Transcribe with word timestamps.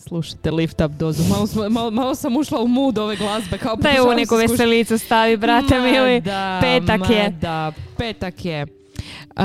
Slušajte 0.00 0.50
lift 0.50 0.80
up 0.80 0.92
dozu. 0.92 1.22
Malo, 1.24 1.68
malo, 1.70 1.90
malo 1.90 2.14
sam 2.14 2.36
ušla 2.36 2.60
u 2.60 2.68
mood 2.68 2.98
ove 2.98 3.16
glazbe. 3.16 3.58
Kao 3.58 3.76
Da 3.76 3.88
je 3.88 4.02
u 4.02 4.14
neku 4.14 4.36
veselicu 4.36 4.98
stavi, 4.98 5.36
brate 5.36 5.78
Ma 5.78 5.82
mili. 5.82 6.20
da, 6.20 6.58
petak 6.62 7.00
ma 7.00 7.06
je. 7.06 7.30
Da, 7.30 7.72
petak 7.96 8.44
je. 8.44 8.66
Uh, 9.30 9.42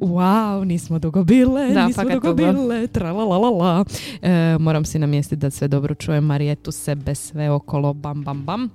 wow, 0.00 0.64
nismo 0.64 0.98
dugo 0.98 1.24
bile, 1.24 1.68
Da, 1.68 1.86
nismo 1.86 2.04
dugo 2.04 2.32
dugo. 2.32 2.52
bile, 2.52 2.86
tralalalala. 2.86 3.84
E, 4.22 4.56
moram 4.58 4.84
si 4.84 4.98
namjestiti 4.98 5.36
da 5.36 5.50
sve 5.50 5.68
dobro 5.68 5.94
čujem 5.94 6.24
Marijetu, 6.24 6.72
sebe, 6.72 7.14
sve 7.14 7.50
okolo, 7.50 7.92
bam, 7.92 8.22
bam, 8.22 8.42
bam. 8.42 8.68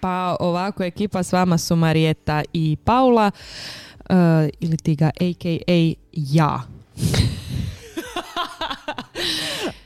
Pa 0.00 0.36
ovako, 0.40 0.84
ekipa 0.84 1.22
s 1.22 1.32
vama 1.32 1.58
su 1.58 1.76
Marijeta 1.76 2.42
i 2.52 2.76
Paula, 2.84 3.30
e, 4.08 4.14
ili 4.60 4.76
ti 4.76 4.94
ga 4.94 5.06
a.k.a. 5.06 5.92
ja. 6.12 6.62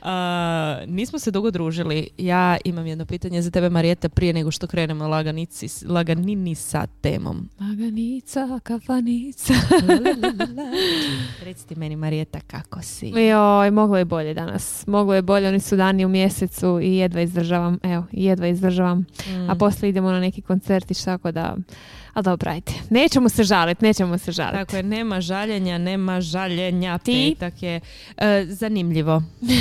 A, 0.01 0.81
nismo 0.87 1.19
se 1.19 1.31
dugo 1.31 1.51
družili. 1.51 2.07
Ja 2.17 2.57
imam 2.65 2.87
jedno 2.87 3.05
pitanje 3.05 3.41
za 3.41 3.51
tebe, 3.51 3.69
Marijeta, 3.69 4.09
prije 4.09 4.33
nego 4.33 4.51
što 4.51 4.67
krenemo 4.67 5.07
laganici, 5.07 5.67
laganini 5.87 6.55
sa 6.55 6.87
temom. 7.01 7.49
Laganica, 7.59 8.59
kafanica. 8.63 9.53
Reci 11.45 11.67
ti 11.67 11.75
meni, 11.75 11.95
Marijeta, 11.95 12.39
kako 12.47 12.81
si? 12.81 13.07
Joj, 13.07 13.71
moglo 13.71 13.97
je 13.97 14.05
bolje 14.05 14.33
danas. 14.33 14.87
Moglo 14.87 15.15
je 15.15 15.21
bolje, 15.21 15.47
oni 15.47 15.59
su 15.59 15.75
dani 15.75 16.05
u 16.05 16.09
mjesecu 16.09 16.79
i 16.81 16.95
jedva 16.95 17.21
izdržavam. 17.21 17.79
Evo, 17.83 18.05
jedva 18.11 18.47
izdržavam. 18.47 18.97
Mm. 18.99 19.49
A 19.49 19.55
poslije 19.55 19.89
idemo 19.89 20.11
na 20.11 20.19
neki 20.19 20.41
koncertić, 20.41 21.03
tako 21.03 21.31
da... 21.31 21.57
A 22.13 22.21
dobro, 22.21 22.51
ajde. 22.51 22.71
Nećemo 22.89 23.29
se 23.29 23.43
žaliti, 23.43 23.85
nećemo 23.85 24.17
se 24.17 24.31
žaliti. 24.31 24.57
Tako 24.57 24.75
je, 24.75 24.83
nema 24.83 25.21
žaljenja, 25.21 25.77
nema 25.77 26.21
žaljenja. 26.21 26.97
Ti? 26.97 27.35
Petak 27.39 27.63
je 27.63 27.79
e, 28.17 28.45
zanimljivo. 28.49 29.23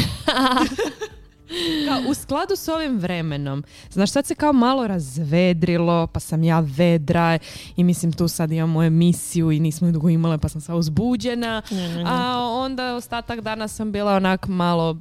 Kao, 1.88 2.10
u 2.10 2.14
skladu 2.14 2.56
s 2.56 2.68
ovim 2.68 2.98
vremenom, 2.98 3.64
znaš, 3.90 4.10
sad 4.10 4.26
se 4.26 4.34
kao 4.34 4.52
malo 4.52 4.86
razvedrilo, 4.86 6.06
pa 6.06 6.20
sam 6.20 6.42
ja 6.42 6.60
vedra 6.60 7.38
i 7.76 7.84
mislim 7.84 8.12
tu 8.12 8.28
sad 8.28 8.52
imamo 8.52 8.82
emisiju 8.82 9.50
i 9.50 9.60
nismo 9.60 9.88
je 9.88 9.92
dugo 9.92 10.08
imale 10.08 10.38
pa 10.38 10.48
sam 10.48 10.60
sva 10.60 10.74
uzbuđena. 10.74 11.62
A 12.06 12.38
onda 12.52 12.94
ostatak 12.94 13.40
dana 13.40 13.68
sam 13.68 13.92
bila 13.92 14.16
onak 14.16 14.48
malo 14.48 14.96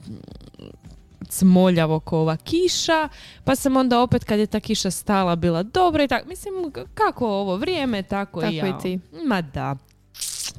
cmoljavo 1.28 2.00
ko 2.00 2.18
ova 2.18 2.38
kiša, 2.38 3.10
pa 3.44 3.56
sam 3.56 3.78
onda 3.78 4.02
opet 4.02 4.24
kad 4.24 4.40
je 4.40 4.48
ta 4.48 4.60
kiša 4.60 4.92
stala 4.92 5.36
bila 5.36 5.64
dobra 5.64 6.04
i 6.04 6.08
tako. 6.08 6.28
Mislim, 6.28 6.54
kako 6.94 7.28
ovo 7.28 7.56
vrijeme, 7.56 8.04
tako, 8.04 8.42
Tako 8.42 8.54
i 8.54 8.56
ja. 8.56 8.68
i 8.68 8.74
ti. 8.82 9.00
Ma 9.26 9.42
da. 9.42 9.76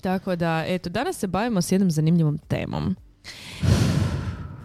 Tako 0.03 0.37
da, 0.37 0.65
eto, 0.67 0.91
danas 0.91 1.19
se 1.19 1.27
bavimo 1.27 1.63
s 1.63 1.73
jednom 1.73 1.91
zanimljivom 1.91 2.39
temom. 2.39 2.97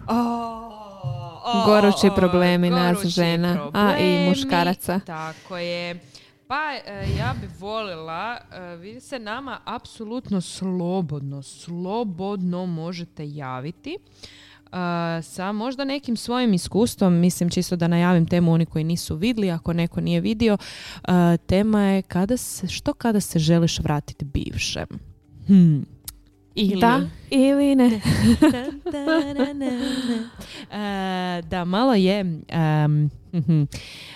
Gorući 1.66 2.10
problemi 2.16 2.70
nas 2.70 2.96
gorući 2.96 3.08
žena, 3.08 3.70
a 3.72 3.90
i 3.90 3.94
problemi, 3.94 4.28
muškaraca. 4.28 5.00
Tako 5.06 5.58
je. 5.58 6.00
Pa 6.48 6.72
e, 6.86 7.06
ja 7.18 7.34
bi 7.40 7.48
volila, 7.58 8.38
e, 8.52 8.76
vi 8.76 9.00
se 9.00 9.18
nama 9.18 9.60
apsolutno 9.64 10.40
slobodno, 10.40 11.42
slobodno 11.42 12.66
možete 12.66 13.28
javiti. 13.28 13.98
Sa 15.22 15.52
možda 15.52 15.84
nekim 15.84 16.16
svojim 16.16 16.54
iskustvom, 16.54 17.14
mislim 17.14 17.50
čisto 17.50 17.76
da 17.76 17.88
najavim 17.88 18.26
temu 18.26 18.52
oni 18.52 18.66
koji 18.66 18.84
nisu 18.84 19.16
vidli, 19.16 19.50
ako 19.50 19.72
neko 19.72 20.00
nije 20.00 20.20
vidio, 20.20 20.58
e, 21.08 21.36
tema 21.46 21.82
je 21.82 22.02
kada 22.02 22.36
se, 22.36 22.68
što 22.68 22.92
kada 22.94 23.20
se 23.20 23.38
želiš 23.38 23.78
vratiti 23.78 24.24
bivšem. 24.24 24.86
Hmm. 25.46 25.95
Ili- 26.56 26.80
Da 26.80 27.00
ili 27.30 27.74
ne? 27.74 28.00
Da, 31.42 31.64
malo 31.76 31.94
je. 31.94 32.40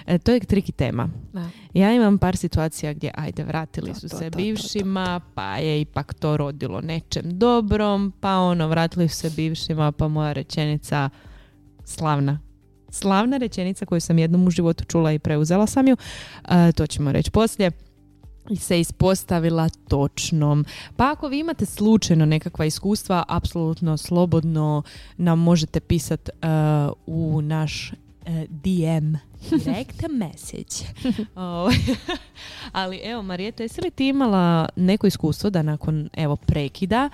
E, 0.07 0.19
to 0.19 0.33
je 0.33 0.41
triki 0.41 0.73
tema. 0.73 1.09
Da. 1.33 1.51
Ja 1.75 1.93
imam 1.95 2.19
par 2.19 2.37
situacija 2.37 2.93
gdje, 2.93 3.11
ajde, 3.15 3.45
vratili 3.45 3.89
To, 3.89 4.01
su 4.01 4.09
to, 4.09 4.17
se 4.17 4.25
to, 4.25 4.31
to, 4.31 4.37
bivšima, 4.37 5.21
pa 5.35 5.57
je 5.57 5.81
ipak 5.81 6.15
to 6.15 6.37
rodilo 6.37 6.81
nečem 6.81 7.23
dobrom, 7.39 8.13
pa 8.21 8.37
ono, 8.37 8.69
vratili 8.69 9.09
su 9.09 9.17
se 9.17 9.31
bivšima, 9.31 9.93
pa 9.93 10.09
moja 10.09 10.33
rečenica 10.33 11.11
slavna. 11.85 12.41
Slavna 12.89 13.37
rečenica 13.37 13.87
koju 13.87 14.01
sam 14.01 14.19
jednom 14.19 14.47
u 14.47 14.51
životu 14.51 14.85
čula 14.85 15.13
i 15.13 15.19
preuzela 15.19 15.67
sam 15.67 15.89
ju, 15.89 15.97
e, 16.49 16.73
to 16.73 16.87
ćemo 16.87 17.13
reći 17.13 17.31
poslije 17.31 17.71
se 18.57 18.81
ispostavila 18.81 19.69
točnom. 19.89 20.65
Pa 20.97 21.13
ako 21.13 21.29
vi 21.29 21.39
imate 21.39 21.67
slučajno 21.67 22.27
nekakva 22.27 22.65
iskustva, 22.65 23.25
apsolutno 23.29 23.97
slobodno 23.97 24.83
nam 25.17 25.39
možete 25.39 25.81
pisati 25.81 26.31
u 27.07 27.41
naš 27.43 27.93
e, 28.27 28.47
DM 28.49 29.15
direct 29.65 30.03
message. 30.11 31.05
Ovaj, 31.35 31.75
Ali 32.73 33.01
evo, 33.05 33.23
Marijeta, 33.23 33.63
jesi 33.63 33.81
li 33.81 33.91
ti 33.91 34.09
imala 34.09 34.69
neko 34.77 35.07
iskustvo 35.07 35.51
da 35.51 35.63
nakon 35.63 36.09
evo 36.17 36.37
prekida 36.37 37.11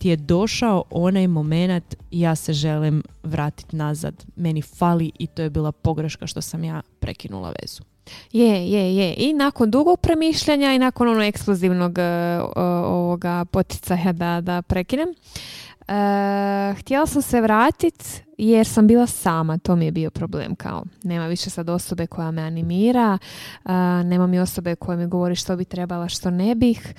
ti 0.00 0.08
je 0.08 0.16
došao 0.16 0.84
onaj 0.90 1.26
moment 1.26 1.94
ja 2.10 2.34
se 2.34 2.52
želim 2.52 3.02
vratiti 3.22 3.76
nazad. 3.76 4.24
Meni 4.36 4.62
fali 4.62 5.12
i 5.18 5.26
to 5.26 5.42
je 5.42 5.50
bila 5.50 5.72
pogreška 5.72 6.26
što 6.26 6.40
sam 6.40 6.64
ja 6.64 6.82
prekinula 7.00 7.54
vezu. 7.62 7.82
Je, 8.32 8.70
je, 8.70 8.96
je. 8.96 9.14
I 9.16 9.32
nakon 9.32 9.70
dugog 9.70 10.00
premišljanja 10.00 10.72
i 10.72 10.78
nakon 10.78 11.08
onog 11.08 11.22
eksplozivnog 11.22 11.98
e, 11.98 12.02
o- 12.56 12.62
ovoga 12.86 13.44
poticaja 13.44 14.12
da, 14.12 14.40
da 14.40 14.62
prekinem. 14.62 15.08
E, 15.08 15.14
htjela 16.78 17.06
sam 17.06 17.22
se 17.22 17.40
vratiti 17.40 18.04
jer 18.38 18.66
sam 18.66 18.86
bila 18.86 19.06
sama, 19.06 19.58
to 19.58 19.76
mi 19.76 19.84
je 19.84 19.92
bio 19.92 20.10
problem 20.10 20.54
kao 20.54 20.84
nema 21.02 21.26
više 21.26 21.50
sad 21.50 21.68
osobe 21.68 22.06
koja 22.06 22.30
me 22.30 22.42
animira, 22.42 23.18
e, 23.64 23.72
nema 24.04 24.26
mi 24.26 24.38
osobe 24.40 24.74
koja 24.74 24.96
mi 24.96 25.06
govori 25.06 25.34
što 25.36 25.56
bi 25.56 25.64
trebala, 25.64 26.08
što 26.08 26.30
ne 26.30 26.54
bih 26.54 26.94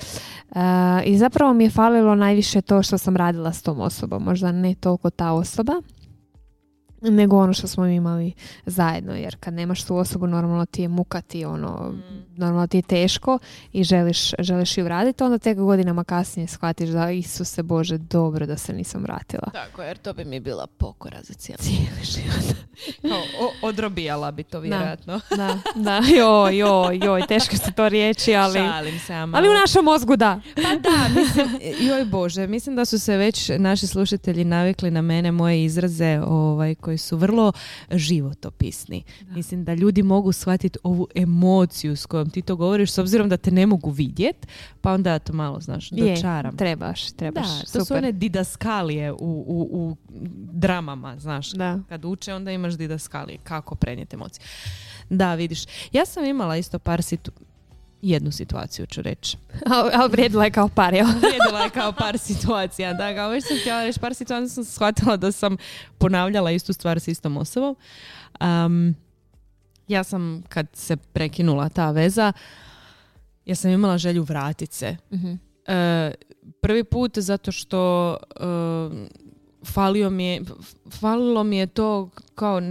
E, 0.56 0.60
i 1.06 1.18
zapravo 1.18 1.54
mi 1.54 1.64
je 1.64 1.70
falilo 1.70 2.16
najviše 2.16 2.62
to 2.62 2.84
što 2.84 2.98
sam 2.98 3.16
radila 3.16 3.54
s 3.54 3.62
tom 3.62 3.80
osobom, 3.80 4.24
možda 4.24 4.52
ne 4.52 4.76
toliko 4.76 5.10
ta 5.10 5.32
osoba 5.32 5.74
nego 7.02 7.38
ono 7.38 7.54
što 7.54 7.68
smo 7.68 7.86
imali 7.86 8.34
zajedno, 8.66 9.14
jer 9.14 9.36
kad 9.40 9.54
nemaš 9.54 9.84
tu 9.84 9.96
osobu 9.96 10.28
normalno 10.28 10.66
ti 10.66 10.82
je 10.82 10.88
muka, 10.88 11.22
ti 11.22 11.46
ono, 11.46 11.94
normalno 12.42 12.68
ti 12.68 12.78
je 12.78 12.82
teško 12.82 13.40
i 13.74 13.84
želiš, 13.84 14.32
želiš 14.40 14.78
ju 14.78 14.84
vratiti, 14.84 15.24
onda 15.24 15.38
tek 15.38 15.58
godinama 15.58 16.04
kasnije 16.04 16.48
shvatiš 16.48 16.90
da 16.90 17.12
Isuse 17.12 17.64
Bože, 17.64 17.98
dobro 17.98 18.46
da 18.46 18.58
se 18.58 18.74
nisam 18.74 19.04
vratila. 19.04 19.50
Tako, 19.54 19.82
jer 19.82 19.98
to 19.98 20.14
bi 20.14 20.26
mi 20.26 20.40
bila 20.40 20.68
pokora 20.68 21.18
za 21.24 21.34
cijeli 21.34 21.64
Cijeli 21.64 22.04
život. 22.04 22.56
odrobijala 23.62 24.32
bi 24.32 24.44
to 24.44 24.60
vjerojatno. 24.60 25.20
Da, 25.30 25.58
da, 25.76 26.02
joj, 26.18 26.58
joj, 26.58 27.00
joj, 27.06 27.28
teško 27.28 27.58
su 27.58 27.72
to 27.76 27.90
riječi, 27.90 28.36
ali, 28.36 28.60
Šalim 28.60 29.00
se, 29.00 29.14
ama- 29.14 29.38
ali 29.38 29.50
u 29.50 29.54
našem 29.54 29.86
mozgu 29.86 30.16
da. 30.16 30.40
Pa 30.56 30.62
da, 30.62 31.22
mislim, 31.22 31.48
joj 31.80 32.06
Bože, 32.06 32.48
mislim 32.48 32.76
da 32.76 32.86
su 32.86 33.00
se 33.00 33.18
već 33.18 33.52
naši 33.58 33.88
slušatelji 33.88 34.46
navikli 34.46 34.92
na 34.92 35.02
mene, 35.02 35.32
moje 35.32 35.64
izraze 35.64 36.20
ovaj, 36.26 36.76
koji 36.76 36.98
su 36.98 37.18
vrlo 37.18 37.52
životopisni. 37.92 39.04
Mislim 39.30 39.64
da 39.64 39.74
ljudi 39.74 40.04
mogu 40.04 40.32
shvatiti 40.32 40.80
ovu 40.84 41.08
emociju 41.16 41.96
s 41.96 42.06
kojom 42.06 42.30
ti 42.32 42.42
to 42.42 42.56
govoriš, 42.56 42.92
s 42.92 42.98
obzirom 42.98 43.30
da 43.30 43.38
te 43.38 43.52
ne 43.52 43.66
mogu 43.66 43.90
vidjet, 43.90 44.48
pa 44.82 44.94
onda 44.94 45.20
to 45.20 45.34
malo, 45.34 45.60
znaš, 45.62 45.92
Je, 45.92 46.16
dočaram. 46.16 46.58
trebaš, 46.58 47.12
trebaš, 47.12 47.48
Da, 47.48 47.60
to 47.62 47.68
super. 47.68 47.86
su 47.86 47.94
one 47.94 48.12
didaskalije 48.12 49.12
u, 49.12 49.18
u, 49.48 49.70
u 49.72 49.96
dramama, 50.54 51.20
znaš. 51.20 51.52
Da. 51.52 51.80
Kad 51.90 52.06
uče, 52.06 52.34
onda 52.34 52.52
imaš 52.52 52.74
didaskalije, 52.74 53.38
kako 53.44 53.76
prenijeti 53.76 54.16
emocije. 54.16 54.46
Da, 55.10 55.36
vidiš. 55.36 55.64
Ja 55.92 56.06
sam 56.06 56.26
imala 56.26 56.58
isto 56.58 56.80
par 56.80 57.02
situ... 57.02 57.32
Jednu 58.04 58.32
situaciju 58.32 58.86
ću 58.86 59.02
reći. 59.02 59.38
Al 60.00 60.08
vrijedila 60.10 60.44
je 60.44 60.52
kao 60.52 60.68
par, 60.70 60.94
jel? 60.94 61.06
Vrijedila 61.22 61.60
je 61.64 61.70
kao 61.70 61.92
par 61.92 62.18
situacija. 62.18 62.94
Da, 62.94 63.16
kao 63.16 63.30
već 63.30 63.48
sam 63.48 63.58
htjela 63.60 63.84
reći 63.84 64.00
par 64.00 64.16
situacija, 64.16 64.50
sam 64.50 64.64
shvatila 64.66 65.18
da 65.18 65.32
sam 65.32 65.58
ponavljala 65.98 66.52
istu 66.52 66.74
stvar 66.74 67.00
s 67.00 67.08
istom 67.08 67.38
osobom. 67.38 67.76
Um, 68.42 68.96
ja 69.92 70.04
sam, 70.04 70.44
kad 70.50 70.68
se 70.74 70.96
prekinula 70.98 71.70
ta 71.70 71.92
veza, 71.92 72.34
ja 73.46 73.56
sam 73.56 73.72
imala 73.72 73.98
želju 73.98 74.24
vratit 74.24 74.72
se. 74.74 74.98
Mhm. 75.14 75.34
E, 75.68 76.12
prvi 76.62 76.84
put 76.84 77.18
zato 77.20 77.52
što 77.52 78.18
e, 78.36 78.44
falio 79.66 80.10
mi 80.10 80.26
je, 80.26 80.42
falilo 80.92 81.44
mi 81.44 81.58
je 81.58 81.68
to 81.68 82.10
kao 82.36 82.62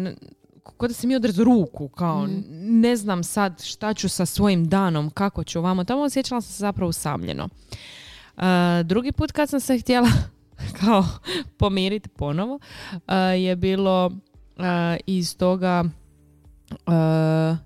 kao 0.78 0.88
da 0.88 0.94
si 0.94 1.06
mi 1.06 1.16
odrez 1.16 1.38
ruku, 1.38 1.88
kao 1.88 2.26
Mhm. 2.26 2.40
ne 2.80 2.96
znam 2.96 3.24
sad 3.24 3.62
šta 3.64 3.94
ću 3.94 4.08
sa 4.08 4.26
svojim 4.26 4.68
danom, 4.68 5.10
kako 5.10 5.44
ću 5.44 5.58
ovamo 5.58 5.84
tamo, 5.84 6.02
osjećala 6.02 6.40
sam 6.40 6.52
se 6.52 6.60
zapravo 6.60 6.88
usamljeno. 6.88 7.48
E, 8.36 8.42
drugi 8.84 9.12
put 9.12 9.32
kad 9.32 9.48
sam 9.48 9.60
se 9.60 9.78
htjela 9.78 10.08
kao 10.80 11.04
pomiriti 11.56 12.08
ponovo 12.08 12.58
e, 13.08 13.14
je 13.16 13.56
bilo 13.56 14.10
e, 14.58 14.96
iz 15.06 15.36
toga 15.36 15.84
e, 16.70 17.56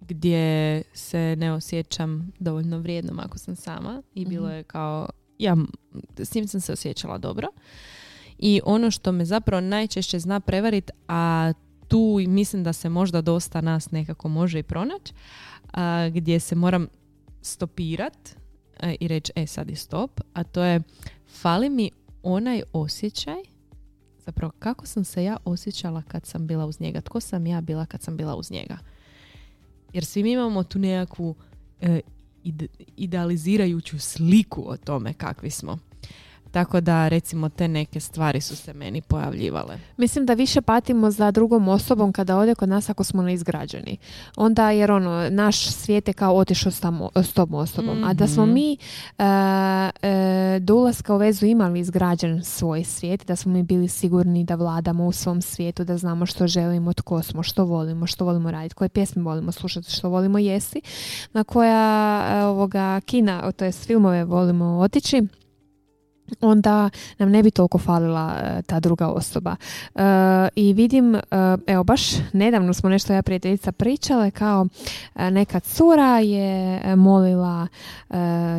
gdje 0.00 0.82
se 0.94 1.36
ne 1.36 1.52
osjećam 1.52 2.32
dovoljno 2.38 2.78
vrijednom 2.78 3.18
ako 3.18 3.38
sam 3.38 3.56
sama 3.56 4.02
i 4.14 4.24
bilo 4.26 4.46
Mhm. 4.46 4.56
je 4.56 4.62
kao 4.62 5.08
ja 5.38 5.56
s 6.18 6.34
njim 6.34 6.48
sam 6.48 6.60
se 6.60 6.72
osjećala 6.72 7.18
dobro 7.18 7.48
I 8.38 8.60
ono 8.64 8.90
što 8.90 9.12
me 9.12 9.24
zapravo 9.24 9.60
najčešće 9.60 10.18
zna 10.18 10.40
prevariti, 10.40 10.92
a 11.08 11.52
tu 11.88 12.18
mislim 12.28 12.64
da 12.64 12.72
se 12.72 12.88
možda 12.88 13.20
dosta 13.20 13.60
nas 13.60 13.90
nekako 13.90 14.28
može 14.28 14.58
i 14.58 14.62
pronaći, 14.62 15.12
gdje 16.12 16.40
se 16.40 16.54
moram 16.54 16.88
stopirat 17.42 18.36
e, 18.80 18.96
i 19.00 19.08
reći, 19.08 19.32
e 19.36 19.46
sad 19.46 19.70
je 19.70 19.76
stop, 19.76 20.20
a 20.32 20.44
to 20.44 20.62
je 20.62 20.80
fali 21.28 21.70
mi 21.70 21.90
onaj 22.22 22.62
osjećaj 22.72 23.53
zapravo 24.26 24.52
kako 24.58 24.86
sam 24.86 25.04
se 25.04 25.24
ja 25.24 25.36
osjećala 25.44 26.02
kad 26.08 26.26
sam 26.26 26.46
bila 26.46 26.66
uz 26.66 26.80
njega, 26.80 27.00
tko 27.00 27.20
sam 27.20 27.46
ja 27.46 27.60
bila 27.60 27.86
kad 27.86 28.02
sam 28.02 28.16
bila 28.16 28.34
uz 28.36 28.50
njega. 28.50 28.78
Jer 29.92 30.04
svi 30.04 30.22
mi 30.22 30.32
imamo 30.32 30.62
tu 30.62 30.78
nekakvu 30.78 31.34
e, 31.80 32.00
idealizirajuću 32.96 33.98
sliku 33.98 34.64
o 34.66 34.76
tome 34.76 35.12
kakvi 35.12 35.50
smo. 35.50 35.78
Tako 36.54 36.80
da 36.80 37.08
recimo 37.08 37.48
te 37.48 37.68
neke 37.68 38.00
stvari 38.00 38.40
su 38.40 38.56
se 38.56 38.72
meni 38.72 39.00
pojavljivale. 39.00 39.78
Mislim 39.96 40.26
da 40.26 40.34
više 40.34 40.62
patimo 40.62 41.10
za 41.10 41.30
drugom 41.30 41.68
osobom 41.68 42.12
kada 42.12 42.36
ode 42.36 42.54
kod 42.54 42.68
nas 42.68 42.90
ako 42.90 43.04
smo 43.04 43.22
neizgrađeni. 43.22 43.96
Onda 44.36 44.70
jer 44.70 44.92
ono, 44.92 45.30
naš 45.30 45.66
svijet 45.66 46.08
je 46.08 46.14
kao 46.14 46.36
otišao 46.36 46.72
s, 46.72 46.80
tom 47.34 47.54
osobom. 47.54 48.04
A 48.04 48.12
da 48.12 48.26
smo 48.26 48.46
mhm. 48.46 48.54
mi 48.54 48.76
uh, 49.18 49.24
do 50.60 50.74
ulaska 50.74 51.14
u 51.14 51.18
vezu 51.18 51.46
imali 51.46 51.80
izgrađen 51.80 52.44
svoj 52.44 52.84
svijet, 52.84 53.26
da 53.26 53.36
smo 53.36 53.52
mi 53.52 53.62
bili 53.62 53.88
sigurni 53.88 54.44
da 54.44 54.54
vladamo 54.54 55.06
u 55.06 55.12
svom 55.12 55.42
svijetu, 55.42 55.84
da 55.84 55.96
znamo 55.96 56.26
što 56.26 56.46
želimo, 56.46 56.92
tko 56.92 57.22
smo, 57.22 57.42
što 57.42 57.64
volimo, 57.64 58.06
što 58.06 58.24
volimo 58.24 58.50
raditi, 58.50 58.74
koje 58.74 58.88
pjesme 58.88 59.22
volimo 59.22 59.52
slušati, 59.52 59.90
što 59.90 60.08
volimo 60.08 60.38
jesti, 60.38 60.80
na 61.32 61.44
koja 61.44 62.48
ovoga 62.48 63.00
kina, 63.00 63.52
to 63.52 63.64
jest 63.64 63.86
filmove 63.86 64.24
volimo 64.24 64.78
otići 64.78 65.22
onda 66.40 66.90
nam 67.18 67.30
ne 67.30 67.42
bi 67.42 67.50
toliko 67.50 67.78
falila 67.78 68.34
e, 68.42 68.62
ta 68.62 68.80
druga 68.80 69.08
osoba. 69.08 69.56
E, 69.94 70.00
I 70.56 70.72
vidim, 70.72 71.14
e, 71.14 71.20
evo 71.66 71.84
baš 71.84 72.02
nedavno 72.32 72.74
smo 72.74 72.88
nešto 72.88 73.12
ja 73.12 73.22
prijateljica 73.22 73.72
pričale 73.72 74.30
kao 74.30 74.66
neka 75.14 75.60
cura 75.60 76.18
je 76.18 76.80
molila 76.96 77.66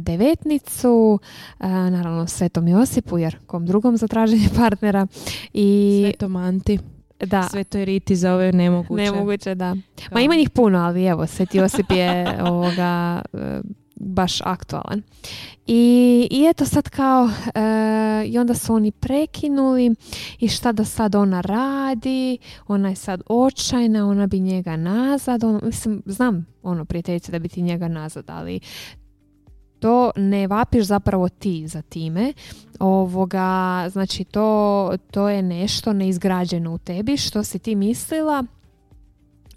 devetnicu, 0.01 1.19
naravno 1.59 2.27
Svetom 2.27 2.67
Josipu 2.67 3.17
jer 3.17 3.37
kom 3.45 3.65
drugom 3.65 3.97
za 3.97 4.07
traženje 4.07 4.49
partnera 4.57 5.07
i 5.53 6.01
Svetom 6.05 6.35
Anti. 6.35 6.79
Da. 7.19 7.47
Svetoj 7.51 7.85
Riti 7.85 8.15
za 8.15 8.33
ove 8.33 8.51
nemoguće. 8.51 9.03
Nemoguće, 9.03 9.55
da. 9.55 9.75
Ma 10.11 10.21
ima 10.21 10.35
njih 10.35 10.49
puno, 10.49 10.79
ali 10.79 11.05
evo, 11.05 11.27
Sveti 11.27 11.57
Josip 11.57 11.91
je 11.91 12.37
ovoga 12.51 13.21
baš 13.95 14.41
aktualan. 14.41 15.01
I, 15.67 16.27
i 16.31 16.45
eto 16.49 16.65
sad 16.65 16.89
kao, 16.89 17.29
e, 17.55 18.25
i 18.27 18.37
onda 18.37 18.53
su 18.53 18.73
oni 18.73 18.91
prekinuli 18.91 19.95
i 20.39 20.47
šta 20.47 20.71
da 20.71 20.85
sad 20.85 21.15
ona 21.15 21.41
radi, 21.41 22.37
ona 22.67 22.89
je 22.89 22.95
sad 22.95 23.21
očajna, 23.27 24.09
ona 24.09 24.27
bi 24.27 24.39
njega 24.39 24.77
nazad, 24.77 25.43
on, 25.43 25.59
mislim, 25.63 26.03
znam 26.05 26.45
ono 26.63 26.85
prijateljice 26.85 27.31
da 27.31 27.39
bi 27.39 27.47
ti 27.47 27.61
njega 27.61 27.87
nazad, 27.87 28.25
ali 28.27 28.59
to 29.79 30.11
ne 30.15 30.47
vapiš 30.47 30.83
zapravo 30.85 31.29
ti 31.29 31.67
za 31.67 31.81
time. 31.81 32.33
Ovoga, 32.79 33.85
znači 33.89 34.23
to, 34.23 34.91
to 35.11 35.29
je 35.29 35.41
nešto 35.41 35.93
neizgrađeno 35.93 36.73
u 36.73 36.77
tebi 36.77 37.17
što 37.17 37.43
si 37.43 37.59
ti 37.59 37.75
mislila 37.75 38.43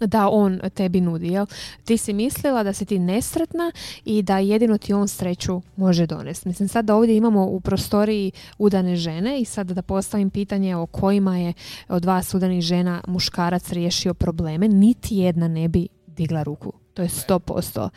da 0.07 0.29
on 0.29 0.59
tebi 0.73 1.01
nudi. 1.01 1.27
Jel? 1.27 1.45
Ti 1.83 1.97
si 1.97 2.13
mislila 2.13 2.63
da 2.63 2.73
si 2.73 2.85
ti 2.85 2.99
nesretna 2.99 3.71
i 4.05 4.21
da 4.21 4.37
jedino 4.37 4.77
ti 4.77 4.93
on 4.93 5.07
sreću 5.07 5.61
može 5.75 6.05
donesti. 6.05 6.47
Mislim 6.47 6.67
sad 6.67 6.85
da 6.85 6.95
ovdje 6.95 7.17
imamo 7.17 7.45
u 7.45 7.59
prostoriji 7.59 8.31
udane 8.57 8.95
žene 8.95 9.39
i 9.41 9.45
sad 9.45 9.71
da 9.71 9.81
postavim 9.81 10.29
pitanje 10.29 10.75
o 10.75 10.85
kojima 10.85 11.37
je 11.37 11.53
od 11.87 12.05
vas 12.05 12.33
udanih 12.33 12.61
žena 12.61 13.01
muškarac 13.07 13.71
riješio 13.71 14.13
probleme, 14.13 14.67
niti 14.67 15.17
jedna 15.17 15.47
ne 15.47 15.67
bi 15.67 15.87
digla 16.07 16.43
ruku. 16.43 16.73
To 16.93 17.01
je 17.01 17.09
sto 17.09 17.39
posto. 17.39 17.89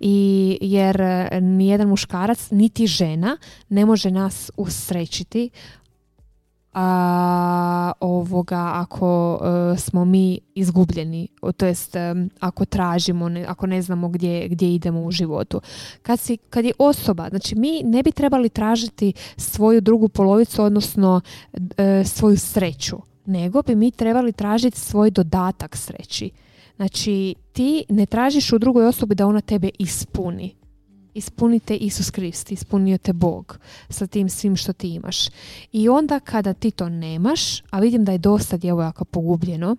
I 0.00 0.58
jer 0.60 1.02
nijedan 1.42 1.88
muškarac 1.88 2.50
niti 2.50 2.86
žena 2.86 3.36
ne 3.68 3.86
može 3.86 4.10
nas 4.10 4.50
usrećiti 4.56 5.50
a, 6.74 7.92
ovoga 8.00 8.70
ako 8.74 9.38
e, 9.74 9.78
smo 9.78 10.04
mi 10.04 10.40
izgubljeni, 10.54 11.28
to 11.56 11.66
jest 11.66 11.96
e, 11.96 12.14
ako 12.40 12.64
tražimo, 12.64 13.28
ne, 13.28 13.44
ako 13.48 13.66
ne 13.66 13.82
znamo 13.82 14.08
gdje, 14.08 14.48
gdje 14.48 14.74
idemo 14.74 15.02
u 15.02 15.10
životu. 15.10 15.60
Kad, 16.02 16.20
si, 16.20 16.36
kad 16.36 16.64
je 16.64 16.72
osoba, 16.78 17.28
znači 17.28 17.54
mi 17.54 17.82
ne 17.84 18.02
bi 18.02 18.12
trebali 18.12 18.48
tražiti 18.48 19.12
svoju 19.36 19.80
drugu 19.80 20.08
polovicu, 20.08 20.62
odnosno 20.62 21.20
e, 21.76 22.04
svoju 22.04 22.36
sreću, 22.36 22.96
nego 23.26 23.62
bi 23.62 23.74
mi 23.74 23.90
trebali 23.90 24.32
tražiti 24.32 24.80
svoj 24.80 25.10
dodatak 25.10 25.76
sreći. 25.76 26.30
Znači 26.76 27.34
ti 27.52 27.84
ne 27.88 28.06
tražiš 28.06 28.52
u 28.52 28.58
drugoj 28.58 28.86
osobi 28.86 29.14
da 29.14 29.26
ona 29.26 29.40
tebe 29.40 29.70
ispuni 29.78 30.63
ispunite 31.14 31.76
Isus 31.76 32.10
Krist, 32.10 32.52
ispunio 32.52 32.98
te 32.98 33.12
Bog 33.12 33.58
sa 33.88 34.06
tim 34.06 34.28
svim 34.28 34.56
što 34.56 34.72
ti 34.72 34.88
imaš. 34.88 35.28
I 35.72 35.88
onda 35.88 36.20
kada 36.20 36.52
ti 36.52 36.70
to 36.70 36.88
nemaš, 36.88 37.62
a 37.70 37.80
vidim 37.80 38.04
da 38.04 38.12
je 38.12 38.18
dosta 38.18 38.56
djevojaka 38.56 39.04
pogubljeno, 39.04 39.76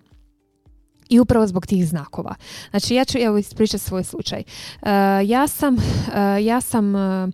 i 1.08 1.20
upravo 1.20 1.46
zbog 1.46 1.66
tih 1.66 1.88
znakova. 1.88 2.34
Znači 2.70 2.94
ja 2.94 3.04
ću 3.04 3.18
evo 3.18 3.38
ispričati 3.38 3.84
svoj 3.84 4.04
slučaj. 4.04 4.42
Uh, 4.82 4.88
ja 5.24 5.48
sam, 5.48 5.74
uh, 5.74 5.82
ja 6.44 6.60
sam 6.60 6.94
uh, 6.94 7.30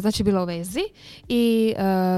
znači 0.00 0.22
bila 0.22 0.42
u 0.42 0.46
vezi 0.46 0.80
i 1.28 1.74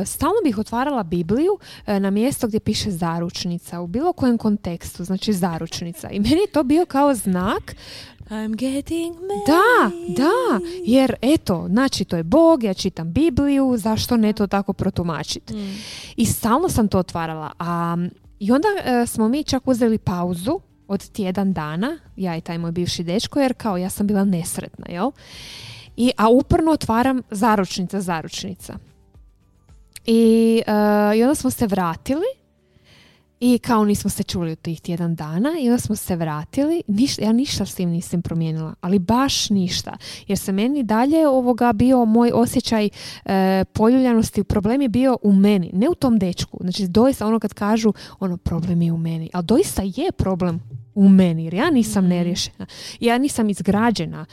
stalno 0.06 0.36
bih 0.44 0.58
otvarala 0.58 1.02
Bibliju 1.02 1.58
na 1.86 2.10
mjesto 2.10 2.46
gdje 2.46 2.60
piše 2.60 2.90
zaručnica 2.90 3.80
u 3.80 3.86
bilo 3.86 4.12
kojem 4.12 4.38
kontekstu, 4.38 5.04
znači 5.04 5.32
zaručnica. 5.32 6.10
I 6.10 6.20
meni 6.20 6.40
je 6.40 6.52
to 6.52 6.62
bio 6.62 6.86
kao 6.86 7.14
znak 7.14 7.76
I'm 8.30 8.56
getting 8.56 9.16
Da, 9.46 9.90
da, 10.08 10.66
jer 10.84 11.14
eto, 11.22 11.66
znači 11.68 12.04
to 12.04 12.16
je 12.16 12.22
Bog, 12.22 12.64
ja 12.64 12.74
čitam 12.74 13.12
Bibliju, 13.12 13.76
zašto 13.76 14.16
ne 14.16 14.32
to 14.32 14.46
tako 14.46 14.72
protumačiti? 14.72 15.54
Mm. 15.54 15.76
I 16.16 16.26
stalno 16.26 16.68
sam 16.68 16.88
to 16.88 16.98
otvarala. 16.98 17.52
A, 17.58 17.96
I 18.38 18.52
onda 18.52 18.68
e, 18.84 19.06
smo 19.06 19.28
mi 19.28 19.44
čak 19.44 19.68
uzeli 19.68 19.98
pauzu 19.98 20.60
od 20.88 21.10
tjedan 21.10 21.52
dana, 21.52 21.98
ja 22.16 22.36
i 22.36 22.40
taj 22.40 22.58
moj 22.58 22.72
bivši 22.72 23.04
dečko, 23.04 23.40
jer 23.40 23.54
kao 23.54 23.76
ja 23.76 23.90
sam 23.90 24.06
bila 24.06 24.24
nesretna, 24.24 24.86
jel? 24.88 25.10
I, 25.96 26.12
a 26.16 26.28
uporno 26.28 26.72
otvaram 26.72 27.22
zaručnica, 27.30 28.00
zaručnica. 28.00 28.74
I, 30.06 30.62
uh, 30.66 31.16
I 31.16 31.22
onda 31.22 31.34
smo 31.34 31.50
se 31.50 31.66
vratili 31.66 32.39
i 33.40 33.58
kao 33.58 33.84
nismo 33.84 34.10
se 34.10 34.22
čuli 34.22 34.52
u 34.52 34.56
tih 34.56 34.80
tjedan 34.80 35.14
dana 35.14 35.50
i 35.60 35.68
onda 35.68 35.80
smo 35.80 35.96
se 35.96 36.16
vratili. 36.16 36.82
ja 37.18 37.32
ništa 37.32 37.66
s 37.66 37.74
tim 37.74 37.90
nisam 37.90 38.22
promijenila, 38.22 38.74
ali 38.80 38.98
baš 38.98 39.50
ništa. 39.50 39.96
Jer 40.26 40.38
se 40.38 40.52
meni 40.52 40.82
dalje 40.82 41.28
ovoga 41.28 41.72
bio 41.72 42.04
moj 42.04 42.30
osjećaj 42.34 42.88
e, 43.24 43.64
poljuljanosti. 43.72 44.44
Problem 44.44 44.82
je 44.82 44.88
bio 44.88 45.18
u 45.22 45.32
meni, 45.32 45.70
ne 45.72 45.88
u 45.88 45.94
tom 45.94 46.18
dečku. 46.18 46.58
Znači 46.60 46.88
doista 46.88 47.26
ono 47.26 47.40
kad 47.40 47.54
kažu 47.54 47.92
ono 48.18 48.36
problem 48.36 48.82
je 48.82 48.92
u 48.92 48.98
meni. 48.98 49.30
Ali 49.32 49.44
doista 49.44 49.82
je 49.84 50.12
problem 50.12 50.60
u 51.00 51.08
meni 51.08 51.44
jer 51.44 51.54
ja 51.54 51.70
nisam 51.70 52.04
mhm. 52.04 52.14
nerješena, 52.14 52.66
ja 53.00 53.18
nisam 53.18 53.50
izgrađena, 53.50 54.26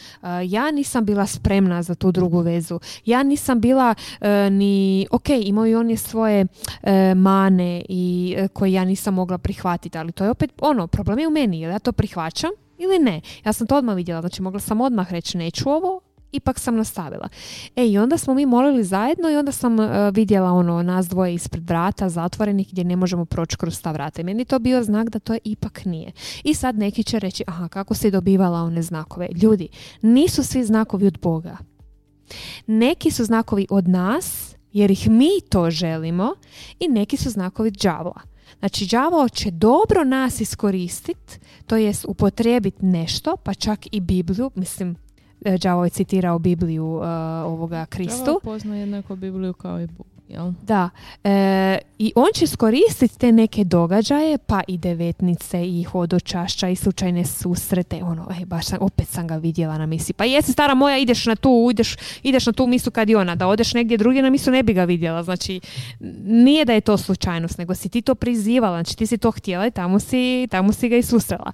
ja 0.45 0.71
nisam 0.71 1.05
bila 1.05 1.25
spremna 1.25 1.83
za 1.83 1.95
tu 1.95 2.11
drugu 2.11 2.39
vezu, 2.39 2.79
ja 3.05 3.23
nisam 3.23 3.61
bila 3.61 3.95
e, 4.21 4.49
ni, 4.49 5.07
ok, 5.11 5.29
imaju 5.29 5.79
oni 5.79 5.97
svoje 5.97 6.45
e, 6.83 7.15
mane 7.15 7.83
i 7.89 8.35
e, 8.37 8.47
koje 8.47 8.73
ja 8.73 8.85
nisam 8.85 9.13
mogla 9.13 9.37
prihvatiti, 9.37 9.97
ali 9.97 10.11
to 10.11 10.23
je 10.23 10.29
opet 10.29 10.51
ono, 10.61 10.87
problem 10.87 11.19
je 11.19 11.27
u 11.27 11.31
meni, 11.31 11.61
jel 11.61 11.71
ja 11.71 11.79
to 11.79 11.91
prihvaćam 11.91 12.51
ili 12.77 12.99
ne. 12.99 13.21
Ja 13.45 13.53
sam 13.53 13.67
to 13.67 13.77
odmah 13.77 13.95
vidjela, 13.95 14.21
znači 14.21 14.41
mogla 14.41 14.59
sam 14.59 14.81
odmah 14.81 15.11
reći 15.11 15.37
neću 15.37 15.69
ovo, 15.69 16.01
ipak 16.31 16.59
sam 16.59 16.75
nastavila. 16.75 17.29
E 17.75 17.87
i 17.87 17.97
onda 17.97 18.17
smo 18.17 18.33
mi 18.33 18.45
molili 18.45 18.83
zajedno 18.83 19.29
i 19.29 19.35
onda 19.35 19.51
sam 19.51 19.79
uh, 19.79 19.87
vidjela 20.13 20.51
ono 20.51 20.83
nas 20.83 21.07
dvoje 21.07 21.33
ispred 21.33 21.69
vrata 21.69 22.09
zatvorenih 22.09 22.67
gdje 22.71 22.83
ne 22.83 22.95
možemo 22.95 23.25
proći 23.25 23.57
kroz 23.57 23.81
ta 23.81 23.91
vrata. 23.91 24.21
I 24.21 24.23
meni 24.23 24.45
to 24.45 24.59
bio 24.59 24.83
znak 24.83 25.09
da 25.09 25.19
to 25.19 25.33
je 25.33 25.39
ipak 25.43 25.85
nije. 25.85 26.11
I 26.43 26.53
sad 26.53 26.77
neki 26.77 27.03
će 27.03 27.19
reći, 27.19 27.43
aha, 27.47 27.67
kako 27.67 27.93
si 27.93 28.11
dobivala 28.11 28.61
one 28.61 28.81
znakove? 28.81 29.27
Ljudi, 29.41 29.67
nisu 30.01 30.43
svi 30.43 30.63
znakovi 30.63 31.07
od 31.07 31.19
Boga. 31.21 31.57
Neki 32.67 33.11
su 33.11 33.25
znakovi 33.25 33.67
od 33.69 33.87
nas, 33.87 34.55
jer 34.73 34.91
ih 34.91 35.09
mi 35.09 35.29
to 35.49 35.71
želimo, 35.71 36.33
i 36.79 36.87
neki 36.87 37.17
su 37.17 37.29
znakovi 37.29 37.71
đavola. 37.71 38.21
Znači, 38.59 38.85
đavo 38.85 39.29
će 39.29 39.51
dobro 39.51 40.03
nas 40.03 40.41
iskoristiti, 40.41 41.39
to 41.65 41.75
jest 41.75 42.05
upotrijebiti 42.07 42.85
nešto, 42.85 43.37
pa 43.37 43.53
čak 43.53 43.79
i 43.91 43.99
Bibliju, 43.99 44.51
mislim, 44.55 44.95
Đavo 45.41 45.83
je 45.83 45.89
citirao 45.89 46.39
Bibliju 46.39 46.85
uh, 46.85 47.03
ovoga 47.45 47.85
Kristu. 47.85 48.25
Đavo 48.25 48.39
pozna 48.39 48.75
jednako 48.75 49.15
Bibliju 49.15 49.53
kao 49.53 49.81
i 49.81 49.87
Bog. 49.87 50.07
Jel? 50.29 50.51
Da. 50.61 50.89
E, 51.23 51.77
I 51.99 52.13
on 52.15 52.27
će 52.33 52.43
iskoristiti 52.43 53.19
te 53.19 53.31
neke 53.31 53.63
događaje, 53.63 54.37
pa 54.37 54.61
i 54.67 54.77
devetnice, 54.77 55.67
i 55.67 55.83
hodočašća, 55.83 56.69
i 56.69 56.75
slučajne 56.75 57.25
susrete. 57.25 58.03
Ono, 58.03 58.27
ej, 58.39 58.45
baš 58.45 58.65
sam, 58.65 58.77
opet 58.81 59.07
sam 59.07 59.27
ga 59.27 59.35
vidjela 59.35 59.77
na 59.77 59.85
misi. 59.85 60.13
Pa 60.13 60.25
jesi 60.25 60.51
stara 60.51 60.73
moja, 60.73 60.97
ideš 60.97 61.25
na 61.25 61.35
tu, 61.35 61.67
ideš, 61.71 61.95
ideš 62.23 62.45
na 62.45 62.53
tu 62.53 62.67
misu 62.67 62.91
kad 62.91 63.09
i 63.09 63.15
ona. 63.15 63.35
Da 63.35 63.47
odeš 63.47 63.73
negdje 63.73 63.97
drugdje 63.97 64.21
na 64.21 64.29
misu 64.29 64.51
ne 64.51 64.63
bi 64.63 64.73
ga 64.73 64.83
vidjela. 64.83 65.23
Znači, 65.23 65.59
nije 66.23 66.65
da 66.65 66.73
je 66.73 66.81
to 66.81 66.97
slučajnost, 66.97 67.57
nego 67.57 67.75
si 67.75 67.89
ti 67.89 68.01
to 68.01 68.15
prizivala. 68.15 68.83
Znači, 68.83 68.97
ti 68.97 69.07
si 69.07 69.17
to 69.17 69.31
htjela 69.31 69.67
i 69.67 69.71
tamo 69.71 69.99
si, 69.99 70.47
tamo 70.51 70.73
si 70.73 70.89
ga 70.89 70.97
i 70.97 71.03
susrela. 71.03 71.51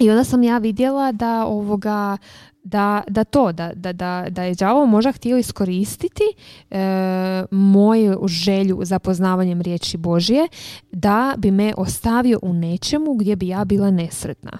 I 0.00 0.10
onda 0.10 0.24
sam 0.24 0.42
ja 0.42 0.58
vidjela 0.58 1.12
da 1.12 1.46
ovoga 1.46 2.16
da, 2.64 3.02
da 3.08 3.24
to, 3.24 3.52
da, 3.52 3.72
da, 3.74 3.92
da, 4.30 4.42
je 4.42 4.54
đavo 4.54 4.86
možda 4.86 5.12
htio 5.12 5.38
iskoristiti 5.38 6.22
e, 6.70 7.44
moju 7.50 8.20
želju 8.26 8.80
za 8.82 8.98
poznavanjem 8.98 9.60
riječi 9.60 9.96
Božje 9.96 10.48
da 10.92 11.34
bi 11.38 11.50
me 11.50 11.74
ostavio 11.76 12.38
u 12.42 12.52
nečemu 12.52 13.14
gdje 13.14 13.36
bi 13.36 13.48
ja 13.48 13.64
bila 13.64 13.90
nesretna. 13.90 14.58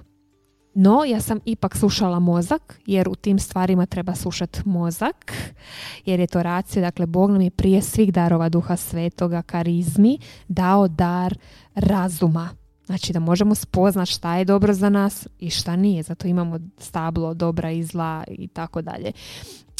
No, 0.74 1.04
ja 1.04 1.20
sam 1.20 1.38
ipak 1.44 1.76
slušala 1.76 2.18
mozak, 2.18 2.80
jer 2.86 3.08
u 3.08 3.14
tim 3.14 3.38
stvarima 3.38 3.86
treba 3.86 4.14
slušati 4.14 4.60
mozak, 4.64 5.32
jer 6.06 6.20
je 6.20 6.26
to 6.26 6.42
racija, 6.42 6.82
dakle, 6.82 7.06
Bog 7.06 7.30
nam 7.30 7.40
je 7.40 7.50
prije 7.50 7.82
svih 7.82 8.12
darova 8.12 8.48
duha 8.48 8.76
svetoga, 8.76 9.42
karizmi, 9.42 10.18
dao 10.48 10.88
dar 10.88 11.38
razuma 11.74 12.63
Znači 12.86 13.12
da 13.12 13.20
možemo 13.20 13.54
spoznati 13.54 14.12
šta 14.12 14.36
je 14.36 14.44
dobro 14.44 14.72
za 14.72 14.88
nas 14.88 15.28
i 15.38 15.50
šta 15.50 15.76
nije. 15.76 16.02
Zato 16.02 16.28
imamo 16.28 16.58
stablo 16.78 17.34
dobra 17.34 17.70
i 17.70 17.82
zla 17.82 18.24
i 18.28 18.48
tako 18.48 18.82
dalje. 18.82 19.12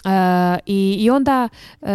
Uh, 0.05 0.11
i, 0.67 0.97
I 1.01 1.11
onda 1.11 1.49
uh, 1.81 1.89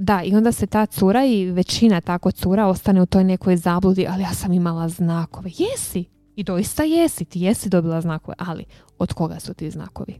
da, 0.00 0.22
i 0.24 0.34
onda 0.34 0.52
se 0.52 0.66
ta 0.66 0.86
cura 0.86 1.24
i 1.24 1.50
većina 1.50 2.00
tako 2.00 2.30
cura 2.30 2.66
ostane 2.66 3.02
u 3.02 3.06
toj 3.06 3.24
nekoj 3.24 3.56
zabludi, 3.56 4.06
ali 4.10 4.22
ja 4.22 4.34
sam 4.34 4.52
imala 4.52 4.88
znakove. 4.88 5.50
Jesi, 5.58 6.04
i 6.36 6.44
doista 6.44 6.82
jesi, 6.84 7.24
ti 7.24 7.40
jesi 7.40 7.68
dobila 7.68 8.00
znakove, 8.00 8.34
ali 8.38 8.64
od 8.98 9.12
koga 9.12 9.40
su 9.40 9.54
ti 9.54 9.70
znakovi? 9.70 10.14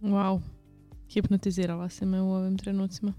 Wow, 0.00 0.40
hipnotizirala 1.08 1.88
se 1.88 2.06
me 2.06 2.20
u 2.20 2.32
ovim 2.32 2.58
trenucima. 2.58 3.12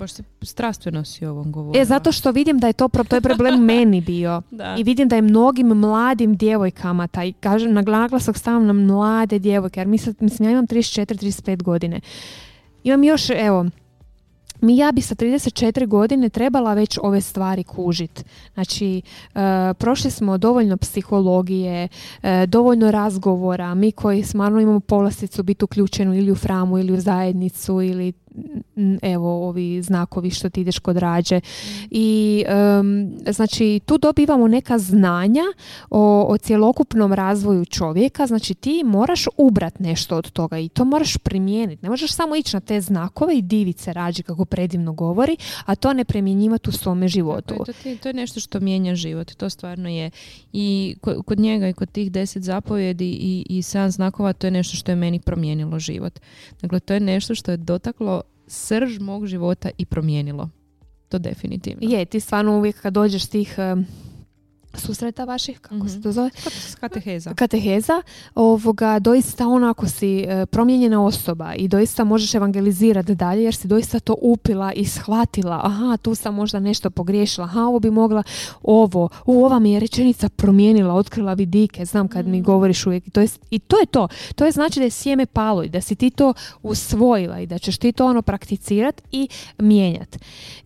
Baš 0.00 0.12
se 0.12 0.22
strastveno 0.42 1.04
si 1.04 1.26
ovom 1.26 1.52
govorila. 1.52 1.82
E, 1.82 1.84
zato 1.84 2.12
što 2.12 2.30
vidim 2.30 2.58
da 2.58 2.66
je 2.66 2.72
to, 2.72 2.88
to 3.08 3.16
je 3.16 3.20
problem 3.20 3.64
meni 3.74 4.00
bio. 4.00 4.42
Da. 4.50 4.76
I 4.78 4.82
vidim 4.82 5.08
da 5.08 5.16
je 5.16 5.22
mnogim 5.22 5.66
mladim 5.66 6.36
djevojkama, 6.36 7.06
taj, 7.06 7.32
kažem, 7.32 7.72
na 7.72 7.82
naglasak 7.82 8.38
stavim 8.38 8.66
na 8.66 8.72
mlade 8.72 9.38
djevojke, 9.38 9.80
jer 9.80 9.86
mislim, 9.86 10.14
mislim 10.20 10.48
ja 10.48 10.52
imam 10.52 10.66
34-35 10.66 11.62
godine. 11.62 12.00
Imam 12.84 13.04
još, 13.04 13.30
evo, 13.30 13.66
mi 14.60 14.76
ja 14.76 14.92
bi 14.92 15.00
sa 15.00 15.14
34 15.14 15.86
godine 15.86 16.28
trebala 16.28 16.74
već 16.74 16.98
ove 17.02 17.20
stvari 17.20 17.64
kužit. 17.64 18.24
Znači, 18.54 19.02
e, 19.34 19.74
prošli 19.74 20.10
smo 20.10 20.38
dovoljno 20.38 20.76
psihologije, 20.76 21.88
e, 22.22 22.46
dovoljno 22.46 22.90
razgovora, 22.90 23.74
mi 23.74 23.92
koji 23.92 24.22
smarno 24.22 24.60
imamo 24.60 24.80
povlasticu 24.80 25.42
biti 25.42 25.64
uključenu 25.64 26.14
ili 26.14 26.30
u 26.30 26.36
framu 26.36 26.78
ili 26.78 26.92
u 26.92 27.00
zajednicu 27.00 27.82
ili 27.82 28.12
evo 29.02 29.48
ovi 29.48 29.82
znakovi 29.82 30.30
što 30.30 30.50
ti 30.50 30.60
ideš 30.60 30.78
kod 30.78 30.96
rađe. 30.96 31.40
I 31.90 32.44
znači 33.26 33.80
tu 33.86 33.98
dobivamo 33.98 34.48
neka 34.48 34.78
znanja 34.78 35.44
o, 35.90 36.26
o 36.28 36.38
cjelokupnom 36.38 37.12
razvoju 37.12 37.64
čovjeka. 37.64 38.26
Znači 38.26 38.54
ti 38.54 38.82
moraš 38.84 39.26
ubrat 39.36 39.78
nešto 39.78 40.16
od 40.16 40.30
toga 40.30 40.58
i 40.58 40.68
to 40.68 40.84
moraš 40.84 41.16
primijeniti 41.16 41.82
ne 41.82 41.90
možeš 41.90 42.12
samo 42.12 42.36
ići 42.36 42.56
na 42.56 42.60
te 42.60 42.80
znakove 42.80 43.38
i 43.38 43.42
divice 43.42 43.92
rađi 43.92 44.22
kako 44.22 44.44
predivno 44.44 44.92
govori 44.92 45.36
a 45.66 45.74
to 45.74 45.92
ne 45.92 46.04
primjenjivati 46.04 46.68
u 46.68 46.72
svome 46.72 47.08
životu. 47.08 47.54
To, 47.54 47.72
to, 48.02 48.08
je 48.08 48.14
nešto 48.14 48.40
što 48.40 48.60
mijenja 48.60 48.94
život 48.94 49.32
to 49.32 49.50
stvarno 49.50 49.88
je. 49.88 50.10
I 50.52 50.96
kod 51.26 51.38
njega 51.38 51.68
i 51.68 51.72
kod 51.72 51.92
tih 51.92 52.12
deset 52.12 52.42
zapovjedi 52.42 53.10
i, 53.10 53.46
i 53.48 53.62
sedam 53.62 53.90
znakova 53.90 54.32
to 54.32 54.46
je 54.46 54.50
nešto 54.50 54.76
što 54.76 54.92
je 54.92 54.96
meni 54.96 55.20
promijenilo 55.20 55.78
život. 55.78 56.20
Dakle 56.62 56.80
to 56.80 56.94
je 56.94 57.00
nešto 57.00 57.34
što 57.34 57.50
je 57.50 57.56
dotaklo 57.56 58.22
srž 58.50 58.98
mog 58.98 59.26
života 59.26 59.70
i 59.78 59.86
promijenilo. 59.86 60.48
To 61.08 61.18
definitivno. 61.18 61.78
Je, 61.82 62.04
ti 62.04 62.20
stvarno 62.20 62.58
uvijek 62.58 62.80
kad 62.80 62.92
dođeš 62.92 63.26
tih 63.26 63.58
susreta 64.74 65.24
vaših, 65.24 65.58
kako 65.58 65.88
se 65.88 65.94
mhm. 65.94 66.02
to 66.02 66.12
zove? 66.12 66.30
Kateheza. 66.80 67.34
Kateheza, 67.34 68.02
ovoga, 68.34 68.98
doista 68.98 69.46
onako 69.46 69.86
si 69.86 70.20
e, 70.20 70.46
promijenjena 70.46 71.04
osoba 71.04 71.54
i 71.54 71.68
doista 71.68 72.04
možeš 72.04 72.34
evangelizirati 72.34 73.14
dalje 73.14 73.42
jer 73.42 73.54
si 73.54 73.68
doista 73.68 74.00
to 74.00 74.16
upila 74.20 74.72
i 74.72 74.84
shvatila, 74.84 75.60
aha, 75.64 75.96
tu 75.96 76.14
sam 76.14 76.34
možda 76.34 76.60
nešto 76.60 76.90
pogriješila, 76.90 77.44
aha, 77.44 77.60
ovo 77.60 77.78
bi 77.78 77.90
mogla 77.90 78.22
ovo, 78.62 79.08
u, 79.26 79.44
ova 79.44 79.58
mi 79.58 79.72
je 79.72 79.80
rečenica 79.80 80.28
promijenila, 80.28 80.94
otkrila 80.94 81.34
vidike, 81.34 81.84
znam 81.84 82.08
kad 82.08 82.26
mi 82.26 82.36
mhm. 82.36 82.44
govoriš 82.44 82.86
uvijek, 82.86 83.10
to 83.12 83.20
je, 83.20 83.28
i 83.50 83.58
to 83.58 83.78
je 83.78 83.86
to, 83.86 84.08
to 84.34 84.44
je 84.44 84.52
znači 84.52 84.80
da 84.80 84.84
je 84.84 84.90
sjeme 84.90 85.26
palo 85.26 85.62
i 85.62 85.68
da 85.68 85.80
si 85.80 85.94
ti 85.94 86.10
to 86.10 86.34
usvojila 86.62 87.40
i 87.40 87.46
da 87.46 87.58
ćeš 87.58 87.78
ti 87.78 87.92
to 87.92 88.06
ono 88.06 88.22
prakticirati 88.22 89.02
i 89.12 89.28
mijenjati 89.58 90.18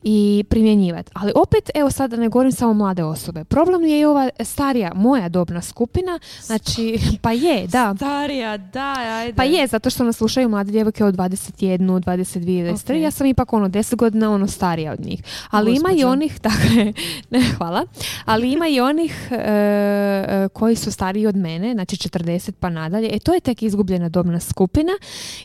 i 0.03 0.45
primjenjivati. 0.49 1.13
Ali 1.15 1.33
opet, 1.35 1.71
evo 1.75 1.91
sad 1.91 2.11
da 2.11 2.17
ne 2.17 2.29
govorim 2.29 2.53
samo 2.53 2.75
mlade 2.75 3.05
osobe, 3.05 3.45
problem 3.45 3.85
je 3.85 3.94
i 3.99 4.05
ova 4.05 4.31
starija 4.41 4.93
moja 4.95 5.29
dobna 5.29 5.63
skupina, 5.63 6.19
znači, 6.43 6.99
pa 7.23 7.33
je, 7.33 7.67
da. 7.67 7.95
Starija, 7.97 8.57
da, 8.57 8.95
ajde. 8.99 9.37
Pa 9.37 9.45
je, 9.45 9.67
zato 9.67 9.91
što 9.91 10.05
nas 10.05 10.17
slušaju 10.17 10.49
mlade 10.49 10.73
djevojke 10.73 11.05
od 11.05 11.15
21, 11.15 11.79
22, 11.79 12.75
23, 12.75 12.95
ja 12.95 13.11
sam 13.11 13.27
ipak 13.27 13.53
ono 13.53 13.69
10 13.69 13.97
godina 13.97 14.33
ono 14.33 14.47
starija 14.47 14.93
od 14.93 15.01
njih. 15.01 15.23
Ali 15.51 15.77
ima 15.77 15.93
i 15.93 16.05
onih, 16.05 16.41
dakle, 16.49 16.93
ne, 17.31 17.43
hvala, 17.57 17.87
ali 18.25 18.53
ima 18.53 18.69
i 18.69 18.81
onih 18.81 19.29
e, 19.31 19.37
e, 19.37 20.49
koji 20.53 20.77
su 20.77 20.93
stariji 20.93 21.27
od 21.27 21.37
mene, 21.37 21.73
znači 21.73 21.97
40 21.97 22.53
pa 22.61 22.71
nadalje, 22.71 23.09
e 23.13 23.19
to 23.19 23.35
je 23.35 23.41
tek 23.41 23.63
izgubljena 23.63 24.09
dobna 24.09 24.41
skupina, 24.41 24.93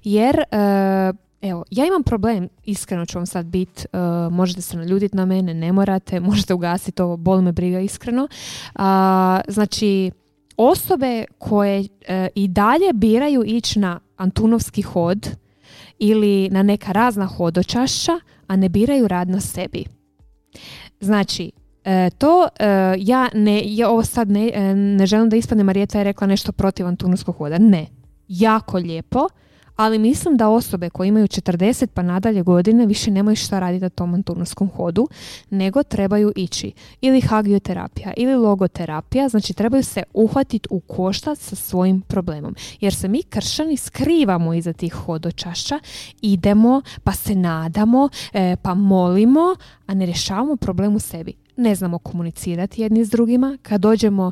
jer 0.03 0.39
e, 0.39 1.29
Evo, 1.41 1.63
ja 1.72 1.86
imam 1.86 2.03
problem, 2.03 2.50
iskreno 2.65 3.05
ću 3.05 3.17
vam 3.17 3.25
sad 3.25 3.46
bit, 3.46 3.86
uh, 3.93 4.34
možete 4.34 4.62
se 4.62 4.77
naljuditi 4.77 5.17
na 5.17 5.25
mene, 5.25 5.53
ne 5.53 5.72
morate, 5.72 6.19
možete 6.29 6.53
ugasiti 6.53 7.01
ovo, 7.01 7.17
bol 7.17 7.41
me 7.41 7.51
briga 7.51 7.79
iskreno. 7.79 8.24
Uh, 8.24 8.81
znači, 9.48 10.12
osobe 10.58 11.25
koje 11.38 11.79
uh, 11.79 11.88
i 12.36 12.48
dalje 12.48 12.93
biraju 12.93 13.43
ići 13.46 13.79
na 13.79 14.00
Antunovski 14.17 14.81
hod 14.81 15.29
ili 16.00 16.50
na 16.50 16.63
neka 16.63 16.91
razna 16.91 17.25
hodočašća, 17.25 18.19
a 18.48 18.55
ne 18.55 18.69
biraju 18.69 19.08
rad 19.08 19.29
na 19.29 19.41
sebi. 19.41 19.86
Znači, 21.00 21.51
uh, 21.86 22.17
to 22.17 22.48
ja 22.98 23.29
ne, 23.34 23.62
ja 23.65 23.89
ovo 23.89 24.03
sad 24.03 24.29
ne, 24.29 24.75
ne 24.75 25.05
želim 25.05 25.29
da 25.29 25.36
ispadne 25.36 25.63
Marijeta 25.63 25.98
je 25.98 26.03
rekla 26.03 26.27
nešto 26.27 26.51
protiv 26.51 26.88
Antunovskog 26.88 27.36
hoda. 27.36 27.58
Ne. 27.58 27.86
Jako 28.27 28.77
lijepo 28.77 29.27
ali 29.80 30.00
mislim 30.00 30.38
da 30.38 30.50
osobe 30.50 30.90
koje 30.90 31.08
imaju 31.08 31.28
40 31.28 31.88
pa 31.94 32.02
nadalje 32.02 32.44
godine 32.44 32.86
više 32.86 33.12
nemaju 33.12 33.36
šta 33.36 33.60
raditi 33.60 33.84
na 33.84 33.90
tom 33.90 34.14
anturnoskom 34.14 34.70
hodu, 34.70 35.08
nego 35.50 35.84
trebaju 35.84 36.34
ići 36.36 36.72
ili 37.02 37.22
hagioterapija 37.22 38.14
ili 38.18 38.36
logoterapija, 38.36 39.30
znači 39.30 39.54
trebaju 39.54 39.84
se 39.84 40.04
uhvatiti 40.14 40.68
u 40.72 40.80
koštac 40.80 41.40
sa 41.40 41.56
svojim 41.56 42.02
problemom. 42.02 42.56
Jer 42.80 42.94
se 42.94 43.08
mi 43.08 43.24
kršani 43.24 43.78
skrivamo 43.78 44.54
iza 44.54 44.74
tih 44.74 44.94
hodočašća, 44.94 45.80
idemo 46.22 46.82
pa 47.04 47.12
se 47.12 47.36
nadamo, 47.36 48.10
e, 48.34 48.56
pa 48.62 48.74
molimo, 48.74 49.56
a 49.86 49.94
ne 49.94 50.06
rješavamo 50.06 50.56
problem 50.56 50.96
u 50.96 51.00
sebi. 51.00 51.34
Ne 51.58 51.76
znamo 51.76 52.00
komunicirati 52.00 52.82
jedni 52.82 53.06
s 53.06 53.10
drugima, 53.10 53.58
kad 53.62 53.82
dođemo 53.82 54.32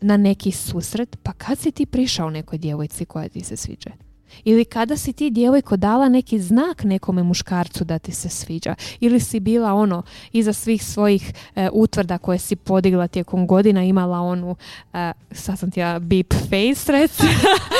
na 0.00 0.16
neki 0.16 0.52
susret, 0.52 1.16
pa 1.22 1.32
kad 1.32 1.58
si 1.58 1.70
ti 1.70 1.86
prišao 1.86 2.30
nekoj 2.30 2.58
djevojci 2.58 3.04
koja 3.04 3.28
ti 3.28 3.40
se 3.40 3.56
sviđa? 3.56 4.09
Ili 4.44 4.64
kada 4.64 4.96
si 4.96 5.12
ti 5.12 5.30
djevojko 5.30 5.76
dala 5.76 6.08
neki 6.08 6.38
znak 6.38 6.84
nekome 6.84 7.22
muškarcu 7.22 7.84
da 7.84 7.98
ti 7.98 8.12
se 8.12 8.28
sviđa. 8.28 8.74
Ili 9.00 9.20
si 9.20 9.40
bila 9.40 9.74
ono 9.74 10.02
iza 10.32 10.52
svih 10.52 10.84
svojih 10.84 11.32
e, 11.56 11.68
utvrda 11.72 12.18
koje 12.18 12.38
si 12.38 12.56
podigla 12.56 13.08
tijekom 13.08 13.46
godina 13.46 13.84
imala 13.84 14.20
onu 14.20 14.56
e, 14.94 15.12
sad 15.32 15.58
sam 15.58 15.70
ti 15.70 15.80
ja 15.80 15.98
beep 15.98 16.32
face 16.32 16.92
rec. 16.92 17.12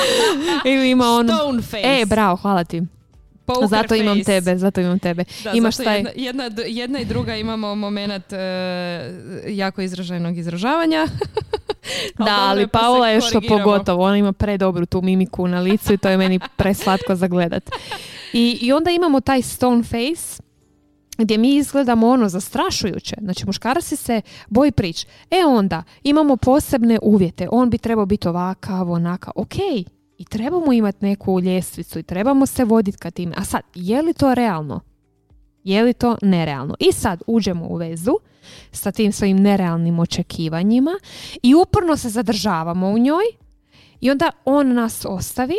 Ili 0.73 0.91
ima 0.91 1.05
onu 1.05 1.29
Stone 1.35 1.63
face. 1.63 2.01
E, 2.01 2.07
bravo, 2.07 2.37
hvala 2.37 2.65
ti. 2.65 2.83
Poker 3.45 3.69
zato 3.69 3.95
imam 3.95 4.19
face. 4.19 4.25
tebe, 4.25 4.59
zato 4.59 4.81
imam 4.81 4.99
tebe. 4.99 5.25
Da, 5.45 5.51
Imaš 5.53 5.77
zato 5.77 5.85
taj... 5.85 5.99
jedna, 5.99 6.13
jedna, 6.17 6.65
jedna 6.67 7.01
i 7.01 7.05
druga 7.05 7.37
imamo 7.37 7.75
moment 7.75 8.33
e, 8.33 8.37
jako 9.49 9.83
izraženog 9.83 10.39
izražavanja. 10.39 11.07
da, 12.19 12.37
ali 12.39 12.69
pa 12.69 12.79
Paula 12.79 13.09
je 13.09 13.21
što 13.21 13.41
pogotovo. 13.49 14.05
Ona 14.05 14.17
ima 14.17 14.33
predobru 14.33 14.87
tu 14.87 15.03
mimiku 15.03 15.49
na 15.49 15.61
licu 15.61 15.93
i 15.93 15.99
to 15.99 16.09
je 16.09 16.17
meni 16.17 16.41
preslatko 16.57 17.15
za 17.15 17.27
gledat. 17.27 17.71
I, 18.33 18.59
I 18.61 18.73
onda 18.73 18.91
imamo 18.91 19.21
taj 19.21 19.43
stone 19.43 19.83
face 19.83 20.43
gdje 21.19 21.39
mi 21.39 21.57
izgledamo 21.57 22.09
ono 22.09 22.29
zastrašujuće. 22.29 23.17
Znači 23.21 23.47
muškarac 23.47 23.85
se 23.85 24.21
boji 24.49 24.73
prič. 24.73 25.07
E 25.31 25.45
onda 25.47 25.83
imamo 26.03 26.37
posebne 26.37 26.99
uvjete. 27.03 27.49
On 27.53 27.71
bi 27.71 27.79
trebao 27.79 28.07
biti 28.07 28.29
ovakav, 28.29 28.91
onakav. 28.91 29.33
Ok, 29.37 29.55
i 30.19 30.25
trebamo 30.25 30.73
imati 30.73 31.05
neku 31.05 31.41
ljestvicu 31.41 31.99
i 31.99 32.03
trebamo 32.03 32.47
se 32.47 32.65
voditi 32.65 32.99
ka 32.99 33.11
time. 33.11 33.35
A 33.37 33.45
sad, 33.45 33.61
je 33.75 34.03
li 34.03 34.15
to 34.15 34.35
realno? 34.35 34.81
Je 35.65 35.83
li 35.83 35.93
to 35.93 36.17
nerealno? 36.23 36.75
I 36.79 36.93
sad 36.93 37.23
uđemo 37.27 37.67
u 37.69 37.77
vezu 37.77 38.13
sa 38.73 38.93
tim 38.93 39.13
svojim 39.13 39.37
nerealnim 39.37 39.99
očekivanjima 39.99 40.99
i 41.43 41.55
uporno 41.55 41.97
se 41.97 42.09
zadržavamo 42.09 42.89
u 42.89 42.99
njoj 42.99 43.25
i 44.01 44.11
onda 44.11 44.31
on 44.45 44.75
nas 44.75 45.05
ostavi 45.09 45.57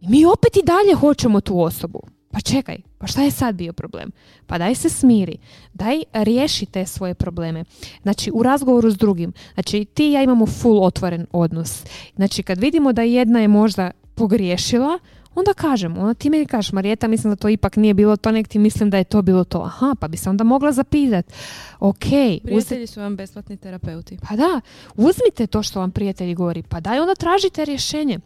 i 0.00 0.08
mi 0.08 0.24
opet 0.24 0.56
i 0.56 0.66
dalje 0.66 0.94
hoćemo 0.94 1.40
tu 1.40 1.62
osobu. 1.62 2.00
Pa 2.30 2.40
čekaj, 2.40 2.76
pa 2.98 3.06
šta 3.06 3.22
je 3.22 3.30
sad 3.30 3.54
bio 3.54 3.72
problem? 3.72 4.10
Pa 4.46 4.58
daj 4.58 4.74
se 4.74 4.88
smiri, 4.88 5.38
daj 5.72 6.02
riješi 6.12 6.66
te 6.66 6.86
svoje 6.86 7.14
probleme. 7.14 7.64
Znači 8.02 8.30
u 8.34 8.42
razgovoru 8.42 8.90
s 8.90 8.96
drugim, 8.96 9.32
znači 9.54 9.84
ti 9.84 10.08
i 10.08 10.12
ja 10.12 10.22
imamo 10.22 10.46
full 10.46 10.84
otvoren 10.84 11.26
odnos. 11.32 11.84
Znači 12.16 12.42
kad 12.42 12.58
vidimo 12.58 12.92
da 12.92 13.02
jedna 13.02 13.40
je 13.40 13.48
možda 13.48 13.90
pogriješila, 14.14 14.98
onda 15.34 15.54
kažem, 15.54 15.98
onda 15.98 16.14
ti 16.14 16.30
meni 16.30 16.46
kažeš, 16.46 16.72
Marijeta, 16.72 17.08
mislim 17.08 17.30
da 17.30 17.36
to 17.36 17.48
ipak 17.48 17.76
nije 17.76 17.94
bilo 17.94 18.16
to, 18.16 18.30
nek 18.30 18.48
ti 18.48 18.58
mislim 18.58 18.90
da 18.90 18.98
je 18.98 19.04
to 19.04 19.22
bilo 19.22 19.44
to. 19.44 19.58
Aha, 19.58 19.94
pa 20.00 20.08
bi 20.08 20.16
se 20.16 20.30
onda 20.30 20.44
mogla 20.44 20.72
zapitat. 20.72 21.32
Ok. 21.80 22.04
Prijatelji 22.42 22.86
su 22.86 23.00
vam 23.00 23.16
besplatni 23.16 23.56
terapeuti. 23.56 24.18
Pa 24.28 24.36
da, 24.36 24.60
uzmite 24.96 25.46
to 25.46 25.62
što 25.62 25.80
vam 25.80 25.90
prijatelji 25.90 26.34
govori, 26.34 26.62
pa 26.62 26.80
daj 26.80 27.00
onda 27.00 27.14
tražite 27.14 27.64
rješenje. 27.64 28.18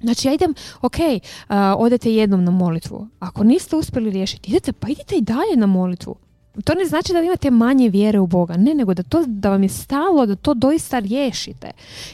Znači 0.00 0.28
ja 0.28 0.34
idem, 0.34 0.54
ok, 0.82 0.96
uh, 0.98 1.56
odete 1.76 2.14
jednom 2.14 2.44
na 2.44 2.50
molitvu. 2.50 3.08
Ako 3.18 3.44
niste 3.44 3.76
uspjeli 3.76 4.10
riješiti, 4.10 4.50
idete, 4.50 4.72
pa 4.72 4.88
idite 4.88 5.16
i 5.16 5.20
dalje 5.20 5.56
na 5.56 5.66
molitvu. 5.66 6.16
To 6.64 6.74
ne 6.74 6.84
znači 6.84 7.12
da 7.12 7.20
imate 7.20 7.50
manje 7.50 7.88
vjere 7.88 8.18
u 8.18 8.26
Boga. 8.26 8.56
Ne, 8.56 8.74
nego 8.74 8.94
da, 8.94 9.02
to, 9.02 9.24
da 9.26 9.50
vam 9.50 9.62
je 9.62 9.68
stalo 9.68 10.26
da 10.26 10.36
to 10.36 10.54
doista 10.54 10.98
riješite. 10.98 11.70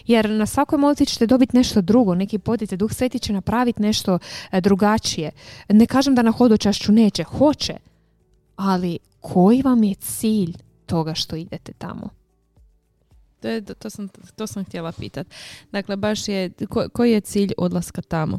Jer 0.07 0.31
na 0.31 0.47
svakoj 0.47 0.79
molitvi 0.79 1.07
ćete 1.07 1.27
dobiti 1.27 1.57
nešto 1.57 1.81
drugo, 1.81 2.15
neki 2.15 2.39
potice. 2.39 2.77
Duh 2.77 2.93
Sveti 2.93 3.19
će 3.19 3.33
napraviti 3.33 3.83
nešto 3.83 4.19
e, 4.53 4.61
drugačije. 4.61 5.31
Ne 5.69 5.87
kažem 5.87 6.15
da 6.15 6.23
na 6.23 6.31
hodočašću 6.31 6.93
neće, 6.93 7.23
hoće. 7.25 7.75
Ali 8.57 8.99
koji 9.21 9.63
vam 9.63 9.85
je 9.85 9.95
cilj 9.95 10.57
toga 10.87 11.15
što 11.15 11.37
idete 11.37 11.73
tamo? 11.79 12.09
To, 13.41 13.49
je, 13.49 13.63
to, 13.63 13.91
sam, 13.91 14.09
to 14.37 14.47
sam 14.47 14.65
htjela 14.65 14.93
pitat. 14.93 15.27
Dakle, 15.73 15.97
baš 15.97 16.29
je, 16.29 16.51
koji 16.93 17.13
je 17.13 17.21
cilj 17.21 17.53
odlaska 17.59 18.03
tamo? 18.03 18.39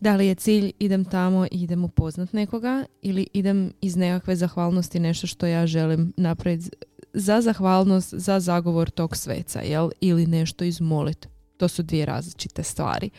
Da 0.00 0.16
li 0.16 0.26
je 0.26 0.34
cilj 0.34 0.72
idem 0.78 1.04
tamo 1.04 1.44
i 1.44 1.62
idem 1.62 1.84
upoznat 1.84 2.32
nekoga 2.32 2.84
ili 3.02 3.26
idem 3.32 3.72
iz 3.80 3.96
nekakve 3.96 4.36
zahvalnosti 4.36 5.00
nešto 5.00 5.26
što 5.26 5.46
ja 5.46 5.66
želim 5.66 6.12
napraviti 6.16 6.70
za 7.12 7.40
zahvalnost, 7.40 8.14
za 8.14 8.40
zagovor 8.40 8.90
tog 8.90 9.16
sveca, 9.16 9.60
jel? 9.60 9.90
Ili 10.00 10.26
nešto 10.26 10.64
izmolit. 10.64 11.28
To 11.56 11.68
su 11.68 11.82
dvije 11.82 12.06
različite 12.06 12.62
stvari. 12.62 13.10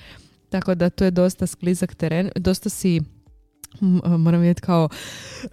Tako 0.50 0.76
da 0.76 0.90
to 0.90 1.06
je 1.06 1.12
dosta 1.12 1.48
sklizak 1.48 1.96
teren. 1.96 2.30
Dosta 2.36 2.70
si 2.70 3.02
moram 4.18 4.42
vidjeti 4.42 4.62
kao 4.62 4.90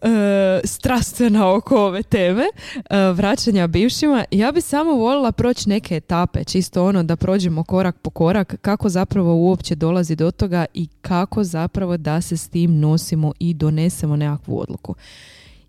e, 0.03 0.61
strastvena 0.65 1.55
oko 1.55 1.77
ove 1.77 2.03
teme 2.03 2.43
e, 2.43 2.99
vraćanja 3.13 3.67
bivšima. 3.67 4.25
Ja 4.31 4.53
bi 4.53 4.61
samo 4.61 4.93
voljela 4.93 5.33
proći 5.33 5.69
neke 5.69 5.97
etape, 5.97 6.45
čisto 6.45 6.85
ono 6.85 7.03
da 7.03 7.17
prođemo 7.17 7.65
korak 7.65 7.97
po 7.99 8.11
korak, 8.11 8.55
kako 8.61 8.89
zapravo 8.89 9.35
uopće 9.35 9.75
dolazi 9.75 10.17
do 10.17 10.31
toga 10.31 10.65
i 10.75 10.89
kako 11.01 11.45
zapravo 11.45 11.97
da 11.97 12.21
se 12.21 12.37
s 12.37 12.49
tim 12.49 12.81
nosimo 12.81 13.33
i 13.39 13.55
donesemo 13.55 14.17
nekakvu 14.17 14.61
odluku. 14.61 14.95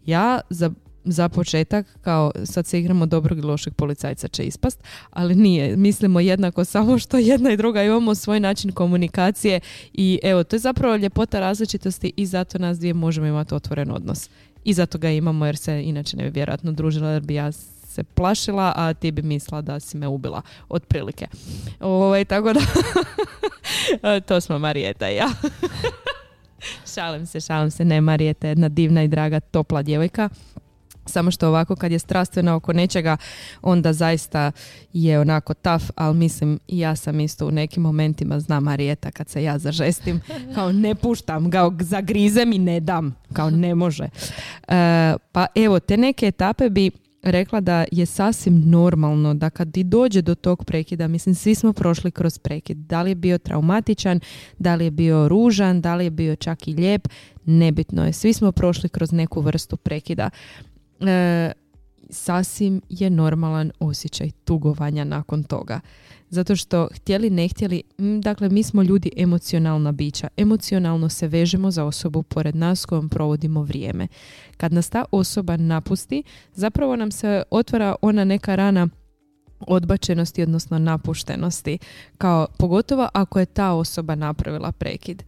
Ja 0.06 0.40
za 0.50 0.72
za 1.06 1.30
početak, 1.30 1.86
kao 2.02 2.32
sad 2.44 2.68
se 2.68 2.80
igramo 2.80 3.06
dobrog 3.06 3.40
i 3.40 3.42
lošeg 3.42 3.74
policajca 3.74 4.28
će 4.28 4.44
ispast, 4.44 4.84
ali 5.10 5.36
nije. 5.36 5.78
Mislimo 5.78 6.20
jednako 6.20 6.66
samo 6.66 7.00
što 7.00 7.18
jedna 7.18 7.52
i 7.52 7.58
druga 7.58 7.84
imamo 7.84 8.16
svoj 8.16 8.40
način 8.40 8.72
komunikacije 8.72 9.60
i 9.94 10.20
evo, 10.24 10.44
to 10.44 10.56
je 10.56 10.60
zapravo 10.60 10.96
ljepota 10.96 11.40
različitosti 11.40 12.14
i 12.18 12.26
zato 12.26 12.58
nas 12.58 12.80
dvije 12.80 12.94
možemo 12.94 13.28
imati 13.28 13.56
otvoren 13.56 13.92
odnos. 13.92 14.30
I 14.64 14.74
zato 14.74 14.98
ga 14.98 15.10
imamo 15.10 15.46
jer 15.46 15.58
se 15.58 15.84
inače 15.84 16.18
ne 16.18 16.24
bi 16.24 16.30
vjerojatno 16.30 16.72
družila 16.72 17.10
jer 17.10 17.22
bi 17.22 17.34
ja 17.34 17.52
se 17.96 18.04
plašila, 18.04 18.74
a 18.76 18.94
ti 18.94 19.12
bi 19.12 19.22
mislila 19.22 19.62
da 19.62 19.80
si 19.80 19.98
me 19.98 20.08
ubila, 20.08 20.42
otprilike. 20.70 21.28
Ovaj, 21.80 22.26
tako 22.26 22.54
da, 22.54 22.62
to 24.28 24.42
smo 24.42 24.60
Marijeta 24.60 25.10
i 25.10 25.16
ja. 25.16 25.30
šalim 26.96 27.26
se, 27.26 27.42
šalim 27.42 27.72
se, 27.72 27.86
ne, 27.86 28.02
Marijeta 28.02 28.48
je 28.48 28.52
jedna 28.52 28.70
divna 28.70 29.04
i 29.04 29.08
draga, 29.08 29.40
topla 29.40 29.82
djevojka 29.82 30.30
samo 31.06 31.32
što 31.32 31.48
ovako 31.48 31.76
kad 31.76 31.92
je 31.92 32.00
strastvena 32.00 32.56
oko 32.56 32.74
nečega, 32.74 33.18
onda 33.62 33.94
zaista 33.94 34.52
je 34.94 35.20
onako 35.20 35.54
taf, 35.54 35.84
ali 35.96 36.18
mislim 36.18 36.60
i 36.68 36.80
ja 36.80 36.96
sam 36.96 37.20
isto 37.20 37.48
u 37.48 37.52
nekim 37.52 37.84
momentima 37.84 38.40
znam 38.40 38.64
Marijeta 38.64 39.12
kad 39.12 39.30
se 39.30 39.44
ja 39.44 39.58
zažestim, 39.58 40.22
kao 40.56 40.72
ne 40.72 40.96
puštam 40.96 41.50
ga, 41.50 41.72
zagrizem 41.80 42.54
i 42.54 42.58
ne 42.58 42.80
dam, 42.80 43.16
kao 43.34 43.50
ne 43.50 43.76
može. 43.76 44.04
E, 44.04 44.10
pa 45.32 45.46
evo, 45.56 45.80
te 45.80 45.98
neke 45.98 46.28
etape 46.28 46.70
bi 46.70 46.92
rekla 47.26 47.60
da 47.60 47.86
je 47.92 48.06
sasvim 48.06 48.64
normalno 48.66 49.34
da 49.34 49.50
kad 49.50 49.72
ti 49.72 49.84
dođe 49.84 50.22
do 50.22 50.36
tog 50.36 50.66
prekida, 50.66 51.08
mislim 51.08 51.36
svi 51.36 51.56
smo 51.56 51.74
prošli 51.74 52.12
kroz 52.12 52.38
prekid, 52.38 52.78
da 52.78 53.02
li 53.02 53.12
je 53.12 53.16
bio 53.16 53.38
traumatičan, 53.38 54.20
da 54.58 54.76
li 54.76 54.86
je 54.86 54.92
bio 54.92 55.28
ružan, 55.28 55.82
da 55.82 55.96
li 55.96 56.04
je 56.04 56.10
bio 56.10 56.36
čak 56.36 56.68
i 56.68 56.74
lijep, 56.74 57.08
nebitno 57.46 58.06
je, 58.06 58.14
svi 58.14 58.34
smo 58.34 58.52
prošli 58.52 58.90
kroz 58.90 59.12
neku 59.12 59.42
vrstu 59.42 59.78
prekida 59.78 60.30
e, 61.00 61.52
sasvim 62.10 62.82
je 62.90 63.10
normalan 63.10 63.72
osjećaj 63.80 64.32
tugovanja 64.32 65.04
nakon 65.04 65.44
toga. 65.44 65.80
Zato 66.30 66.56
što 66.56 66.88
htjeli 66.96 67.30
ne 67.30 67.48
htjeli, 67.48 67.84
dakle 67.98 68.50
mi 68.50 68.64
smo 68.64 68.84
ljudi 68.84 69.12
emocionalna 69.18 69.92
bića. 69.92 70.28
Emocionalno 70.38 71.10
se 71.10 71.28
vežemo 71.28 71.72
za 71.72 71.84
osobu 71.84 72.24
pored 72.24 72.56
nas 72.56 72.86
kojom 72.86 73.10
provodimo 73.10 73.64
vrijeme. 73.64 74.08
Kad 74.58 74.74
nas 74.74 74.90
ta 74.90 75.06
osoba 75.12 75.58
napusti, 75.58 76.24
zapravo 76.54 76.96
nam 76.96 77.12
se 77.12 77.44
otvara 77.52 77.96
ona 78.02 78.24
neka 78.24 78.56
rana 78.56 78.88
odbačenosti, 79.60 80.44
odnosno 80.44 80.80
napuštenosti. 80.80 81.78
Kao, 82.18 82.48
pogotovo 82.58 83.10
ako 83.14 83.40
je 83.40 83.46
ta 83.46 83.72
osoba 83.72 84.16
napravila 84.16 84.72
prekid. 84.72 85.24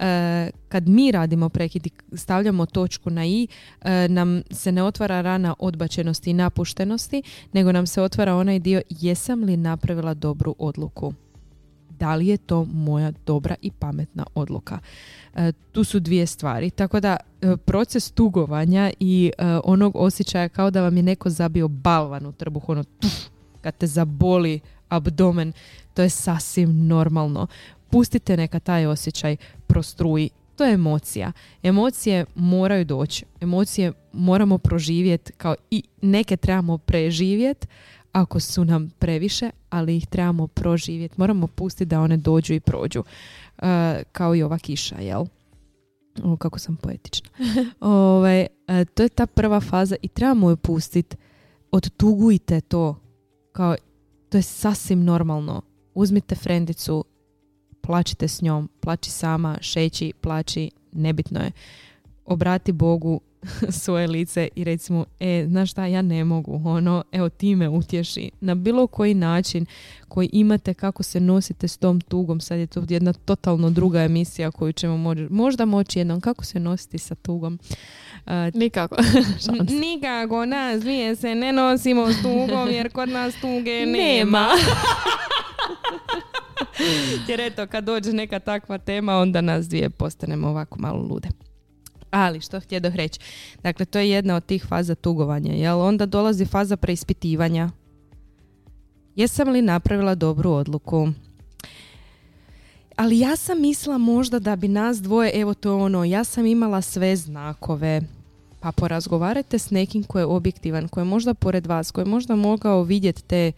E, 0.00 0.50
kad 0.68 0.88
mi 0.88 1.12
radimo 1.12 1.48
prekid 1.48 1.86
i 1.86 1.90
stavljamo 2.16 2.66
točku 2.66 3.10
na 3.10 3.26
i, 3.26 3.48
e, 3.82 4.08
nam 4.08 4.42
se 4.50 4.72
ne 4.72 4.82
otvara 4.82 5.20
rana 5.20 5.54
odbačenosti 5.58 6.30
i 6.30 6.34
napuštenosti, 6.34 7.22
nego 7.52 7.72
nam 7.72 7.86
se 7.86 8.02
otvara 8.02 8.34
onaj 8.34 8.58
dio 8.58 8.82
jesam 8.88 9.44
li 9.44 9.56
napravila 9.56 10.14
dobru 10.14 10.54
odluku. 10.58 11.14
Da 11.98 12.14
li 12.14 12.26
je 12.26 12.36
to 12.36 12.64
moja 12.64 13.12
dobra 13.26 13.54
i 13.62 13.70
pametna 13.70 14.26
odluka? 14.34 14.78
E, 15.34 15.52
tu 15.72 15.84
su 15.84 16.00
dvije 16.00 16.26
stvari. 16.26 16.70
Tako 16.70 17.00
da 17.00 17.16
proces 17.64 18.10
tugovanja 18.10 18.90
i 19.00 19.32
onog 19.64 19.96
osjećaja 19.96 20.48
kao 20.48 20.70
da 20.70 20.82
vam 20.82 20.96
je 20.96 21.02
neko 21.02 21.30
zabio 21.30 21.68
balvan 21.68 22.26
u 22.26 22.32
trbuh, 22.32 22.68
ono 22.68 22.84
tuf, 22.84 23.12
kad 23.60 23.76
te 23.76 23.86
zaboli 23.86 24.60
abdomen, 24.88 25.52
to 25.94 26.02
je 26.02 26.10
sasvim 26.10 26.86
normalno 26.86 27.46
pustite 27.90 28.36
neka 28.36 28.60
taj 28.60 28.86
osjećaj 28.86 29.36
prostruji. 29.66 30.30
To 30.56 30.64
je 30.64 30.74
emocija. 30.74 31.32
Emocije 31.62 32.24
moraju 32.34 32.84
doći. 32.84 33.24
Emocije 33.40 33.92
moramo 34.12 34.58
proživjeti 34.58 35.32
kao 35.32 35.54
i 35.70 35.82
neke 36.02 36.36
trebamo 36.36 36.78
preživjeti 36.78 37.66
ako 38.12 38.40
su 38.40 38.64
nam 38.64 38.90
previše, 38.98 39.50
ali 39.70 39.96
ih 39.96 40.06
trebamo 40.06 40.46
proživjeti. 40.46 41.14
Moramo 41.18 41.46
pustiti 41.46 41.84
da 41.84 42.00
one 42.00 42.16
dođu 42.16 42.54
i 42.54 42.60
prođu. 42.60 43.00
Uh, 43.00 43.64
kao 44.12 44.34
i 44.34 44.42
ova 44.42 44.58
kiša, 44.58 44.96
jel? 44.96 45.24
O, 46.24 46.36
kako 46.36 46.58
sam 46.58 46.76
poetična. 46.76 47.28
Ove, 47.38 47.66
ovaj, 47.80 48.40
uh, 48.40 48.88
to 48.94 49.02
je 49.02 49.08
ta 49.08 49.26
prva 49.26 49.60
faza 49.60 49.96
i 50.02 50.08
trebamo 50.08 50.50
ju 50.50 50.56
pustiti. 50.56 51.16
Odtugujte 51.70 52.60
to. 52.60 52.96
Kao, 53.52 53.76
to 54.28 54.38
je 54.38 54.42
sasvim 54.42 55.04
normalno. 55.04 55.62
Uzmite 55.94 56.34
frendicu, 56.34 57.04
plačite 57.80 58.28
s 58.28 58.42
njom, 58.42 58.68
plaći 58.80 59.10
sama, 59.10 59.58
šeći, 59.60 60.12
plaći, 60.20 60.70
nebitno 60.92 61.40
je. 61.40 61.52
Obrati 62.24 62.72
Bogu 62.72 63.20
svoje 63.82 64.06
lice 64.06 64.48
i 64.54 64.64
recimo, 64.64 65.04
e, 65.20 65.44
znaš 65.48 65.70
šta, 65.70 65.86
ja 65.86 66.02
ne 66.02 66.24
mogu, 66.24 66.62
ono, 66.64 67.04
evo 67.12 67.28
ti 67.28 67.56
me 67.56 67.68
utješi. 67.68 68.30
Na 68.40 68.54
bilo 68.54 68.86
koji 68.86 69.14
način 69.14 69.66
koji 70.08 70.28
imate 70.32 70.74
kako 70.74 71.02
se 71.02 71.20
nosite 71.20 71.68
s 71.68 71.76
tom 71.76 72.00
tugom, 72.00 72.40
sad 72.40 72.58
je 72.58 72.66
to 72.66 72.84
jedna 72.88 73.12
totalno 73.12 73.70
druga 73.70 74.02
emisija 74.02 74.50
koju 74.50 74.72
ćemo 74.72 75.14
možda 75.30 75.64
moći 75.64 75.98
jednom, 75.98 76.20
kako 76.20 76.44
se 76.44 76.60
nositi 76.60 76.98
sa 76.98 77.14
tugom. 77.14 77.58
Uh, 78.26 78.32
Nikako. 78.54 78.96
Nikako, 79.82 80.46
nas 80.46 80.80
dvije 80.80 81.16
se 81.16 81.34
ne 81.34 81.52
nosimo 81.52 82.12
s 82.12 82.22
tugom 82.22 82.68
jer 82.70 82.92
kod 82.92 83.08
nas 83.08 83.34
tuge 83.34 83.86
nema. 83.86 83.92
nema. 83.96 84.48
Jer 87.28 87.40
eto, 87.40 87.66
kad 87.66 87.84
dođe 87.84 88.12
neka 88.12 88.38
takva 88.38 88.78
tema, 88.78 89.16
onda 89.16 89.40
nas 89.40 89.68
dvije 89.68 89.90
postanemo 89.90 90.48
ovako 90.48 90.78
malo 90.78 91.02
lude. 91.02 91.28
Ali, 92.10 92.40
što 92.40 92.60
htjedoh 92.60 92.94
reći? 92.94 93.20
Dakle, 93.62 93.86
to 93.86 93.98
je 93.98 94.10
jedna 94.10 94.36
od 94.36 94.46
tih 94.46 94.66
faza 94.68 94.94
tugovanja. 94.94 95.52
Jel? 95.52 95.80
Onda 95.80 96.06
dolazi 96.06 96.44
faza 96.44 96.76
preispitivanja. 96.76 97.70
Jesam 99.16 99.48
li 99.48 99.62
napravila 99.62 100.14
dobru 100.14 100.50
odluku? 100.50 101.08
Ali 102.96 103.18
ja 103.18 103.36
sam 103.36 103.60
mislila 103.60 103.98
možda 103.98 104.38
da 104.38 104.56
bi 104.56 104.68
nas 104.68 105.02
dvoje, 105.02 105.40
evo 105.40 105.54
to 105.54 105.78
ono, 105.78 106.04
ja 106.04 106.24
sam 106.24 106.46
imala 106.46 106.82
sve 106.82 107.16
znakove. 107.16 108.00
Pa 108.60 108.72
porazgovarajte 108.72 109.58
s 109.58 109.70
nekim 109.70 110.04
ko 110.04 110.18
je 110.18 110.24
objektivan, 110.24 110.88
ko 110.88 111.00
je 111.00 111.04
možda 111.04 111.34
pored 111.34 111.66
vas, 111.66 111.90
ko 111.90 112.00
je 112.00 112.04
možda 112.04 112.36
mogao 112.36 112.82
vidjeti 112.82 113.22
te 113.22 113.52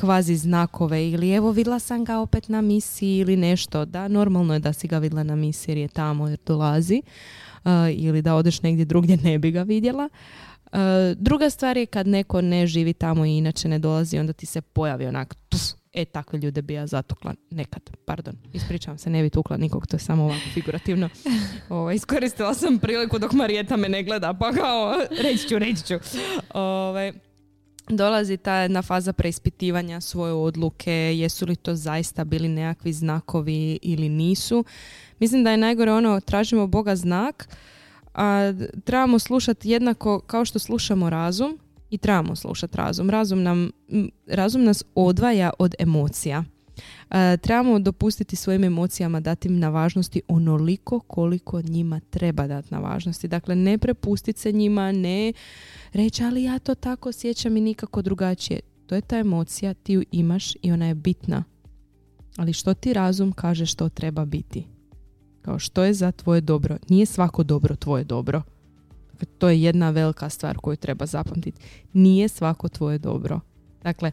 kvazi 0.00 0.36
znakove 0.36 1.08
ili 1.08 1.30
evo 1.30 1.50
vidjela 1.50 1.78
sam 1.78 2.04
ga 2.04 2.18
opet 2.18 2.48
na 2.48 2.60
misiji 2.60 3.18
ili 3.18 3.36
nešto. 3.36 3.84
Da, 3.84 4.08
normalno 4.08 4.54
je 4.54 4.60
da 4.60 4.72
si 4.72 4.88
ga 4.88 4.98
vidjela 4.98 5.22
na 5.22 5.36
misiji 5.36 5.72
jer 5.72 5.78
je 5.78 5.88
tamo 5.88 6.28
jer 6.28 6.38
dolazi 6.46 7.02
uh, 7.64 7.70
ili 7.92 8.22
da 8.22 8.34
odeš 8.34 8.62
negdje 8.62 8.84
drugdje 8.84 9.16
ne 9.16 9.38
bi 9.38 9.50
ga 9.50 9.62
vidjela. 9.62 10.08
Uh, 10.72 10.78
druga 11.16 11.50
stvar 11.50 11.76
je 11.76 11.86
kad 11.86 12.06
neko 12.06 12.40
ne 12.40 12.66
živi 12.66 12.92
tamo 12.92 13.24
i 13.24 13.36
inače 13.36 13.68
ne 13.68 13.78
dolazi, 13.78 14.18
onda 14.18 14.32
ti 14.32 14.46
se 14.46 14.60
pojavi 14.60 15.06
onak, 15.06 15.34
tuf, 15.48 15.62
e 15.92 16.04
takve 16.04 16.38
ljude 16.38 16.62
bi 16.62 16.74
ja 16.74 16.86
zatukla 16.86 17.34
nekad, 17.50 17.82
pardon, 18.06 18.34
ispričavam 18.52 18.98
se, 18.98 19.10
ne 19.10 19.22
bi 19.22 19.30
tukla 19.30 19.56
nikog, 19.56 19.86
to 19.86 19.96
je 19.96 20.00
samo 20.00 20.24
ovako 20.24 20.44
figurativno. 20.54 21.08
Ovo, 21.68 21.90
iskoristila 21.90 22.54
sam 22.54 22.78
priliku 22.78 23.18
dok 23.18 23.32
Marijeta 23.32 23.76
me 23.76 23.88
ne 23.88 24.02
gleda, 24.02 24.34
pa 24.34 24.52
kao, 24.52 24.94
reći 25.22 25.48
ću, 25.48 25.58
reći 25.58 25.86
ću. 25.86 25.94
Ove, 26.54 27.12
dolazi 27.96 28.36
ta 28.36 28.54
jedna 28.54 28.82
faza 28.82 29.12
preispitivanja 29.12 30.00
svoje 30.00 30.32
odluke, 30.32 30.92
jesu 30.92 31.46
li 31.46 31.56
to 31.56 31.74
zaista 31.74 32.24
bili 32.24 32.48
nekakvi 32.48 32.92
znakovi 32.92 33.78
ili 33.82 34.08
nisu. 34.08 34.64
Mislim 35.18 35.44
da 35.44 35.50
je 35.50 35.56
najgore 35.56 35.92
ono, 35.92 36.20
tražimo 36.20 36.66
Boga 36.66 36.96
znak, 36.96 37.48
a 38.14 38.52
trebamo 38.84 39.18
slušati 39.18 39.70
jednako 39.70 40.20
kao 40.20 40.44
što 40.44 40.58
slušamo 40.58 41.10
razum 41.10 41.58
i 41.90 41.98
trebamo 41.98 42.36
slušati 42.36 42.76
razum. 42.76 43.10
Razum, 43.10 43.42
nam, 43.42 43.70
razum 44.26 44.64
nas 44.64 44.84
odvaja 44.94 45.50
od 45.58 45.74
emocija. 45.78 46.44
E, 47.10 47.36
trebamo 47.36 47.78
dopustiti 47.78 48.36
svojim 48.36 48.64
emocijama 48.64 49.20
dati 49.20 49.48
im 49.48 49.58
na 49.58 49.68
važnosti 49.68 50.22
onoliko 50.28 51.00
koliko 51.00 51.62
njima 51.62 52.00
treba 52.10 52.46
dati 52.46 52.74
na 52.74 52.78
važnosti. 52.78 53.28
Dakle, 53.28 53.56
ne 53.56 53.78
prepustiti 53.78 54.40
se 54.40 54.52
njima, 54.52 54.92
ne 54.92 55.32
reći 55.92 56.24
ali 56.24 56.42
ja 56.42 56.58
to 56.58 56.74
tako 56.74 57.08
osjećam 57.08 57.56
i 57.56 57.60
nikako 57.60 58.02
drugačije. 58.02 58.60
To 58.86 58.94
je 58.94 59.00
ta 59.00 59.18
emocija, 59.18 59.74
ti 59.74 59.92
ju 59.92 60.02
imaš 60.12 60.54
i 60.62 60.72
ona 60.72 60.86
je 60.86 60.94
bitna. 60.94 61.44
Ali 62.36 62.52
što 62.52 62.74
ti 62.74 62.92
razum 62.92 63.32
kaže 63.32 63.66
što 63.66 63.88
treba 63.88 64.24
biti? 64.24 64.66
Kao 65.42 65.58
što 65.58 65.84
je 65.84 65.94
za 65.94 66.12
tvoje 66.12 66.40
dobro. 66.40 66.76
Nije 66.88 67.06
svako 67.06 67.42
dobro 67.42 67.76
tvoje 67.76 68.04
dobro. 68.04 68.42
Dakle, 69.12 69.26
to 69.38 69.48
je 69.48 69.62
jedna 69.62 69.90
velika 69.90 70.28
stvar 70.28 70.56
koju 70.56 70.76
treba 70.76 71.06
zapamtiti. 71.06 71.60
Nije 71.92 72.28
svako 72.28 72.68
tvoje 72.68 72.98
dobro. 72.98 73.40
Dakle, 73.82 74.12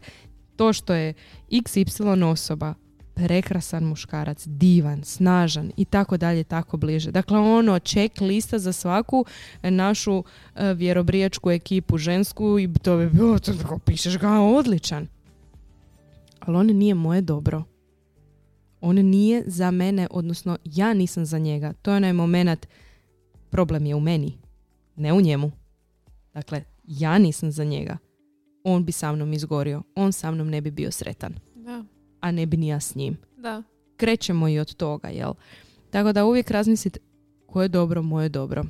to 0.56 0.72
što 0.72 0.94
je 0.94 1.14
XY 1.50 2.24
osoba 2.24 2.74
prekrasan 3.18 3.84
muškarac, 3.84 4.46
divan, 4.46 5.04
snažan 5.04 5.72
i 5.76 5.84
tako 5.84 6.16
dalje, 6.16 6.44
tako 6.44 6.76
bliže. 6.76 7.10
Dakle, 7.10 7.38
ono, 7.38 7.78
ček 7.78 8.20
lista 8.20 8.58
za 8.58 8.72
svaku 8.72 9.24
našu 9.62 10.24
e, 10.54 10.74
vjerobrijačku 10.74 11.50
ekipu 11.50 11.98
žensku 11.98 12.58
i 12.58 12.68
to 12.82 12.96
bi 12.96 13.10
bilo, 13.10 13.38
to, 13.38 13.52
pišeš 13.84 14.18
ga 14.18 14.30
odličan. 14.30 15.06
Ali 16.40 16.56
on 16.56 16.66
nije 16.66 16.94
moje 16.94 17.20
dobro. 17.20 17.62
On 18.80 18.96
nije 18.96 19.42
za 19.46 19.70
mene, 19.70 20.06
odnosno 20.10 20.58
ja 20.64 20.94
nisam 20.94 21.26
za 21.26 21.38
njega. 21.38 21.72
To 21.72 21.90
je 21.90 21.96
onaj 21.96 22.12
moment, 22.12 22.66
problem 23.50 23.86
je 23.86 23.94
u 23.94 24.00
meni, 24.00 24.38
ne 24.96 25.12
u 25.12 25.20
njemu. 25.20 25.50
Dakle, 26.34 26.62
ja 26.84 27.18
nisam 27.18 27.50
za 27.50 27.64
njega. 27.64 27.98
On 28.64 28.84
bi 28.84 28.92
sa 28.92 29.12
mnom 29.12 29.32
izgorio. 29.32 29.82
On 29.94 30.12
sa 30.12 30.30
mnom 30.30 30.48
ne 30.48 30.60
bi 30.60 30.70
bio 30.70 30.90
sretan. 30.90 31.34
Da. 31.54 31.84
A 32.20 32.30
ne 32.30 32.46
bi 32.46 32.56
ni 32.56 32.68
ja 32.68 32.80
s 32.80 32.94
njim. 32.94 33.16
Da. 33.36 33.62
Krećemo 33.96 34.48
i 34.48 34.58
od 34.58 34.74
toga, 34.74 35.08
jel? 35.08 35.32
Tako 35.90 36.12
da 36.12 36.24
uvijek 36.24 36.50
razmislite 36.50 37.00
koje 37.46 37.64
je 37.64 37.68
dobro, 37.68 38.02
moje 38.02 38.28
dobro. 38.28 38.64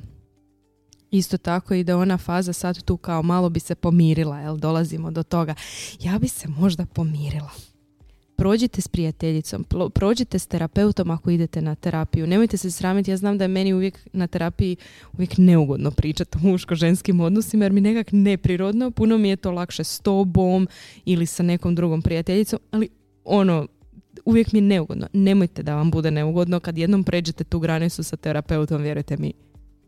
Isto 1.11 1.37
tako 1.37 1.73
i 1.73 1.83
da 1.83 1.97
ona 1.97 2.17
faza 2.17 2.53
sad 2.53 2.83
tu 2.83 2.97
kao 2.97 3.23
malo 3.23 3.49
bi 3.49 3.59
se 3.59 3.75
pomirila, 3.75 4.39
jel? 4.39 4.57
Dolazimo 4.57 5.11
do 5.11 5.23
toga. 5.23 5.55
Ja 5.99 6.19
bi 6.19 6.27
se 6.27 6.47
možda 6.47 6.85
pomirila 6.85 7.49
prođite 8.39 8.81
s 8.81 8.87
prijateljicom, 8.87 9.65
prođite 9.93 10.39
s 10.39 10.47
terapeutom 10.47 11.11
ako 11.11 11.29
idete 11.29 11.61
na 11.61 11.75
terapiju. 11.75 12.27
Nemojte 12.27 12.57
se 12.57 12.71
sramiti, 12.71 13.11
ja 13.11 13.17
znam 13.17 13.37
da 13.37 13.43
je 13.43 13.47
meni 13.47 13.73
uvijek 13.73 13.99
na 14.13 14.27
terapiji 14.27 14.75
uvijek 15.13 15.37
neugodno 15.37 15.91
pričati 15.91 16.37
o 16.37 16.47
muško-ženskim 16.47 17.21
odnosima 17.21 17.65
jer 17.65 17.71
mi 17.71 17.81
nekak 17.81 18.07
neprirodno, 18.11 18.91
puno 18.91 19.17
mi 19.17 19.29
je 19.29 19.35
to 19.35 19.51
lakše 19.51 19.83
s 19.83 19.99
tobom 19.99 20.67
ili 21.05 21.25
sa 21.25 21.43
nekom 21.43 21.75
drugom 21.75 22.01
prijateljicom, 22.01 22.59
ali 22.71 22.89
ono, 23.25 23.67
uvijek 24.25 24.51
mi 24.51 24.59
je 24.59 24.63
neugodno. 24.63 25.07
Nemojte 25.13 25.63
da 25.63 25.75
vam 25.75 25.91
bude 25.91 26.11
neugodno 26.11 26.59
kad 26.59 26.77
jednom 26.77 27.03
pređete 27.03 27.43
tu 27.43 27.59
granicu 27.59 28.03
sa 28.03 28.17
terapeutom, 28.17 28.81
vjerujte 28.81 29.17
mi, 29.17 29.33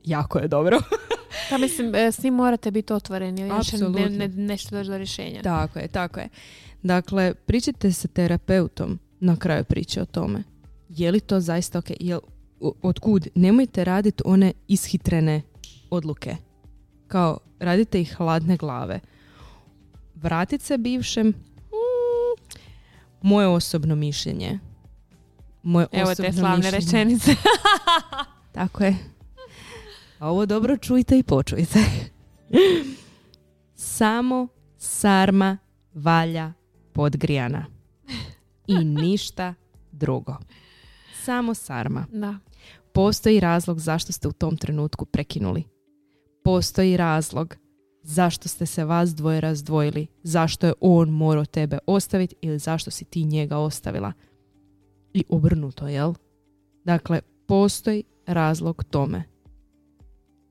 jako 0.04 0.40
je 0.40 0.48
dobro. 0.48 0.80
Pa 1.50 1.58
mislim, 1.58 1.96
e, 1.96 2.12
svi 2.12 2.32
morate 2.32 2.72
biti 2.72 2.94
otvoreni, 2.94 3.42
ne, 3.42 4.10
ne, 4.10 4.28
nešto 4.28 4.78
doći 4.78 4.90
do 4.90 4.98
rješenja. 4.98 5.42
Tako 5.42 5.80
je, 5.80 5.88
tako 5.88 6.20
je. 6.20 6.30
Dakle, 6.84 7.34
pričajte 7.34 7.92
sa 7.92 8.08
terapeutom 8.08 9.00
na 9.20 9.36
kraju 9.36 9.64
priče 9.64 10.02
o 10.02 10.06
tome. 10.06 10.44
Je 10.90 11.12
li 11.12 11.20
to 11.20 11.40
zaista 11.40 11.80
ok? 11.80 11.86
Jel, 12.00 12.20
otkud? 12.82 13.28
Nemojte 13.36 13.84
raditi 13.84 14.24
one 14.26 14.54
ishitrene 14.68 15.42
odluke. 15.90 16.36
Kao, 17.08 17.38
radite 17.60 18.02
ih 18.02 18.16
hladne 18.16 18.58
glave. 18.58 19.00
Vratit 20.16 20.62
se 20.62 20.78
bivšem, 20.78 21.34
moje 23.22 23.48
osobno 23.48 23.96
mišljenje. 23.96 24.60
Moje 25.64 25.88
Evo 25.92 26.16
te 26.16 26.34
slavne 26.34 26.72
rečenice. 26.72 27.36
Tako 28.52 28.84
je. 28.84 28.96
A 30.20 30.30
ovo 30.30 30.46
dobro 30.46 30.78
čujte 30.78 31.20
i 31.20 31.24
počujte. 31.24 31.80
Samo 33.76 34.48
sarma 34.78 35.58
valja 35.94 36.54
podgrijana. 36.94 37.66
I 38.68 38.78
ništa 39.04 39.54
drugo. 39.92 40.38
Samo 41.24 41.54
sarma. 41.54 42.06
Da. 42.12 42.36
Postoji 42.94 43.40
razlog 43.40 43.80
zašto 43.80 44.12
ste 44.12 44.28
u 44.28 44.32
tom 44.32 44.58
trenutku 44.58 45.06
prekinuli. 45.06 45.64
Postoji 46.44 46.98
razlog 46.98 47.56
zašto 48.04 48.50
ste 48.50 48.66
se 48.66 48.86
vas 48.86 49.16
dvoje 49.16 49.42
razdvojili. 49.42 50.08
Zašto 50.24 50.68
je 50.68 50.74
on 50.80 51.10
morao 51.10 51.46
tebe 51.46 51.78
ostaviti 51.88 52.36
ili 52.42 52.60
zašto 52.60 52.92
si 52.92 53.06
ti 53.06 53.24
njega 53.24 53.58
ostavila. 53.58 54.14
I 55.14 55.24
obrnuto, 55.30 55.88
jel? 55.88 56.14
Dakle, 56.84 57.22
postoji 57.48 58.04
razlog 58.26 58.84
tome. 58.84 59.24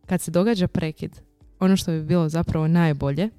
Kad 0.06 0.20
se 0.20 0.30
događa 0.30 0.68
prekid, 0.68 1.20
ono 1.60 1.76
što 1.76 1.92
bi 1.92 2.02
bilo 2.02 2.28
zapravo 2.28 2.68
najbolje 2.68 3.30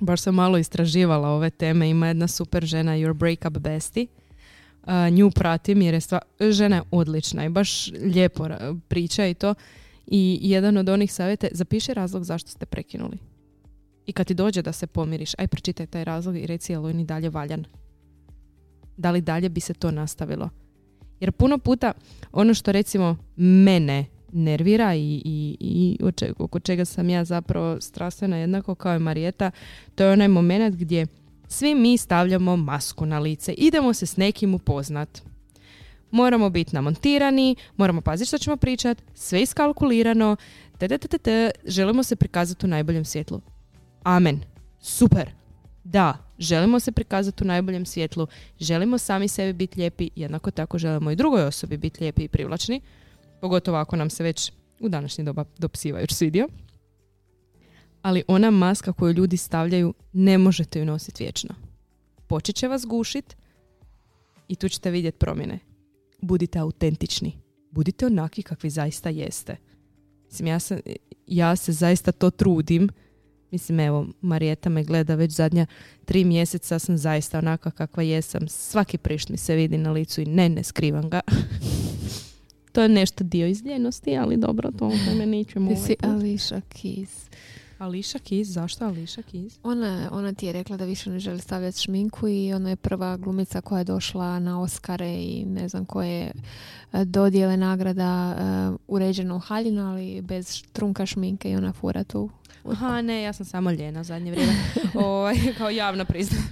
baš 0.00 0.20
sam 0.20 0.34
malo 0.34 0.58
istraživala 0.58 1.28
ove 1.28 1.50
teme. 1.50 1.90
Ima 1.90 2.08
jedna 2.08 2.28
super 2.28 2.64
žena, 2.64 2.92
Your 2.92 3.12
Breakup 3.12 3.58
Bestie. 3.58 4.06
Uh, 4.82 4.92
nju 5.10 5.30
pratim 5.30 5.82
jer 5.82 5.94
je 5.94 6.00
stva, 6.00 6.20
žena 6.50 6.76
je 6.76 6.82
odlična 6.90 7.44
i 7.44 7.48
baš 7.48 7.90
lijepo 7.92 8.48
priča 8.88 9.26
i 9.26 9.34
to. 9.34 9.54
I 10.10 10.38
jedan 10.42 10.76
od 10.76 10.88
onih 10.88 11.12
savjeta 11.12 11.46
zapiši 11.52 11.94
razlog 11.94 12.24
zašto 12.24 12.50
ste 12.50 12.66
prekinuli. 12.66 13.18
I 14.06 14.12
kad 14.12 14.26
ti 14.26 14.34
dođe 14.34 14.62
da 14.62 14.72
se 14.72 14.86
pomiriš, 14.86 15.32
aj 15.38 15.48
pročitaj 15.48 15.86
taj 15.86 16.04
razlog 16.04 16.36
i 16.36 16.46
reci 16.46 16.72
je 16.72 16.78
li 16.78 16.90
on 16.90 17.00
i 17.00 17.04
dalje 17.04 17.30
valjan. 17.30 17.64
Da 18.96 19.10
li 19.10 19.20
dalje 19.20 19.48
bi 19.48 19.60
se 19.60 19.74
to 19.74 19.90
nastavilo? 19.90 20.50
Jer 21.20 21.32
puno 21.32 21.58
puta 21.58 21.92
ono 22.32 22.54
što 22.54 22.72
recimo 22.72 23.16
mene 23.36 24.06
nervira 24.32 24.94
i, 24.94 25.22
i, 25.24 25.56
i 25.60 25.98
oko 26.38 26.60
čega 26.60 26.84
sam 26.84 27.08
ja 27.08 27.24
zapravo 27.24 27.80
strastvena 27.80 28.36
jednako 28.36 28.74
kao 28.74 28.96
i 28.96 28.98
Marijeta, 28.98 29.50
to 29.94 30.04
je 30.04 30.12
onaj 30.12 30.28
moment 30.28 30.76
gdje 30.76 31.06
svi 31.48 31.74
mi 31.74 31.96
stavljamo 31.96 32.56
masku 32.56 33.06
na 33.06 33.18
lice. 33.18 33.52
Idemo 33.52 33.94
se 33.94 34.06
s 34.06 34.16
nekim 34.16 34.54
upoznat. 34.54 35.22
Moramo 36.10 36.50
biti 36.50 36.74
namontirani, 36.74 37.56
moramo 37.76 38.00
paziti 38.00 38.28
što 38.28 38.38
ćemo 38.38 38.56
pričati, 38.56 39.02
sve 39.14 39.42
iskalkulirano, 39.42 40.36
te, 41.22 41.50
želimo 41.64 42.02
se 42.02 42.16
prikazati 42.16 42.66
u 42.66 42.68
najboljem 42.68 43.04
svjetlu. 43.04 43.40
Amen. 44.02 44.40
Super. 44.80 45.30
Da, 45.84 46.18
želimo 46.38 46.80
se 46.80 46.92
prikazati 46.92 47.44
u 47.44 47.46
najboljem 47.46 47.86
svjetlu, 47.86 48.26
želimo 48.60 48.98
sami 48.98 49.28
sebi 49.28 49.52
biti 49.52 49.80
lijepi, 49.80 50.10
jednako 50.16 50.50
tako 50.50 50.78
želimo 50.78 51.10
i 51.10 51.16
drugoj 51.16 51.42
osobi 51.42 51.76
biti 51.76 52.00
lijepi 52.00 52.22
i 52.22 52.28
privlačni. 52.28 52.80
Pogotovo 53.40 53.78
ako 53.78 53.96
nam 53.96 54.10
se 54.10 54.22
već 54.22 54.52
u 54.80 54.88
današnji 54.88 55.24
doba 55.24 55.44
dopsivajuć 55.58 56.12
svidio. 56.12 56.48
Ali 58.02 58.22
ona 58.28 58.50
maska 58.50 58.92
koju 58.92 59.12
ljudi 59.12 59.36
stavljaju 59.36 59.94
ne 60.12 60.38
možete 60.38 60.78
ju 60.78 60.84
nositi 60.84 61.24
vječno. 61.24 61.54
Počet 62.26 62.56
će 62.56 62.68
vas 62.68 62.86
gušit 62.86 63.36
i 64.48 64.54
tu 64.54 64.68
ćete 64.68 64.90
vidjeti 64.90 65.18
promjene. 65.18 65.58
Budite 66.18 66.58
autentični. 66.58 67.32
Budite 67.70 68.06
onaki 68.06 68.42
kakvi 68.42 68.70
zaista 68.70 69.08
jeste. 69.08 69.56
Mislim, 70.26 70.46
ja, 70.46 70.58
sam, 70.58 70.78
ja 71.26 71.56
se 71.56 71.72
zaista 71.72 72.12
to 72.12 72.30
trudim. 72.30 72.88
Mislim, 73.50 73.80
evo, 73.80 74.06
Marijeta 74.20 74.68
me 74.68 74.84
gleda 74.84 75.14
već 75.14 75.32
zadnja 75.32 75.66
tri 76.04 76.24
mjeseca, 76.24 76.78
sam 76.78 76.98
zaista 76.98 77.38
onaka 77.38 77.70
kakva 77.70 78.02
jesam. 78.02 78.48
Svaki 78.48 78.98
prišt 78.98 79.28
mi 79.28 79.36
se 79.36 79.54
vidi 79.54 79.78
na 79.78 79.92
licu 79.92 80.20
i 80.20 80.26
ne, 80.26 80.48
ne 80.48 80.62
skrivam 80.62 81.10
ga. 81.10 81.20
to 82.72 82.82
je 82.82 82.88
nešto 82.88 83.24
dio 83.24 83.46
izljenosti, 83.46 84.16
ali 84.16 84.36
dobro, 84.36 84.70
to 84.70 84.88
me 85.18 85.26
nećemo 85.26 85.70
Ti 85.70 85.74
ovaj 85.74 85.86
si. 85.86 85.96
Ališa 86.02 86.60
Keys. 86.60 87.28
Ališa 87.78 88.18
Keys, 88.18 88.44
zašto 88.44 88.84
Ališa 88.84 89.22
Keys? 89.32 89.58
Ona, 89.62 90.08
ona 90.12 90.32
ti 90.32 90.46
je 90.46 90.52
rekla 90.52 90.76
da 90.76 90.84
više 90.84 91.10
ne 91.10 91.18
želi 91.18 91.40
stavljati 91.40 91.80
šminku 91.80 92.28
i 92.28 92.52
ona 92.52 92.70
je 92.70 92.76
prva 92.76 93.16
glumica 93.16 93.60
koja 93.60 93.78
je 93.78 93.84
došla 93.84 94.38
na 94.38 94.60
Oscare 94.60 95.14
i 95.14 95.44
ne 95.44 95.68
znam 95.68 95.84
koje 95.84 96.32
e, 96.92 97.04
dodjele 97.04 97.56
nagrada 97.56 98.36
e, 98.38 98.76
uređeno 98.88 99.36
u 99.36 99.38
haljinu, 99.38 99.90
ali 99.90 100.22
bez 100.22 100.62
trunka 100.72 101.06
šminke 101.06 101.50
i 101.50 101.56
ona 101.56 101.72
fura 101.72 102.04
tu. 102.04 102.30
Aha, 102.70 103.02
ne, 103.02 103.22
ja 103.22 103.32
sam 103.32 103.46
samo 103.46 103.70
ljena 103.70 104.00
u 104.00 104.04
zadnje 104.04 104.30
vrijeme. 104.30 104.52
ovaj, 105.06 105.36
kao 105.58 105.70
javna 105.70 106.04
priznam. 106.04 106.42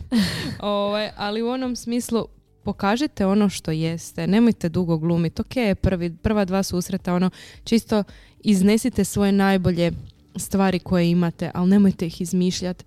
ovaj, 0.61 1.11
ali 1.17 1.43
u 1.43 1.49
onom 1.49 1.77
smislu 1.77 2.27
pokažite 2.63 3.27
ono 3.27 3.49
što 3.49 3.71
jeste. 3.71 4.27
Nemojte 4.27 4.69
dugo 4.69 4.99
glumiti. 4.99 5.43
Ok, 5.43 5.79
prvi, 5.81 6.17
prva 6.17 6.45
dva 6.45 6.63
susreta, 6.63 7.15
ono, 7.15 7.31
čisto 7.65 8.05
iznesite 8.41 9.05
svoje 9.05 9.33
najbolje 9.33 9.93
stvari 10.37 10.79
koje 10.79 11.11
imate, 11.11 11.51
ali 11.55 11.71
nemojte 11.71 12.07
ih 12.07 12.21
izmišljati. 12.21 12.85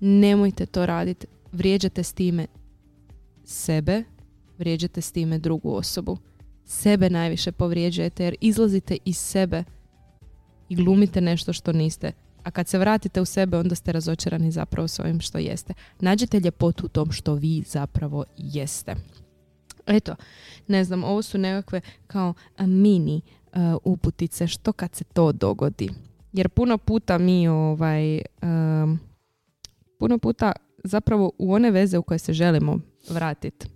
Nemojte 0.00 0.66
to 0.66 0.86
raditi. 0.86 1.26
Vrijeđate 1.52 2.02
s 2.02 2.12
time 2.12 2.46
sebe, 3.44 4.02
vrijeđate 4.58 5.00
s 5.00 5.12
time 5.12 5.38
drugu 5.38 5.74
osobu. 5.74 6.18
Sebe 6.64 7.10
najviše 7.10 7.52
povrijeđujete 7.52 8.24
jer 8.24 8.36
izlazite 8.40 8.96
iz 9.04 9.18
sebe 9.18 9.64
i 10.68 10.76
glumite 10.76 11.20
nešto 11.20 11.52
što 11.52 11.72
niste. 11.72 12.12
A 12.42 12.50
kad 12.50 12.68
se 12.68 12.78
vratite 12.78 13.20
u 13.20 13.24
sebe, 13.24 13.56
onda 13.56 13.74
ste 13.74 13.92
razočarani 13.92 14.50
zapravo 14.50 14.88
s 14.88 14.98
ovim 14.98 15.20
što 15.20 15.38
jeste. 15.38 15.74
Nađite 16.00 16.40
ljepotu 16.40 16.86
u 16.86 16.88
tom 16.88 17.12
što 17.12 17.34
vi 17.34 17.62
zapravo 17.66 18.24
jeste. 18.36 18.94
Eto, 19.86 20.14
ne 20.68 20.84
znam, 20.84 21.04
ovo 21.04 21.22
su 21.22 21.38
nekakve 21.38 21.80
kao 22.06 22.34
mini 22.58 23.20
uh, 23.52 23.60
uputice 23.84 24.46
što 24.46 24.72
kad 24.72 24.94
se 24.94 25.04
to 25.04 25.32
dogodi. 25.32 25.90
Jer 26.32 26.48
puno 26.48 26.78
puta 26.78 27.18
mi 27.18 27.48
ovaj 27.48 28.20
um, 28.42 28.98
puno 29.98 30.18
puta 30.18 30.52
zapravo 30.84 31.32
u 31.38 31.52
one 31.52 31.70
veze 31.70 31.98
u 31.98 32.02
koje 32.02 32.18
se 32.18 32.32
želimo 32.32 32.78
vratiti 33.10 33.66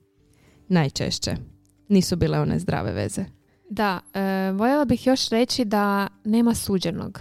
najčešće 0.68 1.36
nisu 1.88 2.16
bile 2.16 2.40
one 2.40 2.58
zdrave 2.58 2.92
veze. 2.92 3.24
Da, 3.70 4.00
e, 4.14 4.52
voljela 4.52 4.84
bih 4.84 5.06
još 5.06 5.28
reći 5.28 5.64
da 5.64 6.08
nema 6.24 6.54
suđenog. 6.54 7.20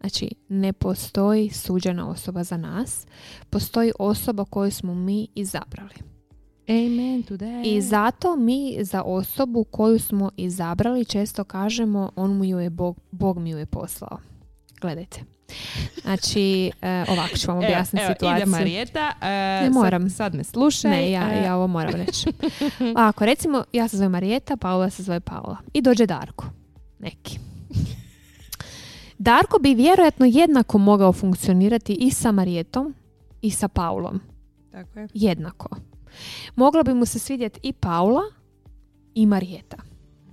Znači, 0.00 0.30
ne 0.48 0.72
postoji 0.72 1.50
suđena 1.50 2.08
osoba 2.10 2.44
za 2.44 2.56
nas. 2.56 3.06
Postoji 3.50 3.92
osoba 3.98 4.44
koju 4.44 4.70
smo 4.70 4.94
mi 4.94 5.28
izabrali. 5.34 5.94
Amen 6.68 7.22
to 7.22 7.36
that. 7.36 7.66
I 7.66 7.80
zato 7.80 8.36
mi 8.36 8.78
za 8.80 9.02
osobu 9.02 9.64
koju 9.64 9.98
smo 9.98 10.30
izabrali 10.36 11.04
često 11.04 11.44
kažemo 11.44 12.10
on 12.16 12.36
mu 12.36 12.44
ju 12.44 12.58
je 12.58 12.70
Bog, 12.70 13.00
Bog 13.10 13.38
mi 13.38 13.50
ju 13.50 13.58
je 13.58 13.66
poslao. 13.66 14.29
Gledajte. 14.80 15.24
Znači, 16.02 16.70
e, 16.82 17.04
ovako 17.08 17.36
ću 17.36 17.48
vam 17.48 17.58
objasniti 17.58 18.04
evo, 18.04 18.14
situaciju. 18.14 18.42
Ide 18.42 18.50
Marijeta, 18.50 19.12
e, 19.20 19.26
Ne 19.62 19.70
moram. 19.70 20.10
Sad, 20.10 20.16
sad 20.16 20.34
me 20.34 20.44
slušaj. 20.44 20.90
Ne, 20.90 21.10
ja, 21.10 21.32
ja 21.32 21.56
ovo 21.56 21.66
moram 21.66 21.94
reći. 21.94 22.32
Ako 23.08 23.26
recimo, 23.26 23.64
ja 23.72 23.88
se 23.88 23.96
zovem 23.96 24.12
Marijeta, 24.12 24.56
Paula 24.56 24.90
se 24.90 25.02
zove 25.02 25.20
Paula. 25.20 25.56
I 25.72 25.82
dođe 25.82 26.06
Darko. 26.06 26.46
Neki. 26.98 27.38
Darko 29.18 29.58
bi 29.58 29.74
vjerojatno 29.74 30.26
jednako 30.26 30.78
mogao 30.78 31.12
funkcionirati 31.12 31.92
i 31.92 32.10
sa 32.10 32.32
Marijetom 32.32 32.94
i 33.42 33.50
sa 33.50 33.68
Paulom. 33.68 34.20
Tako 34.72 34.98
je. 34.98 35.08
Jednako. 35.14 35.76
Mogla 36.56 36.82
bi 36.82 36.94
mu 36.94 37.06
se 37.06 37.18
svidjeti 37.18 37.60
i 37.62 37.72
Paula 37.72 38.22
i 39.14 39.26
Marijeta. 39.26 39.76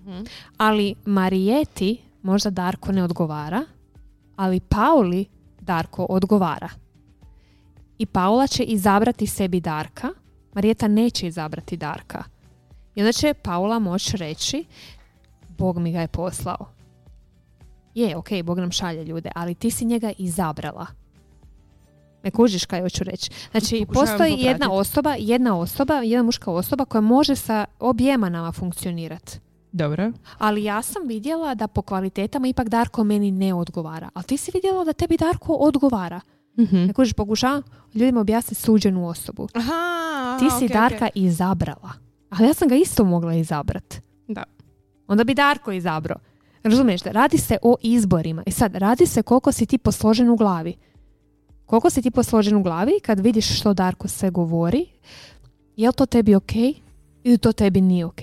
Mhm. 0.01 0.23
Ali 0.57 0.95
Marijeti 1.05 1.97
možda 2.21 2.49
Darko 2.49 2.91
ne 2.91 3.03
odgovara, 3.03 3.65
ali 4.37 4.59
Pauli 4.59 5.25
Darko 5.61 6.05
odgovara. 6.09 6.69
I 7.97 8.05
Paula 8.05 8.47
će 8.47 8.63
izabrati 8.63 9.27
sebi 9.27 9.59
Darka, 9.59 10.09
Marijeta 10.53 10.87
neće 10.87 11.27
izabrati 11.27 11.77
Darka. 11.77 12.23
I 12.95 13.01
onda 13.01 13.11
će 13.11 13.33
Paula 13.33 13.79
moći 13.79 14.17
reći 14.17 14.65
Bog 15.57 15.79
mi 15.79 15.91
ga 15.91 16.01
je 16.01 16.07
poslao. 16.07 16.65
Je, 17.95 18.17
ok, 18.17 18.27
Bog 18.43 18.59
nam 18.59 18.71
šalje 18.71 19.03
ljude, 19.03 19.31
ali 19.35 19.55
ti 19.55 19.71
si 19.71 19.85
njega 19.85 20.11
izabrala. 20.17 20.85
Ne 22.23 22.31
kužiš 22.31 22.65
kaj 22.65 22.81
hoću 22.81 23.03
reći. 23.03 23.31
Znači, 23.51 23.85
Pokušavam 23.85 24.07
postoji 24.07 24.35
jedna 24.37 24.71
osoba, 24.71 25.15
jedna 25.19 25.59
osoba, 25.59 25.93
jedna 25.93 26.23
muška 26.23 26.51
osoba 26.51 26.85
koja 26.85 27.01
može 27.01 27.35
sa 27.35 27.65
objema 27.79 28.29
nama 28.29 28.51
funkcionirati. 28.51 29.39
Dobro. 29.77 30.11
Ali 30.37 30.63
ja 30.63 30.81
sam 30.81 31.07
vidjela 31.07 31.55
da 31.55 31.67
po 31.67 31.81
kvalitetama 31.81 32.47
ipak 32.47 32.69
Darko 32.69 33.03
meni 33.03 33.31
ne 33.31 33.53
odgovara. 33.53 34.09
Ali 34.13 34.25
ti 34.25 34.37
si 34.37 34.51
vidjela 34.53 34.83
da 34.83 34.93
tebi 34.93 35.17
Darko 35.17 35.53
odgovara. 35.53 36.21
Mhm. 36.59 36.77
Ne 36.77 36.93
kužiš, 36.93 37.13
pokušavam 37.13 37.61
ljudima 37.93 38.21
objasniti 38.21 38.61
suđenu 38.61 39.07
osobu. 39.07 39.47
Aha, 39.53 40.37
Ti 40.39 40.45
si 40.59 40.65
ok, 40.65 40.71
ok. 40.71 40.73
Darka 40.73 41.09
izabrala. 41.15 41.91
Ali 42.29 42.47
ja 42.47 42.53
sam 42.53 42.67
ga 42.67 42.75
isto 42.75 43.03
mogla 43.03 43.33
izabrat. 43.33 43.95
Da. 44.27 44.43
Onda 45.07 45.23
bi 45.23 45.33
Darko 45.33 45.71
izabrao. 45.71 46.17
Razumiješ 46.63 47.01
da 47.01 47.11
radi 47.11 47.37
se 47.37 47.57
o 47.61 47.75
izborima. 47.81 48.43
I 48.45 48.51
sad, 48.51 48.75
radi 48.75 49.05
se 49.05 49.21
koliko 49.23 49.51
si 49.51 49.65
ti 49.65 49.77
posložen 49.77 50.29
u 50.29 50.35
glavi. 50.35 50.75
Koliko 51.65 51.89
si 51.89 52.01
ti 52.01 52.11
posložen 52.11 52.55
u 52.55 52.63
glavi 52.63 52.99
kad 53.05 53.19
vidiš 53.19 53.59
što 53.59 53.73
Darko 53.73 54.07
sve 54.07 54.29
govori, 54.29 54.85
je 55.75 55.87
li 55.87 55.93
to 55.93 56.05
tebi 56.05 56.35
ok 56.35 56.51
ili 57.23 57.37
to 57.37 57.51
tebi 57.51 57.81
nije 57.81 58.05
ok. 58.05 58.21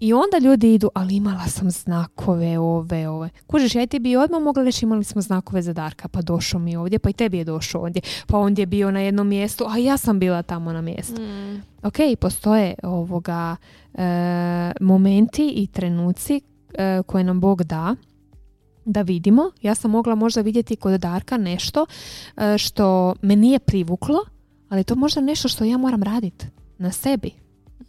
I 0.00 0.12
onda 0.12 0.38
ljudi 0.38 0.74
idu, 0.74 0.90
ali 0.94 1.16
imala 1.16 1.46
sam 1.46 1.70
znakove 1.70 2.58
ove, 2.58 3.08
ove. 3.08 3.28
Kužiš, 3.46 3.74
ja 3.74 3.82
i 3.82 3.86
ti 3.86 3.98
bi 3.98 4.16
odmah 4.16 4.42
mogla 4.42 4.62
reći 4.62 4.84
imali 4.84 5.04
smo 5.04 5.22
znakove 5.22 5.62
za 5.62 5.72
Darka, 5.72 6.08
pa 6.08 6.22
došao 6.22 6.60
mi 6.60 6.76
ovdje, 6.76 6.98
pa 6.98 7.10
i 7.10 7.12
tebi 7.12 7.38
je 7.38 7.44
došao 7.44 7.80
ovdje, 7.80 8.02
pa 8.26 8.38
ondje 8.38 8.62
je 8.62 8.66
bio 8.66 8.90
na 8.90 9.00
jednom 9.00 9.28
mjestu, 9.28 9.64
a 9.68 9.78
ja 9.78 9.96
sam 9.96 10.18
bila 10.18 10.42
tamo 10.42 10.72
na 10.72 10.80
mjestu. 10.80 11.22
Mm. 11.22 11.62
Ok, 11.82 11.96
postoje 12.20 12.74
ovoga 12.82 13.56
e, 13.94 14.72
momenti 14.80 15.52
i 15.56 15.66
trenuci 15.66 16.40
e, 16.74 17.02
koje 17.06 17.24
nam 17.24 17.40
Bog 17.40 17.62
da 17.62 17.96
da 18.84 19.02
vidimo. 19.02 19.50
Ja 19.62 19.74
sam 19.74 19.90
mogla 19.90 20.14
možda 20.14 20.40
vidjeti 20.40 20.76
kod 20.76 21.00
Darka 21.00 21.36
nešto 21.36 21.86
e, 22.36 22.58
što 22.58 23.14
me 23.22 23.36
nije 23.36 23.58
privuklo, 23.58 24.18
ali 24.68 24.84
to 24.84 24.94
možda 24.94 25.20
nešto 25.20 25.48
što 25.48 25.64
ja 25.64 25.78
moram 25.78 26.02
raditi 26.02 26.46
na 26.78 26.92
sebi. 26.92 27.30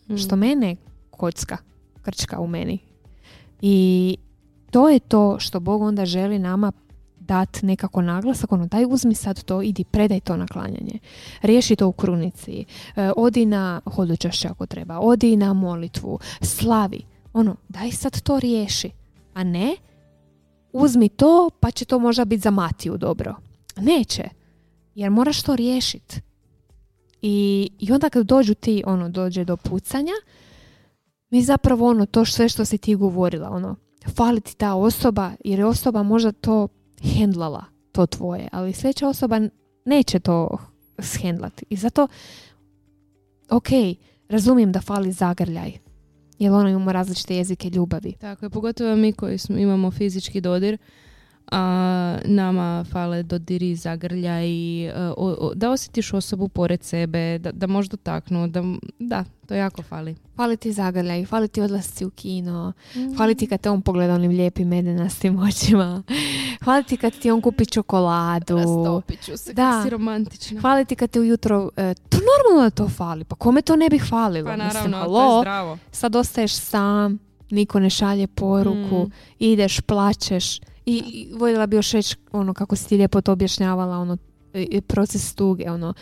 Mm. 0.10 0.18
Što 0.18 0.36
mene 0.36 0.76
kocka, 1.10 1.58
krčka 2.02 2.40
u 2.40 2.48
meni. 2.48 2.80
I 3.62 4.18
to 4.72 4.90
je 4.90 5.00
to 5.00 5.40
što 5.40 5.60
Bog 5.60 5.82
onda 5.82 6.06
želi 6.06 6.40
nama 6.40 6.72
dat 7.20 7.62
nekako 7.62 8.02
naglasak, 8.02 8.52
ono 8.52 8.66
daj 8.66 8.86
uzmi 8.86 9.16
sad 9.16 9.44
to, 9.44 9.62
idi 9.62 9.84
predaj 9.84 10.20
to 10.20 10.38
na 10.38 10.48
klanjanje. 10.48 11.00
Riješi 11.42 11.76
to 11.76 11.88
u 11.88 11.92
krunici, 11.92 12.66
e, 12.96 13.12
odi 13.18 13.46
na 13.46 13.82
hodočašće 13.86 14.48
ako 14.48 14.66
treba, 14.66 15.00
odi 15.00 15.36
na 15.36 15.54
molitvu, 15.54 16.20
slavi. 16.42 17.02
Ono, 17.34 17.56
daj 17.70 17.92
sad 17.92 18.22
to 18.22 18.40
riješi. 18.40 18.92
A 19.34 19.44
ne, 19.44 19.76
uzmi 20.74 21.10
to 21.10 21.50
pa 21.60 21.72
će 21.72 21.86
to 21.86 22.00
možda 22.00 22.26
biti 22.26 22.42
za 22.42 22.52
Matiju 22.52 22.98
dobro. 22.98 23.36
Neće, 23.78 24.24
jer 24.96 25.12
moraš 25.12 25.44
to 25.44 25.56
riješiti. 25.56 26.22
I, 27.22 27.70
I 27.80 27.92
onda 27.92 28.10
kad 28.10 28.26
dođu 28.26 28.54
ti, 28.54 28.84
ono, 28.86 29.10
dođe 29.10 29.46
do 29.46 29.58
pucanja, 29.58 30.14
mi 31.32 31.44
zapravo 31.44 31.90
ono, 31.90 32.06
to 32.06 32.26
sve 32.26 32.50
što 32.50 32.66
si 32.66 32.78
ti 32.78 32.96
govorila, 32.96 33.50
ono, 33.50 33.76
fali 34.16 34.42
ti 34.42 34.56
ta 34.58 34.74
osoba, 34.74 35.32
jer 35.44 35.60
je 35.60 35.66
osoba 35.66 36.04
možda 36.04 36.32
to 36.32 36.68
hendlala, 37.02 37.66
to 37.92 38.06
tvoje, 38.06 38.48
ali 38.52 38.74
sljedeća 38.74 39.08
osoba 39.08 39.40
neće 39.86 40.20
to 40.20 40.58
shendlati. 41.00 41.66
I 41.70 41.76
zato, 41.76 42.08
ok, 43.50 43.68
razumijem 44.30 44.72
da 44.72 44.82
fali 44.82 45.12
zagrljaj, 45.12 45.72
jer 46.40 46.52
ono 46.52 46.70
imamo 46.70 46.92
različite 46.92 47.36
jezike 47.36 47.70
ljubavi. 47.70 48.14
Tako 48.20 48.46
je, 48.46 48.50
pogotovo 48.50 48.96
mi 48.96 49.14
koji 49.14 49.38
smo, 49.38 49.58
imamo 49.58 49.92
fizički 49.92 50.42
dodir, 50.42 50.78
a 51.48 51.62
nama 52.26 52.86
fale 52.86 53.24
dodiri, 53.24 53.76
zagrlja 53.76 54.42
i 54.42 54.56
e, 54.86 55.02
o- 55.08 55.38
o- 55.40 55.54
da 55.56 55.72
osjetiš 55.72 56.14
osobu 56.14 56.48
pored 56.48 56.84
sebe, 56.84 57.38
da, 57.38 57.52
da 57.52 57.68
možeš 57.68 57.90
dotaknu, 57.90 58.48
da, 58.48 58.64
da, 59.00 59.24
to 59.42 59.54
jako 59.56 59.82
fali. 59.84 60.16
Fali 60.36 60.58
ti 60.58 60.72
zagrljaj, 60.72 61.26
fali 61.26 61.48
ti 61.48 61.62
odlasci 61.62 62.06
u 62.06 62.10
kino, 62.10 62.74
fali 63.18 63.36
ti 63.36 63.48
kad 63.48 63.62
te 63.62 63.70
on 63.70 63.82
pogleda 63.82 64.14
onim 64.14 64.32
lijepim 64.32 64.68
medenastim 64.68 65.40
očima, 65.40 66.04
fali 66.64 66.84
ti 66.84 66.98
kad 66.98 67.14
ti 67.14 67.32
on 67.32 67.42
kupi 67.42 67.66
čokoladu, 67.66 68.56
Rastopit 68.58 69.22
ću 69.22 69.38
se, 69.38 69.54
Da. 69.54 69.82
si 69.84 69.90
romantična. 69.90 70.62
fali 70.62 70.86
ti 70.86 70.96
kad 70.96 71.10
te 71.10 71.20
ujutro, 71.20 71.70
e, 71.70 71.94
to 71.96 72.18
normalno 72.18 72.64
da 72.64 72.76
to 72.76 72.90
fali, 72.90 73.24
pa 73.24 73.36
kome 73.36 73.62
to 73.62 73.76
ne 73.76 73.90
bi 73.90 74.00
falilo? 74.00 74.46
Pa 74.48 74.56
Mislim, 74.56 74.68
naravno, 74.68 74.98
to 74.98 75.04
halo, 75.04 75.36
je 75.36 75.42
zdravo. 75.42 75.78
sad 75.92 76.16
ostaješ 76.16 76.54
sam, 76.54 77.20
niko 77.50 77.80
ne 77.80 77.90
šalje 77.90 78.28
poruku, 78.28 78.98
Mm. 78.98 79.12
ideš, 79.40 79.82
plačeš 79.82 80.60
i, 80.86 80.98
i 80.98 81.34
voljela 81.34 81.66
bi 81.66 81.76
još 81.76 81.92
reći 81.92 82.16
ono 82.32 82.54
kako 82.54 82.76
si 82.76 82.90
ti 82.90 82.98
lijepo 82.98 83.22
to 83.22 83.32
objašnjavala, 83.32 83.98
ono 83.98 84.18
proces 84.88 85.36
tuge, 85.36 85.72
ono. 85.72 85.94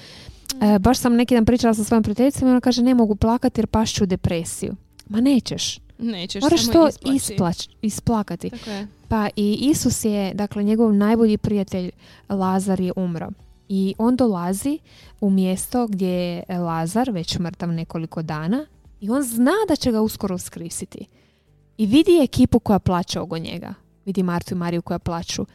E, 0.61 0.79
baš 0.79 0.97
sam 0.97 1.15
neki 1.15 1.35
dan 1.35 1.45
pričala 1.45 1.73
sa 1.73 1.83
svojom 1.83 2.03
prijateljicom 2.03 2.47
i 2.47 2.51
ona 2.51 2.61
kaže 2.61 2.83
ne 2.83 2.93
mogu 2.93 3.15
plakati 3.15 3.61
jer 3.61 3.67
pašću 3.67 4.03
u 4.03 4.07
depresiju. 4.07 4.75
Ma 5.09 5.21
nećeš. 5.21 5.79
Nećeš 5.97 6.41
Moraš 6.41 6.65
samo 6.65 6.73
to 6.73 6.89
isplakati. 7.81 8.49
Tako 8.49 8.69
je. 8.69 8.87
Pa 9.07 9.29
i 9.35 9.57
Isus 9.61 10.05
je, 10.05 10.33
dakle, 10.33 10.63
njegov 10.63 10.93
najbolji 10.93 11.37
prijatelj 11.37 11.91
Lazar 12.29 12.79
je 12.79 12.93
umro. 12.95 13.29
I 13.69 13.95
on 13.97 14.15
dolazi 14.15 14.79
u 15.21 15.29
mjesto 15.29 15.87
gdje 15.87 16.09
je 16.09 16.43
Lazar 16.57 17.11
već 17.11 17.39
mrtav 17.39 17.69
nekoliko 17.69 18.21
dana 18.21 18.65
i 19.01 19.09
on 19.09 19.23
zna 19.23 19.51
da 19.67 19.75
će 19.75 19.91
ga 19.91 20.01
uskoro 20.01 20.35
uskrisiti. 20.35 21.05
I 21.77 21.85
vidi 21.85 22.19
ekipu 22.23 22.59
koja 22.59 22.79
plaća 22.79 23.21
oko 23.21 23.37
njega. 23.37 23.73
Vidi 24.09 24.23
Martu 24.23 24.53
i 24.53 24.57
Mariju 24.57 24.81
koja 24.81 24.99
plaću. 24.99 25.45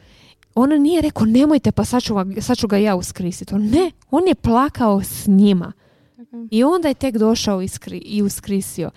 On 0.55 0.81
nije 0.81 1.01
rekao 1.01 1.25
nemojte 1.25 1.71
pa 1.71 1.85
sad 1.85 2.03
ću, 2.03 2.15
ga, 2.15 2.41
sad 2.41 2.57
ću 2.57 2.67
ga 2.67 2.77
ja 2.77 2.95
uskrisiti. 2.95 3.55
On 3.55 3.61
ne, 3.61 3.91
on 4.11 4.27
je 4.27 4.35
plakao 4.35 5.03
s 5.03 5.27
njima. 5.27 5.71
I 6.51 6.63
onda 6.63 6.87
je 6.87 6.93
tek 6.93 7.17
došao 7.17 7.61
iskri, 7.61 7.97
i 7.97 8.21
uskrisio. 8.21 8.91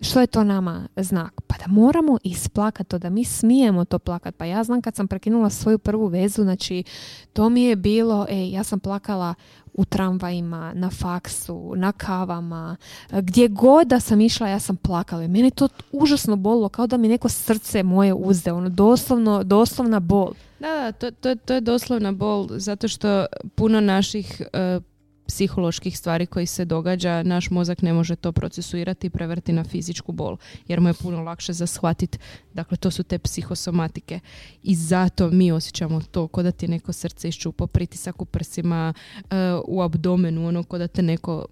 Što 0.00 0.20
je 0.20 0.26
to 0.26 0.44
nama 0.44 0.88
znak? 0.96 1.40
Pa 1.46 1.56
da 1.56 1.64
moramo 1.68 2.18
isplakati 2.22 2.90
to, 2.90 2.98
da 2.98 3.10
mi 3.10 3.24
smijemo 3.24 3.84
to 3.84 3.98
plakat. 3.98 4.36
Pa 4.36 4.44
ja 4.44 4.64
znam 4.64 4.82
kad 4.82 4.94
sam 4.94 5.08
prekinula 5.08 5.50
svoju 5.50 5.78
prvu 5.78 6.06
vezu, 6.06 6.42
znači 6.42 6.84
to 7.32 7.48
mi 7.48 7.62
je 7.62 7.76
bilo, 7.76 8.26
ej, 8.30 8.50
ja 8.50 8.64
sam 8.64 8.80
plakala 8.80 9.34
u 9.74 9.84
tramvajima, 9.84 10.72
na 10.74 10.90
faksu, 10.90 11.72
na 11.76 11.92
kavama, 11.92 12.76
gdje 13.10 13.48
god 13.48 13.86
da 13.86 14.00
sam 14.00 14.20
išla 14.20 14.48
ja 14.48 14.58
sam 14.58 14.76
plakala. 14.76 15.26
Mene 15.28 15.50
to 15.50 15.68
užasno 15.92 16.36
bolilo, 16.36 16.68
kao 16.68 16.86
da 16.86 16.96
mi 16.96 17.08
neko 17.08 17.28
srce 17.28 17.82
moje 17.82 18.14
uzde, 18.14 18.52
ono 18.52 18.68
doslovno, 18.68 19.44
doslovna 19.44 20.00
bol. 20.00 20.32
Da, 20.60 20.66
da, 20.68 20.92
to, 20.92 21.10
to, 21.10 21.34
to 21.34 21.54
je 21.54 21.60
doslovna 21.60 22.12
bol 22.12 22.48
zato 22.50 22.88
što 22.88 23.26
puno 23.54 23.80
naših 23.80 24.42
e, 24.52 24.80
psiholoških 25.26 25.98
stvari 25.98 26.26
koji 26.26 26.46
se 26.46 26.64
događa, 26.64 27.22
naš 27.22 27.50
mozak 27.50 27.82
ne 27.82 27.92
može 27.92 28.16
to 28.16 28.32
procesuirati 28.32 29.06
i 29.06 29.10
prevrti 29.10 29.52
na 29.52 29.64
fizičku 29.64 30.12
bol, 30.12 30.36
jer 30.68 30.80
mu 30.80 30.88
je 30.88 30.94
puno 30.94 31.22
lakše 31.22 31.52
za 31.52 31.66
shvatit. 31.66 32.18
Dakle, 32.54 32.76
to 32.76 32.90
su 32.90 33.02
te 33.02 33.18
psihosomatike. 33.18 34.20
I 34.62 34.74
zato 34.74 35.30
mi 35.30 35.52
osjećamo 35.52 36.00
to, 36.00 36.28
ko 36.28 36.42
da 36.42 36.50
ti 36.50 36.68
neko 36.68 36.92
srce 36.92 37.28
iščupo, 37.28 37.66
pritisak 37.66 38.22
u 38.22 38.24
prsima, 38.24 38.94
e, 39.16 39.36
u 39.66 39.82
abdomenu, 39.82 40.48
ono 40.48 40.62
ko 40.62 40.78
da 40.78 40.88
te 40.88 41.02
neko 41.02 41.46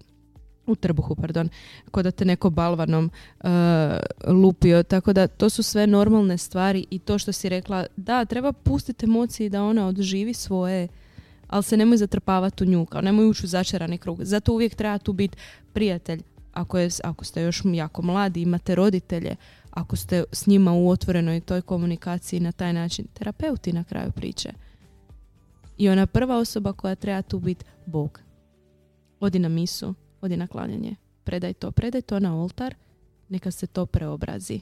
u 0.67 0.75
trbuhu, 0.75 1.15
pardon, 1.15 1.49
ko 1.91 2.03
da 2.03 2.11
te 2.11 2.25
neko 2.25 2.49
balvanom 2.49 3.09
e, 3.43 3.49
lupio, 4.27 4.83
tako 4.83 5.13
da 5.13 5.27
to 5.27 5.49
su 5.49 5.63
sve 5.63 5.87
normalne 5.87 6.37
stvari 6.37 6.85
i 6.89 6.99
to 6.99 7.17
što 7.17 7.31
si 7.31 7.49
rekla, 7.49 7.85
da, 7.95 8.25
treba 8.25 8.51
pustiti 8.51 9.05
emociji 9.05 9.49
da 9.49 9.63
ona 9.63 9.87
odživi 9.87 10.33
svoje, 10.33 10.87
ali 11.47 11.63
se 11.63 11.77
nemoj 11.77 11.97
zatrpavati 11.97 12.63
u 12.63 12.67
nju, 12.67 12.85
kao 12.85 13.01
nemoj 13.01 13.29
ući 13.29 13.45
u 13.45 13.47
začarani 13.47 13.97
krug. 13.97 14.23
Zato 14.23 14.53
uvijek 14.53 14.75
treba 14.75 14.97
tu 14.97 15.13
biti 15.13 15.37
prijatelj, 15.73 16.21
ako, 16.53 16.77
je, 16.77 16.89
ako 17.03 17.25
ste 17.25 17.41
još 17.41 17.61
jako 17.65 18.01
mladi, 18.01 18.41
imate 18.41 18.75
roditelje, 18.75 19.35
ako 19.71 19.95
ste 19.95 20.23
s 20.31 20.47
njima 20.47 20.73
u 20.73 20.89
otvorenoj 20.89 21.39
toj 21.39 21.61
komunikaciji 21.61 22.39
na 22.39 22.51
taj 22.51 22.73
način, 22.73 23.07
terapeuti 23.13 23.73
na 23.73 23.83
kraju 23.83 24.11
priče. 24.11 24.49
I 25.77 25.89
ona 25.89 26.07
prva 26.07 26.37
osoba 26.37 26.73
koja 26.73 26.95
treba 26.95 27.21
tu 27.21 27.39
biti 27.39 27.65
Bog. 27.85 28.19
Odi 29.19 29.39
na 29.39 29.49
misu, 29.49 29.93
odi 30.21 30.37
na 30.37 30.47
klanjanje. 30.47 30.95
Predaj 31.23 31.53
to, 31.53 31.71
predaj 31.71 32.01
to 32.01 32.19
na 32.19 32.41
oltar, 32.41 32.75
neka 33.29 33.51
se 33.51 33.67
to 33.67 33.85
preobrazi. 33.85 34.61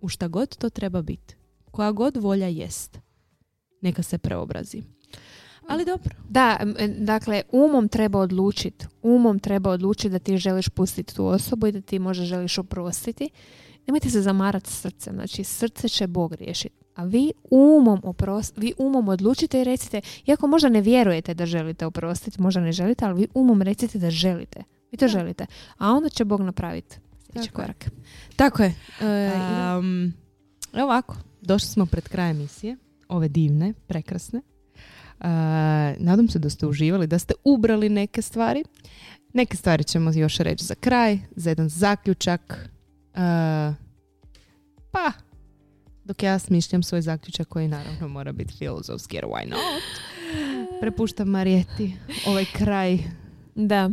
U 0.00 0.08
šta 0.08 0.28
god 0.28 0.56
to 0.56 0.70
treba 0.70 1.02
biti. 1.02 1.36
Koja 1.70 1.92
god 1.92 2.16
volja 2.16 2.46
jest. 2.46 2.98
Neka 3.80 4.02
se 4.02 4.18
preobrazi. 4.18 4.82
Ali 5.68 5.84
dobro. 5.84 6.14
Da, 6.28 6.56
e, 6.78 6.88
dakle, 6.88 7.42
umom 7.52 7.88
treba 7.88 8.18
odlučiti. 8.18 8.86
Umom 9.02 9.38
treba 9.38 9.70
odlučiti 9.70 10.08
da 10.08 10.18
ti 10.18 10.36
želiš 10.36 10.68
pustiti 10.68 11.14
tu 11.14 11.26
osobu 11.26 11.66
i 11.66 11.72
da 11.72 11.80
ti 11.80 11.98
možda 11.98 12.24
želiš 12.24 12.58
oprostiti. 12.58 13.30
Nemojte 13.86 14.10
se 14.10 14.22
zamarati 14.22 14.70
srcem. 14.70 15.14
Znači, 15.14 15.44
srce 15.44 15.88
će 15.88 16.06
Bog 16.06 16.32
riješiti. 16.32 16.74
A 16.94 17.04
vi 17.04 17.32
umom, 17.50 18.00
opros- 18.00 18.52
vi 18.56 18.72
umom 18.78 19.08
odlučite 19.08 19.60
i 19.60 19.64
recite, 19.64 20.00
iako 20.26 20.46
možda 20.46 20.68
ne 20.68 20.80
vjerujete 20.80 21.34
da 21.34 21.46
želite 21.46 21.86
oprostiti, 21.86 22.42
možda 22.42 22.60
ne 22.60 22.72
želite, 22.72 23.04
ali 23.04 23.14
vi 23.16 23.28
umom 23.34 23.62
recite 23.62 23.98
da 23.98 24.10
želite. 24.10 24.62
Vi 24.92 24.98
to 24.98 25.04
Da. 25.04 25.08
želite. 25.08 25.46
A 25.78 25.90
onda 25.90 26.08
će 26.08 26.24
Bog 26.24 26.40
napraviti 26.40 26.96
sljedeći 27.22 27.48
Tako 27.48 27.62
je. 27.62 27.66
korak. 27.66 27.90
Tako 28.36 28.62
je. 28.62 28.74
Um, 29.78 30.12
evo 30.72 30.84
ovako, 30.84 31.16
došli 31.40 31.68
smo 31.68 31.86
pred 31.86 32.08
kraj 32.08 32.30
emisije. 32.30 32.76
Ove 33.08 33.28
divne, 33.28 33.72
prekrasne. 33.86 34.40
Nadam 35.98 36.28
se 36.28 36.38
da 36.38 36.50
ste 36.50 36.66
uživali, 36.66 37.06
da 37.06 37.18
ste 37.18 37.34
ubrali 37.44 37.88
neke 37.88 38.22
stvari. 38.22 38.64
Neke 39.32 39.56
stvari 39.56 39.84
ćemo 39.84 40.12
još 40.14 40.36
reći 40.36 40.64
za 40.64 40.74
kraj, 40.74 41.18
za 41.36 41.50
jedan 41.50 41.68
zaključak. 41.68 42.70
Uh, 43.14 43.74
pa, 44.90 45.12
dok 46.04 46.22
ja 46.22 46.38
smišljam 46.38 46.82
svoj 46.82 47.02
zaključak 47.02 47.48
koji 47.48 47.68
naravno 47.68 48.08
mora 48.08 48.32
biti 48.32 48.54
filozofski, 48.54 49.16
jer 49.16 49.24
why 49.24 49.48
not? 49.48 49.60
Prepuštam 50.80 51.28
Marijeti 51.28 51.96
ovaj 52.26 52.44
kraj. 52.44 52.98
Da. 53.54 53.90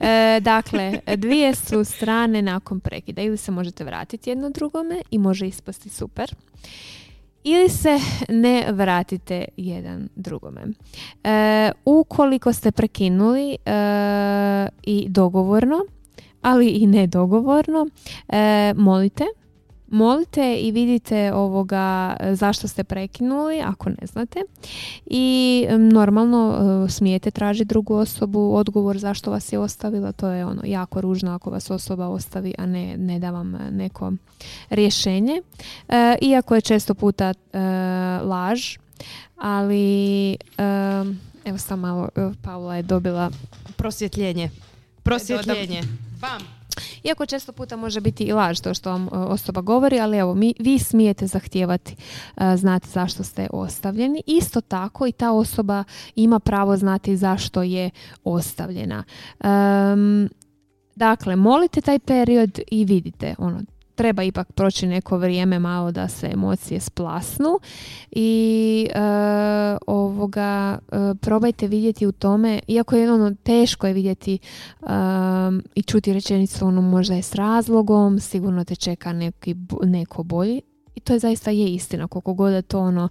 E, 0.00 0.40
dakle, 0.40 1.00
dvije 1.16 1.54
su 1.54 1.84
strane 1.84 2.42
nakon 2.42 2.80
prekida. 2.80 3.22
Ili 3.22 3.36
se 3.36 3.52
možete 3.52 3.84
vratiti 3.84 4.30
jedno 4.30 4.50
drugome 4.50 5.02
i 5.10 5.18
može 5.18 5.46
ispasti 5.48 5.88
super. 5.88 6.34
Ili 7.48 7.68
se 7.68 7.98
ne 8.28 8.72
vratite 8.72 9.44
jedan 9.56 10.08
drugome. 10.14 10.60
E, 11.24 11.70
ukoliko 11.84 12.52
ste 12.52 12.72
prekinuli 12.72 13.52
e, 13.52 13.56
i 14.82 15.06
dogovorno, 15.08 15.84
ali 16.42 16.68
i 16.68 16.86
nedogovorno, 16.86 17.88
e, 18.28 18.74
molite. 18.76 19.24
Molite 19.88 20.56
i 20.60 20.72
vidite 20.72 21.32
ovoga 21.32 22.16
e, 22.20 22.34
zašto 22.34 22.68
ste 22.68 22.84
prekinuli, 22.84 23.60
ako 23.60 23.90
ne 23.90 24.06
znate. 24.06 24.40
I 25.06 25.66
normalno 25.78 26.54
e, 26.86 26.90
smijete 26.90 27.30
tražiti 27.30 27.68
drugu 27.68 27.94
osobu 27.94 28.54
odgovor 28.54 28.98
zašto 28.98 29.30
vas 29.30 29.52
je 29.52 29.58
ostavila. 29.58 30.12
To 30.12 30.28
je 30.28 30.46
ono 30.46 30.62
jako 30.64 31.00
ružno 31.00 31.34
ako 31.34 31.50
vas 31.50 31.70
osoba 31.70 32.08
ostavi, 32.08 32.54
a 32.58 32.66
ne, 32.66 32.96
ne 32.96 33.18
da 33.18 33.30
vam 33.30 33.58
neko 33.70 34.12
rješenje. 34.70 35.42
E, 35.88 36.16
iako 36.20 36.54
je 36.54 36.60
često 36.60 36.94
puta 36.94 37.34
e, 37.52 37.58
laž, 38.22 38.76
ali 39.36 40.32
e, 40.32 40.36
evo 41.44 41.58
sam 41.58 41.80
malo, 41.80 42.08
e, 42.16 42.30
Paula 42.42 42.76
je 42.76 42.82
dobila 42.82 43.30
Prosvjetljenje. 43.76 44.50
Prosvjetljenje. 45.02 45.82
Bam! 46.20 46.55
Iako 47.04 47.26
često 47.26 47.52
puta 47.52 47.76
može 47.76 48.00
biti 48.00 48.24
i 48.24 48.32
laž 48.32 48.60
to 48.60 48.74
što 48.74 48.90
vam 48.90 49.04
e, 49.04 49.08
osoba 49.10 49.60
govori, 49.60 50.00
ali 50.00 50.16
evo, 50.16 50.34
mi, 50.34 50.54
vi 50.58 50.78
smijete 50.78 51.26
zahtijevati 51.26 51.96
e, 52.36 52.56
znati 52.56 52.88
zašto 52.88 53.24
ste 53.24 53.48
ostavljeni. 53.52 54.22
Isto 54.26 54.60
tako 54.60 55.06
i 55.06 55.12
ta 55.12 55.32
osoba 55.32 55.84
ima 56.14 56.38
pravo 56.38 56.76
znati 56.76 57.16
zašto 57.16 57.62
je 57.62 57.90
ostavljena. 58.24 59.04
Em, 59.40 60.28
dakle, 60.94 61.36
molite 61.36 61.80
taj 61.80 61.98
period 61.98 62.60
i 62.70 62.84
vidite, 62.84 63.34
ono, 63.38 63.60
treba 63.96 64.22
ipak 64.22 64.52
proći 64.52 64.86
neko 64.86 65.18
vrijeme 65.18 65.58
malo 65.58 65.92
da 65.92 66.08
se 66.08 66.30
emocije 66.32 66.80
splasnu. 66.80 67.58
I 68.10 68.88
e, 68.94 68.98
ovoga 69.86 70.78
e, 70.78 70.96
probajte 71.20 71.66
vidjeti 71.66 72.06
u 72.06 72.12
tome, 72.12 72.60
iako 72.68 72.96
je 72.96 73.12
ono 73.12 73.34
teško 73.42 73.86
je 73.86 73.92
vidjeti 73.92 74.38
um, 74.80 75.62
i 75.74 75.82
čuti 75.82 76.12
rečenicu 76.12 76.66
ono 76.66 76.80
možda 76.80 77.14
je 77.14 77.22
s 77.22 77.34
razlogom, 77.34 78.20
sigurno 78.20 78.64
te 78.64 78.76
čeka 78.76 79.12
neki, 79.12 79.56
neko 79.82 80.22
bolji 80.22 80.62
i 80.96 81.00
to 81.00 81.12
je 81.12 81.18
zaista 81.18 81.50
je 81.50 81.74
istina, 81.74 82.06
koliko 82.08 82.34
god 82.34 82.52
da 82.52 82.62
to 82.62 82.80
ono 82.80 83.08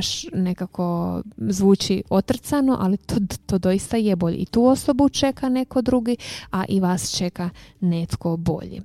š- 0.00 0.28
nekako 0.32 1.22
zvuči 1.38 2.02
otrcano, 2.10 2.76
ali 2.80 2.96
to, 2.96 3.14
to 3.46 3.58
doista 3.58 3.96
je 3.96 4.16
bolje. 4.16 4.36
I 4.36 4.46
tu 4.46 4.64
osobu 4.66 5.08
čeka 5.08 5.48
neko 5.48 5.82
drugi, 5.82 6.16
a 6.50 6.64
i 6.68 6.80
vas 6.80 7.16
čeka 7.16 7.50
netko 7.80 8.36
bolji. 8.36 8.82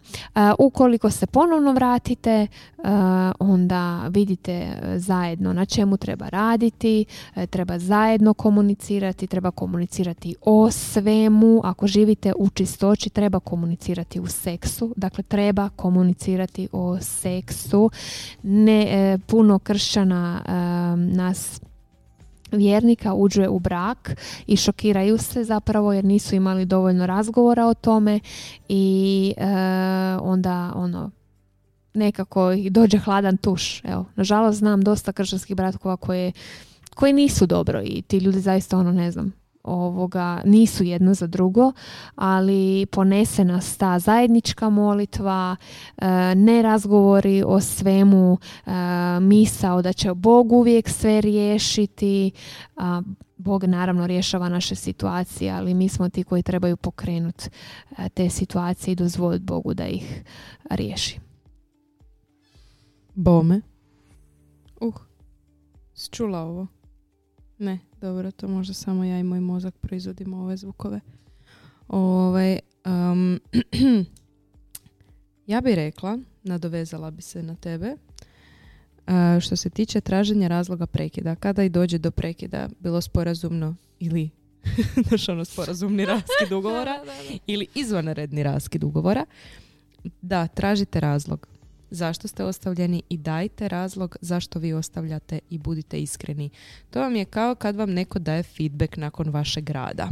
Ukoliko 0.59 1.09
se 1.09 1.25
ponovno 1.25 1.73
vratite, 1.73 2.47
a, 2.83 3.31
onda 3.39 4.07
vidite 4.09 4.51
e, 4.51 4.99
zajedno 4.99 5.53
na 5.53 5.65
čemu 5.65 5.97
treba 5.97 6.29
raditi, 6.29 7.05
e, 7.35 7.47
treba 7.47 7.79
zajedno 7.79 8.33
komunicirati, 8.33 9.27
treba 9.27 9.51
komunicirati 9.51 10.35
o 10.41 10.71
svemu. 10.71 11.61
Ako 11.63 11.87
živite 11.87 12.33
u 12.37 12.49
čistoći, 12.49 13.09
treba 13.09 13.39
komunicirati 13.39 14.19
u 14.19 14.27
seksu. 14.27 14.93
Dakle, 14.97 15.23
treba 15.23 15.69
komunicirati 15.69 16.67
o 16.71 16.97
seksu. 16.99 17.89
Ne, 18.43 18.81
e, 18.81 19.17
puno 19.17 19.59
kršćana 19.59 20.41
e, 20.45 20.51
nas 21.15 21.61
vjernika 22.51 23.13
uđe 23.13 23.47
u 23.47 23.59
brak 23.59 24.15
i 24.47 24.57
šokiraju 24.57 25.17
se 25.17 25.43
zapravo 25.43 25.93
jer 25.93 26.05
nisu 26.05 26.35
imali 26.35 26.65
dovoljno 26.65 27.05
razgovora 27.05 27.65
o 27.65 27.73
tome 27.73 28.19
i 28.69 29.33
e, 29.37 29.45
onda 30.21 30.71
ono 30.75 31.11
nekako 31.93 32.51
ih 32.51 32.71
dođe 32.71 32.97
hladan 32.97 33.37
tuš. 33.37 33.81
Evo, 33.83 34.05
nažalost 34.15 34.59
znam 34.59 34.81
dosta 34.81 35.11
kršćanskih 35.11 35.55
bratkova 35.55 35.97
koje, 35.97 36.31
koji 36.95 37.13
nisu 37.13 37.45
dobro 37.45 37.81
i 37.85 38.01
ti 38.01 38.17
ljudi 38.17 38.39
zaista 38.39 38.77
ono 38.77 38.91
ne 38.91 39.11
znam 39.11 39.40
ovoga 39.63 40.41
nisu 40.45 40.83
jedno 40.83 41.13
za 41.13 41.27
drugo, 41.27 41.71
ali 42.15 42.85
ponese 42.85 43.45
nas 43.45 43.77
ta 43.77 43.99
zajednička 43.99 44.69
molitva, 44.69 45.55
e, 45.97 46.35
ne 46.35 46.61
razgovori 46.61 47.43
o 47.45 47.59
svemu, 47.61 48.37
e, 48.65 48.71
misao 49.19 49.81
da 49.81 49.93
će 49.93 50.13
Bog 50.13 50.51
uvijek 50.51 50.89
sve 50.89 51.21
riješiti, 51.21 52.31
Bog 53.37 53.63
naravno 53.63 54.07
rješava 54.07 54.49
naše 54.49 54.75
situacije, 54.75 55.51
ali 55.51 55.73
mi 55.73 55.89
smo 55.89 56.09
ti 56.09 56.23
koji 56.23 56.43
trebaju 56.43 56.77
pokrenuti 56.77 57.49
e, 57.97 58.09
te 58.09 58.29
situacije 58.29 58.91
i 58.91 58.95
dozvoliti 58.95 59.43
Bogu 59.43 59.73
da 59.73 59.87
ih 59.87 60.23
riješi. 60.69 61.19
Bome. 63.15 63.61
Uh, 64.81 64.93
čula 66.11 66.39
ovo? 66.39 66.67
Ne, 67.61 67.79
dobro, 68.01 68.31
to 68.31 68.47
možda 68.47 68.73
samo 68.73 69.03
ja 69.03 69.19
i 69.19 69.23
moj 69.23 69.39
mozak 69.39 69.77
proizvodimo 69.77 70.37
ove 70.37 70.57
zvukove. 70.57 70.99
Ove, 71.87 72.59
um, 72.85 73.39
ja 75.47 75.61
bi 75.61 75.75
rekla, 75.75 76.17
nadovezala 76.43 77.11
bi 77.11 77.21
se 77.21 77.43
na 77.43 77.55
tebe, 77.55 77.95
uh, 79.07 79.13
što 79.41 79.55
se 79.55 79.69
tiče 79.69 80.01
traženja 80.01 80.47
razloga 80.47 80.85
prekida. 80.85 81.35
Kada 81.35 81.63
i 81.63 81.69
dođe 81.69 81.97
do 81.97 82.11
prekida, 82.11 82.69
bilo 82.79 83.01
sporazumno 83.01 83.75
ili 83.99 84.29
znaš 85.07 85.29
ono 85.29 85.45
sporazumni 85.45 86.05
raskid 86.05 86.51
ugovora 86.57 87.03
ili 87.47 87.67
izvanredni 87.75 88.43
raskid 88.43 88.83
ugovora, 88.83 89.25
da, 90.21 90.47
tražite 90.47 90.99
razlog 90.99 91.47
zašto 91.91 92.27
ste 92.27 92.43
ostavljeni 92.43 93.03
i 93.09 93.17
dajte 93.17 93.67
razlog 93.67 94.17
zašto 94.21 94.59
vi 94.59 94.73
ostavljate 94.73 95.39
i 95.49 95.57
budite 95.57 96.01
iskreni. 96.01 96.49
To 96.89 96.99
vam 96.99 97.15
je 97.15 97.25
kao 97.25 97.55
kad 97.55 97.75
vam 97.75 97.91
neko 97.91 98.19
daje 98.19 98.43
feedback 98.43 98.97
nakon 98.97 99.29
vašeg 99.29 99.69
rada. 99.69 100.11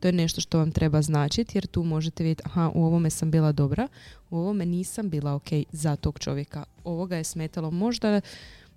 To 0.00 0.08
je 0.08 0.12
nešto 0.12 0.40
što 0.40 0.58
vam 0.58 0.72
treba 0.72 1.02
značiti 1.02 1.58
jer 1.58 1.66
tu 1.66 1.82
možete 1.82 2.22
vidjeti 2.22 2.42
aha, 2.46 2.70
u 2.74 2.84
ovome 2.84 3.10
sam 3.10 3.30
bila 3.30 3.52
dobra, 3.52 3.88
u 4.30 4.38
ovome 4.38 4.66
nisam 4.66 5.10
bila 5.10 5.34
ok 5.34 5.48
za 5.72 5.96
tog 5.96 6.18
čovjeka. 6.18 6.64
Ovoga 6.84 7.16
je 7.16 7.24
smetalo. 7.24 7.70
Možda, 7.70 8.20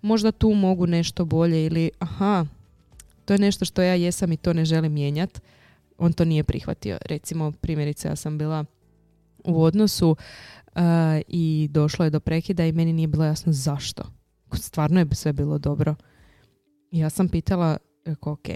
možda 0.02 0.32
tu 0.32 0.50
mogu 0.50 0.88
nešto 0.88 1.26
bolje 1.26 1.66
ili 1.66 1.92
aha, 2.00 2.46
to 3.26 3.34
je 3.34 3.40
nešto 3.40 3.66
što 3.66 3.82
ja 3.82 3.94
jesam 3.94 4.32
i 4.32 4.38
to 4.38 4.54
ne 4.54 4.66
želim 4.66 4.94
mijenjati. 4.94 5.40
On 5.98 6.14
to 6.14 6.26
nije 6.26 6.44
prihvatio. 6.44 6.98
Recimo, 7.06 7.52
primjerice, 7.52 8.08
ja 8.08 8.16
sam 8.16 8.38
bila 8.38 8.66
u 9.44 9.64
odnosu 9.64 10.16
i 11.28 11.67
došlo 11.72 12.05
je 12.05 12.11
do 12.11 12.20
prekida 12.20 12.65
i 12.65 12.72
meni 12.72 12.93
nije 12.93 13.07
bilo 13.07 13.26
jasno 13.26 13.53
zašto. 13.53 14.03
Stvarno 14.53 14.99
je 14.99 15.07
sve 15.11 15.34
bilo 15.34 15.57
dobro. 15.57 15.95
ja 16.91 17.09
sam 17.09 17.30
pitala, 17.30 17.78
rekao, 18.05 18.34
ok, 18.34 18.47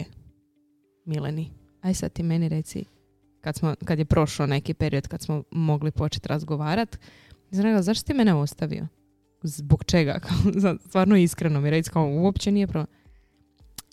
Mileni, 1.05 1.51
aj 1.81 1.93
sad 1.93 2.13
ti 2.13 2.23
meni 2.23 2.49
reci, 2.49 2.85
kad, 3.41 3.55
smo, 3.55 3.75
kad 3.85 3.99
je 3.99 4.05
prošao 4.05 4.47
neki 4.47 4.73
period 4.73 5.07
kad 5.07 5.21
smo 5.21 5.43
mogli 5.51 5.91
početi 5.91 6.27
razgovarati, 6.27 6.97
sam 7.51 7.81
zašto 7.81 8.07
ti 8.07 8.13
mene 8.13 8.33
ostavio? 8.33 8.87
Zbog 9.43 9.83
čega? 9.83 10.19
Stvarno 10.87 11.15
iskreno 11.17 11.61
mi 11.61 11.69
reći, 11.69 11.89
kao 11.89 12.09
uopće 12.09 12.51
nije 12.51 12.67
problem. 12.67 12.87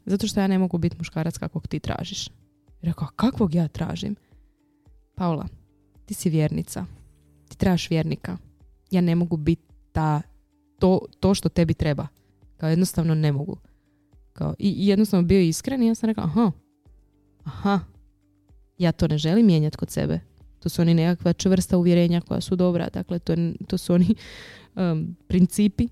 Zato 0.07 0.27
što 0.27 0.41
ja 0.41 0.47
ne 0.47 0.59
mogu 0.59 0.79
biti 0.79 0.97
muškarac 0.99 1.39
kakvog 1.39 1.69
ti 1.69 1.81
tražiš. 1.81 2.29
Rekao, 2.83 3.09
kakvog 3.17 3.55
ja 3.55 3.69
tražim? 3.69 4.17
Paula, 5.15 5.47
ti 6.07 6.15
si 6.15 6.31
vjernica 6.31 6.87
ti 7.51 7.57
trebaš 7.57 7.91
vjernika. 7.91 8.37
Ja 8.91 9.01
ne 9.01 9.15
mogu 9.15 9.37
biti 9.37 9.63
ta, 9.93 10.23
to, 10.79 11.01
to 11.21 11.35
što 11.35 11.49
tebi 11.49 11.75
treba. 11.75 12.07
Kao 12.57 12.71
jednostavno 12.71 13.15
ne 13.15 13.33
mogu. 13.33 13.57
Kao, 14.33 14.55
i, 14.59 14.87
jednostavno 14.87 15.27
bio 15.27 15.41
iskren 15.41 15.83
i 15.83 15.87
ja 15.87 15.95
sam 15.95 16.07
rekla, 16.07 16.25
aha, 16.25 16.53
aha, 17.45 17.81
ja 18.79 18.93
to 18.93 19.09
ne 19.09 19.19
želim 19.19 19.47
mijenjati 19.47 19.77
kod 19.77 19.91
sebe. 19.91 20.21
To 20.59 20.69
su 20.69 20.83
oni 20.83 20.95
nekakva 20.95 21.33
čvrsta 21.33 21.77
uvjerenja 21.77 22.21
koja 22.21 22.41
su 22.41 22.57
dobra. 22.57 22.89
Dakle, 22.93 23.19
to, 23.19 23.35
to 23.67 23.79
su 23.79 23.95
oni 23.95 24.15
um, 24.77 25.17
principi, 25.27 25.89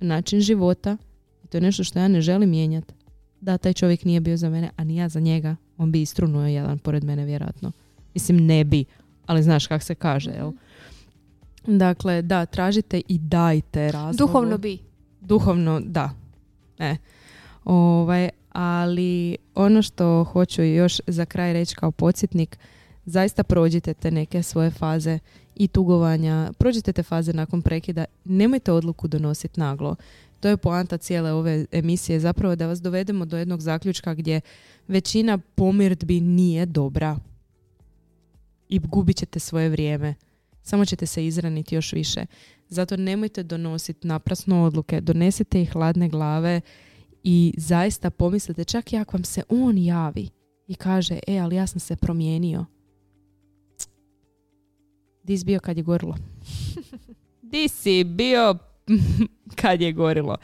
način 0.00 0.40
života. 0.40 0.96
I 1.44 1.46
to 1.46 1.56
je 1.56 1.60
nešto 1.60 1.84
što 1.84 1.98
ja 1.98 2.08
ne 2.08 2.20
želim 2.20 2.50
mijenjati. 2.50 2.94
Da, 3.40 3.58
taj 3.58 3.72
čovjek 3.72 4.04
nije 4.04 4.20
bio 4.20 4.36
za 4.36 4.50
mene, 4.50 4.70
a 4.76 4.84
ni 4.84 4.96
ja 4.96 5.08
za 5.08 5.20
njega. 5.20 5.56
On 5.76 5.92
bi 5.92 6.02
istrunuo 6.02 6.46
jedan 6.46 6.78
pored 6.78 7.04
mene, 7.04 7.24
vjerojatno. 7.24 7.72
Mislim, 8.14 8.46
ne 8.46 8.64
bi, 8.64 8.84
ali 9.26 9.42
znaš 9.42 9.66
kak 9.66 9.82
se 9.82 9.94
kaže, 9.94 10.30
jel? 10.30 10.52
Dakle, 11.66 12.22
da, 12.22 12.46
tražite 12.46 13.02
i 13.08 13.18
dajte 13.18 13.92
razlog. 13.92 14.28
Duhovno 14.28 14.58
bi. 14.58 14.78
Duhovno, 15.20 15.80
da. 15.80 16.10
E. 16.78 16.96
Ovaj, 17.64 18.28
ali 18.52 19.36
ono 19.54 19.82
što 19.82 20.24
hoću 20.24 20.62
još 20.62 21.00
za 21.06 21.24
kraj 21.24 21.52
reći 21.52 21.74
kao 21.74 21.90
podsjetnik, 21.90 22.58
zaista 23.04 23.42
prođite 23.44 23.94
te 23.94 24.10
neke 24.10 24.42
svoje 24.42 24.70
faze 24.70 25.18
i 25.54 25.68
tugovanja, 25.68 26.52
prođite 26.58 26.92
te 26.92 27.02
faze 27.02 27.32
nakon 27.32 27.62
prekida, 27.62 28.04
nemojte 28.24 28.72
odluku 28.72 29.08
donositi 29.08 29.60
naglo. 29.60 29.96
To 30.40 30.48
je 30.48 30.56
poanta 30.56 30.96
cijele 30.96 31.32
ove 31.32 31.66
emisije, 31.72 32.20
zapravo 32.20 32.56
da 32.56 32.66
vas 32.66 32.82
dovedemo 32.82 33.24
do 33.24 33.36
jednog 33.36 33.60
zaključka 33.60 34.14
gdje 34.14 34.40
većina 34.88 35.38
pomirdbi 35.38 36.20
nije 36.20 36.66
dobra 36.66 37.16
i 38.68 38.78
gubit 38.78 39.16
ćete 39.16 39.38
svoje 39.38 39.68
vrijeme 39.68 40.14
samo 40.62 40.84
ćete 40.84 41.06
se 41.06 41.26
izraniti 41.26 41.74
još 41.74 41.92
više. 41.92 42.26
Zato 42.68 42.96
nemojte 42.96 43.42
donositi 43.42 44.06
naprasno 44.06 44.64
odluke, 44.64 45.00
donesite 45.00 45.62
ih 45.62 45.72
hladne 45.72 46.08
glave 46.08 46.60
i 47.22 47.54
zaista 47.56 48.10
pomislite 48.10 48.64
čak 48.64 48.92
i 48.92 48.96
ako 48.96 49.16
vam 49.16 49.24
se 49.24 49.42
on 49.48 49.78
javi 49.78 50.28
i 50.66 50.74
kaže, 50.74 51.18
e, 51.26 51.38
ali 51.38 51.56
ja 51.56 51.66
sam 51.66 51.80
se 51.80 51.96
promijenio. 51.96 52.64
Di 55.22 55.38
si 55.38 55.44
bio 55.44 55.60
kad 55.60 55.76
je 55.76 55.82
gorilo? 55.82 56.16
Di 57.52 57.68
si 57.68 58.04
bio 58.04 58.58
kad 59.60 59.80
je 59.80 59.92
gorilo? 59.92 60.36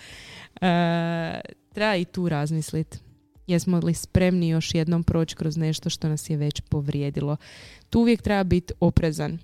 E, 0.61 1.41
treba 1.75 1.97
i 1.97 2.05
tu 2.05 2.29
razmisliti. 2.29 2.99
Jesmo 3.47 3.79
li 3.79 3.95
spremni 3.95 4.49
još 4.49 4.75
jednom 4.75 5.05
proći 5.05 5.37
kroz 5.37 5.57
nešto 5.57 5.91
što 5.91 6.09
nas 6.09 6.31
je 6.31 6.37
već 6.37 6.61
povrijedilo? 6.61 7.37
Tu 7.91 8.01
uvijek 8.01 8.23
treba 8.23 8.45
biti 8.45 8.75
oprezan. 8.81 9.39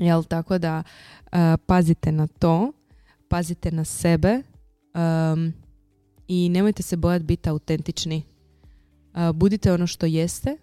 Jel, 0.00 0.24
tako 0.24 0.58
da 0.58 0.82
uh, 0.82 1.38
pazite 1.66 2.12
na 2.12 2.26
to, 2.26 2.72
pazite 3.28 3.70
na 3.70 3.84
sebe 3.84 4.42
um, 4.94 5.52
i 6.28 6.48
nemojte 6.48 6.82
se 6.82 6.96
bojati 6.96 7.24
biti 7.24 7.48
autentični. 7.48 8.22
Uh, 9.14 9.36
budite 9.36 9.72
ono 9.72 9.86
što 9.86 10.06
jeste 10.06 10.56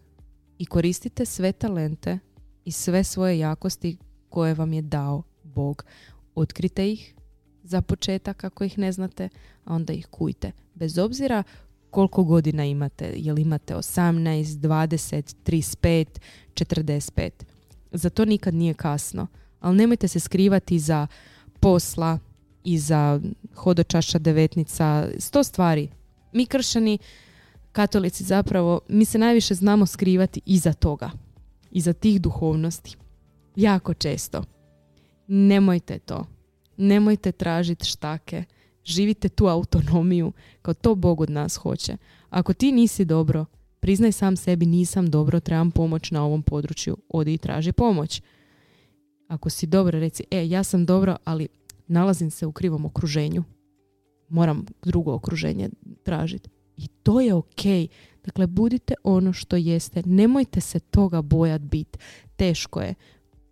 i 0.57 0.65
koristite 0.65 1.25
sve 1.25 1.51
talente 1.51 2.19
i 2.65 2.71
sve 2.71 3.03
svoje 3.03 3.39
jakosti 3.39 3.97
koje 4.29 4.53
vam 4.53 4.73
je 4.73 4.81
dao 4.81 5.23
Bog. 5.43 5.85
Otkrite 6.35 6.91
ih 6.91 7.15
za 7.63 7.81
početak 7.81 8.43
ako 8.43 8.63
ih 8.63 8.77
ne 8.77 8.91
znate, 8.91 9.29
a 9.65 9.75
onda 9.75 9.93
ih 9.93 10.07
kujte. 10.07 10.51
Bez 10.73 10.97
obzira 10.97 11.43
koliko 11.89 12.23
godina 12.23 12.65
imate, 12.65 13.13
jel 13.15 13.39
imate 13.39 13.75
18, 13.75 14.43
20, 14.43 15.35
35, 15.45 16.05
45 16.53 17.57
za 17.91 18.09
to 18.09 18.25
nikad 18.25 18.53
nije 18.53 18.73
kasno. 18.73 19.27
Ali 19.59 19.77
nemojte 19.77 20.07
se 20.07 20.19
skrivati 20.19 20.79
za 20.79 21.07
posla, 21.59 22.19
i 22.67 22.77
za 22.77 23.19
hodočaša 23.55 24.19
devetnica, 24.19 25.09
sto 25.19 25.43
stvari. 25.43 25.89
Mi 26.31 26.45
kršani, 26.45 26.97
katolici 27.71 28.23
zapravo, 28.23 28.81
mi 28.88 29.05
se 29.05 29.17
najviše 29.17 29.53
znamo 29.53 29.85
skrivati 29.85 30.41
iza 30.45 30.73
toga. 30.73 31.11
Iza 31.71 31.93
tih 31.93 32.21
duhovnosti. 32.21 32.95
Jako 33.55 33.93
često. 33.93 34.43
Nemojte 35.27 35.99
to. 35.99 36.25
Nemojte 36.77 37.31
tražiti 37.31 37.85
štake. 37.85 38.43
Živite 38.85 39.29
tu 39.29 39.47
autonomiju 39.47 40.31
kao 40.61 40.73
to 40.73 40.95
Bog 40.95 41.21
od 41.21 41.29
nas 41.29 41.55
hoće. 41.55 41.97
Ako 42.29 42.53
ti 42.53 42.71
nisi 42.71 43.05
dobro, 43.05 43.45
Priznaj 43.88 44.11
sam 44.11 44.38
sebi 44.38 44.65
nisam 44.65 45.09
dobro, 45.09 45.39
trebam 45.39 45.71
pomoć 45.71 46.11
na 46.11 46.23
ovom 46.23 46.43
području, 46.43 46.97
odi 47.09 47.33
i 47.33 47.38
traži 47.38 47.71
pomoć. 47.71 48.21
Ako 49.27 49.49
si 49.49 49.67
dobro, 49.67 49.99
reci, 49.99 50.23
e, 50.31 50.47
ja 50.49 50.63
sam 50.63 50.85
dobro, 50.85 51.17
ali 51.23 51.47
nalazim 51.88 52.31
se 52.31 52.45
u 52.45 52.51
krivom 52.51 52.85
okruženju. 52.85 53.43
Moram 54.29 54.65
drugo 54.83 55.13
okruženje 55.13 55.69
tražiti. 56.03 56.49
I 56.77 56.88
to 56.88 57.21
je 57.21 57.33
ok. 57.33 57.63
Dakle, 58.25 58.47
budite 58.47 58.93
ono 59.03 59.33
što 59.33 59.55
jeste. 59.55 60.03
Nemojte 60.05 60.61
se 60.61 60.79
toga 60.79 61.21
bojat 61.21 61.61
bit. 61.61 61.97
Teško 62.35 62.81
je. 62.81 62.95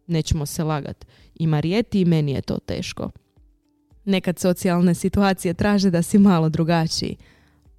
Nećemo 0.08 0.46
se 0.46 0.64
lagat. 0.64 1.06
I 1.36 1.48
Marijeti 1.48 2.02
i 2.02 2.06
meni 2.06 2.32
je 2.32 2.42
to 2.42 2.60
teško. 2.60 3.12
Nekad 4.06 4.40
socijalne 4.40 4.94
situacije 4.94 5.54
traže 5.54 5.92
da 5.92 6.02
si 6.02 6.18
malo 6.18 6.50
drugačiji. 6.50 7.18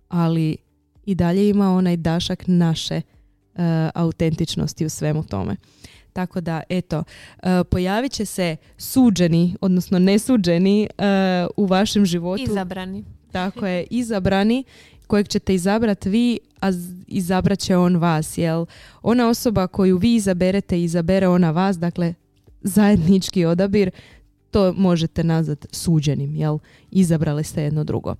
Ali 0.08 0.65
i 1.06 1.14
dalje 1.14 1.48
ima 1.48 1.70
onaj 1.70 1.96
dašak 1.96 2.44
naše 2.46 3.00
uh, 3.54 3.60
autentičnosti 3.94 4.86
u 4.86 4.88
svemu 4.88 5.24
tome. 5.24 5.56
Tako 6.12 6.40
da, 6.40 6.62
eto, 6.68 6.98
uh, 6.98 7.48
pojavit 7.70 8.12
će 8.12 8.24
se 8.24 8.56
suđeni, 8.78 9.56
odnosno 9.60 9.98
nesuđeni 9.98 10.88
uh, 10.98 11.04
u 11.56 11.66
vašem 11.66 12.06
životu. 12.06 12.42
Izabrani. 12.42 13.04
Tako 13.32 13.66
je, 13.66 13.86
izabrani 13.90 14.64
kojeg 15.06 15.28
ćete 15.28 15.54
izabrati 15.54 16.08
vi, 16.08 16.38
a 16.60 16.68
izabrat 17.06 17.58
će 17.58 17.76
on 17.76 17.96
vas, 17.96 18.38
jel? 18.38 18.66
Ona 19.02 19.28
osoba 19.28 19.66
koju 19.66 19.96
vi 19.98 20.14
izaberete, 20.14 20.82
izabere 20.82 21.28
ona 21.28 21.50
vas, 21.50 21.78
dakle 21.78 22.14
zajednički 22.62 23.44
odabir, 23.44 23.90
to 24.50 24.72
možete 24.72 25.24
nazvat 25.24 25.66
suđenim, 25.70 26.34
jel? 26.34 26.58
Izabrali 26.90 27.44
ste 27.44 27.62
jedno 27.62 27.84
drugo. 27.84 28.14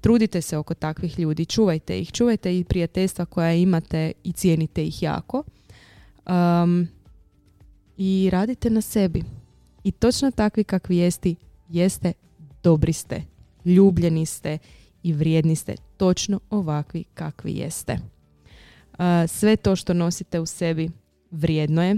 Trudite 0.00 0.42
se 0.42 0.56
oko 0.56 0.74
takvih 0.74 1.18
ljudi, 1.18 1.44
čuvajte 1.44 2.00
ih, 2.00 2.12
čuvajte 2.12 2.58
i 2.58 2.64
prijateljstva 2.64 3.24
koja 3.24 3.52
imate 3.52 4.12
i 4.24 4.32
cijenite 4.32 4.86
ih 4.86 5.02
jako. 5.02 5.42
Um, 6.26 6.88
I 7.96 8.28
radite 8.32 8.70
na 8.70 8.80
sebi. 8.80 9.22
I 9.84 9.92
točno 9.92 10.30
takvi 10.30 10.64
kakvi 10.64 10.96
jesti, 10.96 11.36
jeste, 11.68 12.12
dobri 12.62 12.92
ste, 12.92 13.22
ljubljeni 13.64 14.26
ste 14.26 14.58
i 15.02 15.12
vrijedni 15.12 15.56
ste 15.56 15.74
točno 15.96 16.40
ovakvi 16.50 17.04
kakvi 17.14 17.52
jeste. 17.52 17.98
sve 19.28 19.56
to 19.56 19.76
što 19.76 19.94
nosite 19.94 20.40
u 20.40 20.46
sebi 20.46 20.90
vrijedno 21.30 21.82
je. 21.82 21.96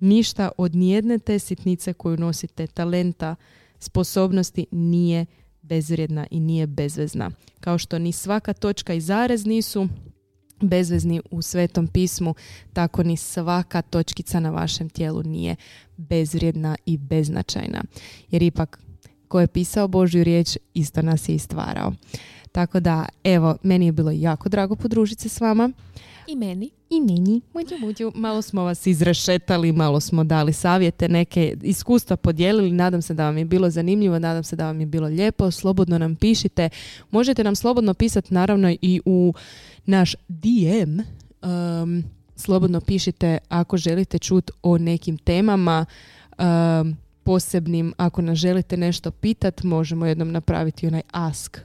Ništa 0.00 0.50
od 0.58 0.74
nijedne 0.74 1.18
te 1.18 1.38
sitnice 1.38 1.92
koju 1.92 2.16
nosite, 2.16 2.66
talenta, 2.66 3.36
sposobnosti 3.78 4.66
nije 4.70 5.26
bezvrijedna 5.62 6.26
i 6.30 6.40
nije 6.40 6.66
bezvezna. 6.66 7.30
Kao 7.60 7.78
što 7.78 7.98
ni 7.98 8.12
svaka 8.12 8.52
točka 8.52 8.94
i 8.94 9.00
zarez 9.00 9.46
nisu 9.46 9.88
bezvezni 10.60 11.20
u 11.30 11.42
svetom 11.42 11.86
pismu, 11.86 12.34
tako 12.72 13.02
ni 13.02 13.16
svaka 13.16 13.82
točkica 13.82 14.40
na 14.40 14.50
vašem 14.50 14.88
tijelu 14.88 15.22
nije 15.22 15.56
bezvrijedna 15.96 16.76
i 16.86 16.96
beznačajna. 16.96 17.84
Jer 18.30 18.42
ipak 18.42 18.80
ko 19.28 19.40
je 19.40 19.46
pisao 19.46 19.88
Božju 19.88 20.24
riječ, 20.24 20.56
isto 20.74 21.02
nas 21.02 21.28
je 21.28 21.34
i 21.34 21.38
stvarao. 21.38 21.92
Tako 22.52 22.80
da, 22.80 23.06
evo, 23.24 23.56
meni 23.62 23.86
je 23.86 23.92
bilo 23.92 24.10
jako 24.10 24.48
drago 24.48 24.76
podružiti 24.76 25.22
se 25.22 25.28
s 25.28 25.40
vama. 25.40 25.70
I 26.26 26.36
meni. 26.36 26.70
I 26.90 27.00
meni. 27.00 27.40
Muđu, 27.54 27.74
muđu. 27.80 28.12
Malo 28.14 28.42
smo 28.42 28.62
vas 28.62 28.86
izrešetali, 28.86 29.72
malo 29.72 30.00
smo 30.00 30.24
dali 30.24 30.52
savjete, 30.52 31.08
neke 31.08 31.56
iskustva 31.62 32.16
podijelili. 32.16 32.72
Nadam 32.72 33.02
se 33.02 33.14
da 33.14 33.24
vam 33.24 33.38
je 33.38 33.44
bilo 33.44 33.70
zanimljivo, 33.70 34.18
nadam 34.18 34.44
se 34.44 34.56
da 34.56 34.66
vam 34.66 34.80
je 34.80 34.86
bilo 34.86 35.08
lijepo. 35.08 35.50
Slobodno 35.50 35.98
nam 35.98 36.16
pišite. 36.16 36.68
Možete 37.10 37.44
nam 37.44 37.56
slobodno 37.56 37.94
pisati 37.94 38.34
naravno 38.34 38.74
i 38.82 39.00
u 39.04 39.34
naš 39.86 40.14
DM. 40.28 41.00
Um, 41.42 42.04
slobodno 42.36 42.80
pišite 42.80 43.38
ako 43.48 43.76
želite 43.76 44.18
čuti 44.18 44.52
o 44.62 44.78
nekim 44.78 45.18
temama. 45.18 45.86
Um, 46.38 46.96
posebnim. 47.22 47.92
Ako 47.96 48.22
nas 48.22 48.38
želite 48.38 48.76
nešto 48.76 49.10
pitat, 49.10 49.62
možemo 49.62 50.06
jednom 50.06 50.32
napraviti 50.32 50.86
onaj 50.86 51.02
ask, 51.10 51.58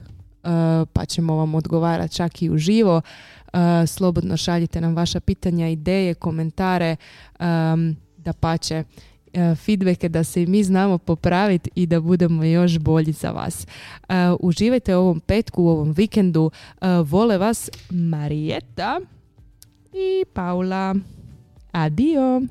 pa 0.92 1.04
ćemo 1.04 1.36
vam 1.36 1.54
odgovarati 1.54 2.14
čak 2.14 2.42
i 2.42 2.50
uživo. 2.50 2.96
Uh, 2.96 3.60
slobodno 3.86 4.36
šaljite 4.36 4.80
nam 4.80 4.96
vaša 4.96 5.20
pitanja, 5.20 5.68
ideje, 5.68 6.14
komentare, 6.14 6.96
da 8.18 8.32
pače 8.40 8.84
uh, 8.84 9.56
feedbacke 9.56 10.08
da 10.08 10.24
se 10.24 10.42
i 10.42 10.46
mi 10.46 10.64
znamo 10.64 10.98
popraviti 10.98 11.70
i 11.74 11.86
da 11.86 12.00
budemo 12.00 12.44
još 12.44 12.78
bolji 12.78 13.12
za 13.12 13.30
vas. 13.30 13.66
Uživajte 14.40 14.96
u 14.96 15.00
ovom 15.00 15.20
petku, 15.20 15.64
u 15.64 15.68
ovom 15.68 15.92
vikendu. 15.92 16.50
Vole 17.04 17.38
vas 17.38 17.70
Marijeta 17.90 19.00
i 19.92 20.24
Paula. 20.34 20.94
Adio! 21.72 22.42